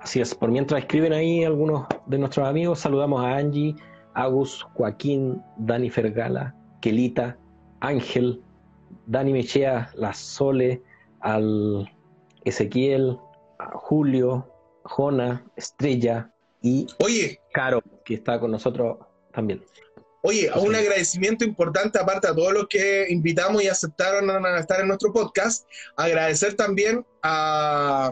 Así 0.00 0.20
es, 0.20 0.34
por 0.34 0.50
mientras 0.50 0.82
escriben 0.82 1.12
ahí 1.12 1.44
algunos 1.44 1.86
de 2.06 2.18
nuestros 2.18 2.46
amigos, 2.46 2.78
saludamos 2.78 3.24
a 3.24 3.36
Angie, 3.36 3.74
Agus, 4.14 4.64
Joaquín, 4.74 5.42
Dani 5.58 5.90
Fergala, 5.90 6.54
Kelita, 6.80 7.36
Ángel, 7.80 8.40
Dani 9.06 9.32
Mechea, 9.32 9.90
La 9.94 10.14
Sole, 10.14 10.82
al 11.20 11.90
Ezequiel, 12.44 13.18
Julio, 13.74 14.48
Jona, 14.84 15.44
Estrella 15.56 16.30
y 16.62 16.86
Oye, 16.98 17.40
Caro, 17.52 17.82
que 18.04 18.14
está 18.14 18.40
con 18.40 18.50
nosotros 18.50 18.98
también. 19.32 19.64
Oye, 20.22 20.50
un 20.56 20.74
agradecimiento 20.74 21.44
importante, 21.44 21.98
aparte 21.98 22.26
a 22.26 22.34
todos 22.34 22.52
los 22.52 22.66
que 22.68 23.06
invitamos 23.08 23.62
y 23.62 23.68
aceptaron 23.68 24.28
a 24.44 24.58
estar 24.58 24.80
en 24.80 24.88
nuestro 24.88 25.12
podcast, 25.12 25.66
agradecer 25.96 26.54
también 26.54 27.06
a, 27.22 28.10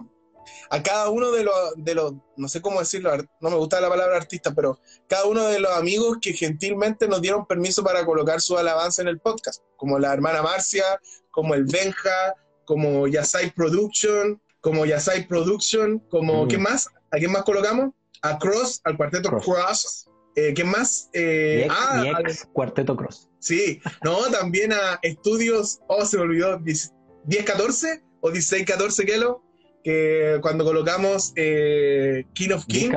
a 0.70 0.82
cada 0.82 1.10
uno 1.10 1.32
de 1.32 1.44
los, 1.44 1.74
de 1.76 1.94
los, 1.94 2.14
no 2.36 2.48
sé 2.48 2.60
cómo 2.60 2.78
decirlo, 2.80 3.12
no 3.40 3.50
me 3.50 3.56
gusta 3.56 3.80
la 3.80 3.88
palabra 3.88 4.16
artista, 4.16 4.54
pero 4.54 4.78
cada 5.08 5.24
uno 5.24 5.48
de 5.48 5.58
los 5.58 5.72
amigos 5.72 6.18
que 6.20 6.32
gentilmente 6.32 7.08
nos 7.08 7.20
dieron 7.20 7.46
permiso 7.46 7.82
para 7.82 8.04
colocar 8.04 8.40
su 8.40 8.56
alabanza 8.56 9.02
en 9.02 9.08
el 9.08 9.18
podcast, 9.18 9.62
como 9.76 9.98
la 9.98 10.12
hermana 10.12 10.42
Marcia, 10.42 10.84
como 11.30 11.54
el 11.54 11.64
Benja, 11.64 12.34
como 12.64 13.06
Yasai 13.08 13.52
Production, 13.52 14.40
como 14.60 14.86
Yasai 14.86 15.26
Production, 15.26 15.98
como, 16.08 16.44
mm. 16.44 16.48
¿qué 16.48 16.58
más? 16.58 16.88
¿A 17.10 17.18
quién 17.18 17.32
más 17.32 17.44
colocamos? 17.44 17.90
A 18.22 18.38
Cross, 18.38 18.80
al 18.84 18.96
cuarteto 18.96 19.30
Cross. 19.30 20.08
Eh, 20.34 20.52
¿Qué 20.54 20.64
más? 20.64 21.08
Eh, 21.14 21.66
ah, 21.70 22.04
Cuarteto 22.52 22.96
Cross. 22.96 23.30
Sí, 23.38 23.80
no, 24.04 24.18
también 24.30 24.72
a 24.72 24.98
estudios, 25.02 25.80
oh, 25.88 26.04
se 26.04 26.16
me 26.16 26.24
olvidó, 26.24 26.58
10-14 26.58 28.02
o 28.20 28.30
16-14, 28.30 29.06
Kelo, 29.06 29.42
que 29.82 30.38
cuando 30.42 30.64
colocamos 30.64 31.32
eh, 31.36 32.24
King 32.34 32.50
of 32.50 32.66
King. 32.66 32.90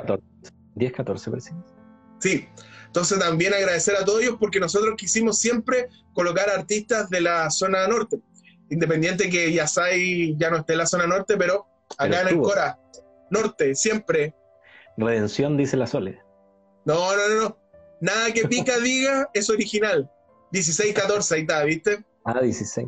10-14, 0.76 1.64
Sí, 2.20 2.48
entonces 2.86 3.20
también 3.20 3.54
agradecer 3.54 3.96
a 3.96 4.04
todos 4.04 4.22
ellos 4.22 4.38
porque 4.40 4.60
nosotros 4.60 4.96
quisimos 4.98 5.40
siempre 5.40 5.88
colocar 6.14 6.50
artistas 6.50 7.10
de 7.10 7.22
la 7.22 7.50
zona 7.50 7.88
norte 7.88 8.20
independiente 8.70 9.30
que 9.30 9.52
Yasai 9.52 10.36
ya 10.38 10.50
no 10.50 10.58
esté 10.58 10.74
en 10.74 10.80
la 10.80 10.86
zona 10.86 11.08
norte, 11.08 11.38
pero 11.38 11.68
acá 11.98 12.22
en 12.22 12.28
el 12.30 12.38
Cora, 12.38 12.80
norte, 13.30 13.76
siempre. 13.76 14.36
Redención, 15.00 15.58
dice 15.58 15.78
la 15.78 15.88
Sole. 15.88 16.22
No, 16.86 17.16
no, 17.16 17.28
no, 17.30 17.42
no. 17.42 17.58
Nada 18.02 18.32
que 18.34 18.48
Pica 18.48 18.78
diga 18.84 19.30
es 19.34 19.50
original. 19.50 20.10
16-14, 20.52 21.32
ahí 21.32 21.42
está, 21.42 21.64
¿viste? 21.64 22.04
Ah, 22.26 22.42
16. 22.42 22.88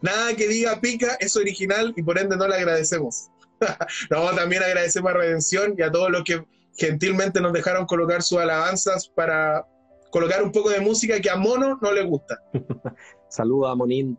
Nada 0.00 0.34
que 0.34 0.48
diga 0.48 0.80
Pica 0.80 1.16
es 1.20 1.36
original 1.36 1.92
y 1.96 2.02
por 2.02 2.18
ende 2.18 2.36
no 2.36 2.48
le 2.48 2.56
agradecemos. 2.56 3.28
no, 4.10 4.30
también 4.34 4.62
agradecemos 4.62 5.10
a 5.10 5.14
Redención 5.14 5.74
y 5.76 5.82
a 5.82 5.90
todos 5.90 6.10
los 6.10 6.24
que 6.24 6.44
gentilmente 6.76 7.40
nos 7.40 7.52
dejaron 7.52 7.86
colocar 7.86 8.22
sus 8.22 8.38
alabanzas 8.38 9.08
para 9.08 9.66
colocar 10.10 10.42
un 10.42 10.52
poco 10.52 10.70
de 10.70 10.80
música 10.80 11.20
que 11.20 11.30
a 11.30 11.36
Mono 11.36 11.78
no 11.80 11.92
le 11.92 12.02
gusta. 12.02 12.42
Saludos 13.28 13.70
a 13.70 13.74
Monín 13.74 14.18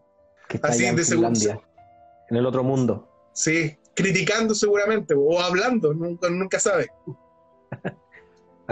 Así 0.61 0.83
de 0.83 1.03
Finlandia, 1.03 1.59
en 2.29 2.37
el 2.37 2.45
otro 2.45 2.63
mundo. 2.63 3.09
Sí, 3.33 3.77
criticando 3.95 4.53
seguramente, 4.53 5.15
o 5.17 5.39
hablando, 5.39 5.93
nunca, 5.93 6.29
nunca 6.29 6.59
sabe. 6.59 6.89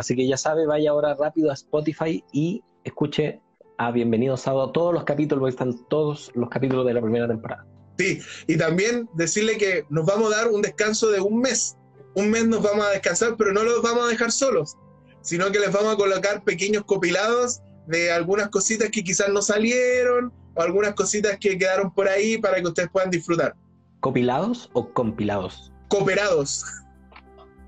Así 0.01 0.15
que 0.15 0.27
ya 0.27 0.35
sabe, 0.35 0.65
vaya 0.65 0.89
ahora 0.89 1.13
rápido 1.13 1.51
a 1.51 1.53
Spotify 1.53 2.25
y 2.33 2.63
escuche 2.83 3.39
a 3.77 3.91
Bienvenido 3.91 4.35
Sábado 4.35 4.71
todos 4.71 4.95
los 4.95 5.03
capítulos, 5.03 5.41
porque 5.41 5.51
están 5.51 5.87
todos 5.89 6.31
los 6.33 6.49
capítulos 6.49 6.87
de 6.87 6.95
la 6.95 7.01
primera 7.01 7.27
temporada. 7.27 7.67
Sí, 7.99 8.19
y 8.47 8.57
también 8.57 9.07
decirle 9.13 9.59
que 9.59 9.85
nos 9.91 10.07
vamos 10.07 10.33
a 10.33 10.37
dar 10.37 10.47
un 10.47 10.63
descanso 10.63 11.11
de 11.11 11.21
un 11.21 11.39
mes. 11.39 11.77
Un 12.15 12.31
mes 12.31 12.47
nos 12.47 12.63
vamos 12.63 12.83
a 12.83 12.89
descansar, 12.89 13.35
pero 13.37 13.53
no 13.53 13.61
los 13.61 13.83
vamos 13.83 14.05
a 14.05 14.07
dejar 14.07 14.31
solos, 14.31 14.75
sino 15.21 15.51
que 15.51 15.59
les 15.59 15.71
vamos 15.71 15.93
a 15.93 15.97
colocar 15.97 16.43
pequeños 16.43 16.83
copilados 16.85 17.61
de 17.85 18.11
algunas 18.11 18.49
cositas 18.49 18.89
que 18.89 19.03
quizás 19.03 19.29
no 19.29 19.43
salieron 19.43 20.33
o 20.55 20.63
algunas 20.63 20.95
cositas 20.95 21.37
que 21.37 21.59
quedaron 21.59 21.93
por 21.93 22.07
ahí 22.07 22.39
para 22.39 22.59
que 22.59 22.67
ustedes 22.67 22.89
puedan 22.89 23.11
disfrutar. 23.11 23.55
¿Copilados 23.99 24.67
o 24.73 24.91
compilados? 24.91 25.71
Cooperados. 25.89 26.65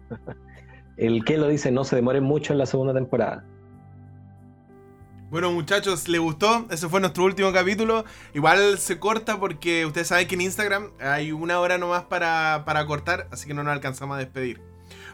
El 0.98 1.26
que 1.26 1.38
lo 1.38 1.48
dice, 1.48 1.72
no 1.72 1.84
se 1.84 1.96
demore 1.96 2.22
mucho 2.22 2.54
en 2.54 2.60
la 2.60 2.66
segunda 2.66 2.94
temporada. 2.94 3.46
Bueno 5.32 5.52
muchachos, 5.52 6.08
¿les 6.08 6.22
gustó? 6.22 6.68
Ese 6.70 6.88
fue 6.88 7.00
nuestro 7.00 7.24
último 7.24 7.52
capítulo. 7.52 8.06
Igual 8.36 8.78
se 8.78 9.00
corta 9.00 9.39
porque 9.39 9.84
ustedes 9.84 10.10
saben 10.10 10.28
que 10.28 10.36
en 10.36 10.41
Instagram 10.41 10.91
hay 11.00 11.32
una 11.32 11.60
hora 11.60 11.80
nomás 11.80 12.04
para, 12.04 12.62
para 12.66 12.86
cortar, 12.86 13.28
así 13.32 13.48
que 13.48 13.56
no 13.56 13.64
nos 13.64 13.74
alcanzamos 13.74 14.16
a 14.16 14.20
despedir. 14.20 14.62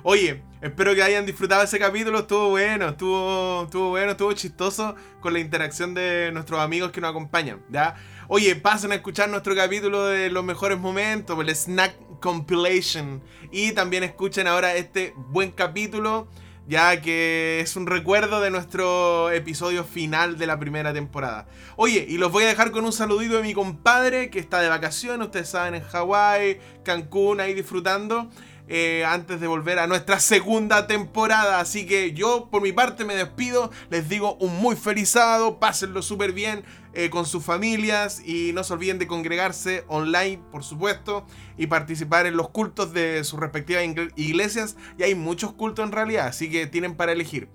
Oye, 0.04 0.44
espero 0.62 0.94
que 0.94 1.04
hayan 1.04 1.26
disfrutado 1.26 1.64
ese 1.64 1.80
capítulo. 1.80 2.20
Estuvo 2.20 2.50
bueno, 2.50 2.90
estuvo, 2.90 3.64
estuvo 3.64 3.90
bueno, 3.90 4.12
estuvo 4.12 4.34
chistoso 4.34 4.96
con 5.22 5.32
la 5.32 5.40
interacción 5.40 5.94
de 5.94 6.32
nuestros 6.34 6.60
amigos 6.60 6.92
que 6.92 7.00
nos 7.00 7.12
acompañan. 7.12 7.62
¿ya? 7.70 7.96
Oye, 8.28 8.56
pasen 8.56 8.92
a 8.92 8.96
escuchar 8.96 9.30
nuestro 9.30 9.56
capítulo 9.56 10.06
de 10.06 10.30
los 10.30 10.44
mejores 10.44 10.78
momentos, 10.80 11.40
el 11.40 11.56
Snack 11.56 11.96
Compilation. 12.20 13.22
Y 13.52 13.72
también 13.74 14.04
escuchen 14.04 14.48
ahora 14.48 14.76
este 14.76 15.14
buen 15.16 15.52
capítulo, 15.52 16.28
ya 16.68 17.02
que 17.02 17.60
es 17.62 17.76
un 17.76 17.88
recuerdo 17.88 18.42
de 18.42 18.52
nuestro 18.52 19.32
episodio 19.32 19.84
final 19.84 20.38
de 20.38 20.48
la 20.48 20.60
primera 20.60 20.94
temporada. 20.94 21.48
Oye, 21.78 22.06
y 22.08 22.18
los 22.18 22.32
voy 22.32 22.44
a 22.44 22.48
dejar 22.48 22.72
con 22.72 22.86
un 22.86 22.94
saludito 22.94 23.38
de 23.38 23.44
mi 23.44 23.54
compadre 23.54 24.30
que 24.30 24.40
está 24.40 24.62
de 24.62 24.70
vacaciones, 24.70 25.26
ustedes 25.26 25.50
saben, 25.50 25.76
en 25.76 25.82
Hawái, 25.82 26.60
Cancún, 26.84 27.40
ahí 27.40 27.54
disfrutando. 27.54 28.30
Eh, 28.72 29.04
antes 29.04 29.40
de 29.40 29.48
volver 29.48 29.80
a 29.80 29.88
nuestra 29.88 30.20
segunda 30.20 30.86
temporada. 30.86 31.60
Así 31.60 31.88
que 31.88 32.14
yo 32.14 32.50
por 32.52 32.62
mi 32.62 32.72
parte 32.72 33.04
me 33.04 33.16
despido, 33.16 33.72
les 33.90 34.08
digo 34.08 34.36
un 34.36 34.58
muy 34.62 34.76
feliz 34.76 35.10
sábado, 35.10 35.60
pásenlo 35.60 36.04
súper 36.04 36.34
bien 36.34 36.64
eh, 36.94 37.10
con 37.10 37.26
sus 37.26 37.44
familias 37.44 38.22
y 38.24 38.52
no 38.54 38.64
se 38.64 38.74
olviden 38.74 39.00
de 39.00 39.08
congregarse 39.08 39.86
online, 39.88 40.40
por 40.52 40.64
supuesto, 40.64 41.26
y 41.58 41.66
participar 41.66 42.28
en 42.28 42.38
los 42.38 42.50
cultos 42.50 42.94
de 42.94 43.24
sus 43.24 43.40
respectivas 43.40 43.84
iglesias. 44.16 44.78
Y 45.00 45.04
hay 45.04 45.16
muchos 45.16 45.52
cultos 45.54 45.84
en 45.84 45.92
realidad, 45.92 46.28
así 46.28 46.52
que 46.52 46.68
tienen 46.68 46.96
para 46.96 47.12
elegir. 47.12 47.50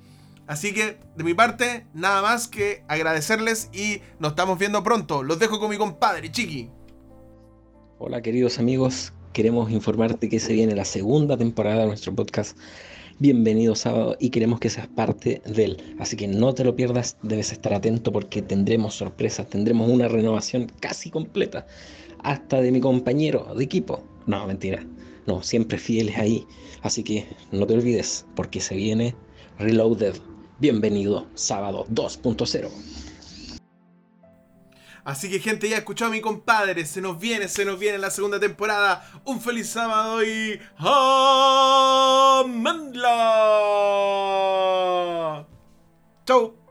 Así 0.48 0.74
que 0.74 0.98
de 1.16 1.22
mi 1.22 1.32
parte, 1.32 1.86
nada 1.94 2.22
más 2.22 2.48
que 2.48 2.82
agradecerles 2.88 3.70
y 3.72 4.02
nos 4.18 4.32
estamos 4.32 4.58
viendo 4.58 4.82
pronto. 4.82 5.22
Los 5.22 5.38
dejo 5.38 5.60
con 5.60 5.70
mi 5.70 5.78
compadre, 5.78 6.32
Chiqui. 6.32 6.70
Hola 7.98 8.20
queridos 8.20 8.58
amigos, 8.58 9.12
queremos 9.34 9.68
informarte 9.72 10.28
que 10.28 10.38
se 10.38 10.52
viene 10.52 10.76
la 10.76 10.84
segunda 10.84 11.36
temporada 11.36 11.80
de 11.80 11.88
nuestro 11.88 12.14
podcast. 12.14 12.56
Bienvenido 13.18 13.74
sábado 13.74 14.16
y 14.20 14.30
queremos 14.30 14.60
que 14.60 14.70
seas 14.70 14.86
parte 14.86 15.42
de 15.44 15.64
él. 15.64 15.96
Así 15.98 16.16
que 16.16 16.28
no 16.28 16.54
te 16.54 16.62
lo 16.62 16.76
pierdas, 16.76 17.16
debes 17.24 17.50
estar 17.50 17.74
atento 17.74 18.12
porque 18.12 18.42
tendremos 18.42 18.94
sorpresas, 18.94 19.48
tendremos 19.48 19.90
una 19.90 20.06
renovación 20.06 20.70
casi 20.78 21.10
completa, 21.10 21.66
hasta 22.20 22.60
de 22.60 22.70
mi 22.70 22.80
compañero 22.80 23.52
de 23.56 23.64
equipo. 23.64 24.04
No, 24.26 24.46
mentira, 24.46 24.86
no, 25.26 25.42
siempre 25.42 25.78
fieles 25.78 26.16
ahí. 26.16 26.46
Así 26.82 27.02
que 27.02 27.26
no 27.50 27.66
te 27.66 27.74
olvides 27.74 28.24
porque 28.36 28.60
se 28.60 28.76
viene 28.76 29.16
Reloaded. 29.58 30.14
Bienvenido 30.60 31.26
sábado 31.34 31.86
2.0. 31.90 32.70
Así 35.04 35.30
que 35.30 35.38
gente, 35.38 35.68
ya 35.68 35.76
escuchado 35.76 36.10
a 36.10 36.14
mi 36.14 36.20
compadre. 36.20 36.86
Se 36.86 37.00
nos 37.00 37.18
viene, 37.18 37.48
se 37.48 37.64
nos 37.64 37.78
viene 37.78 37.98
la 37.98 38.10
segunda 38.10 38.40
temporada. 38.40 39.08
Un 39.24 39.40
feliz 39.40 39.68
sábado 39.68 40.24
y... 40.24 40.58
¡Amandla! 40.78 42.56
Chau. 46.26 46.63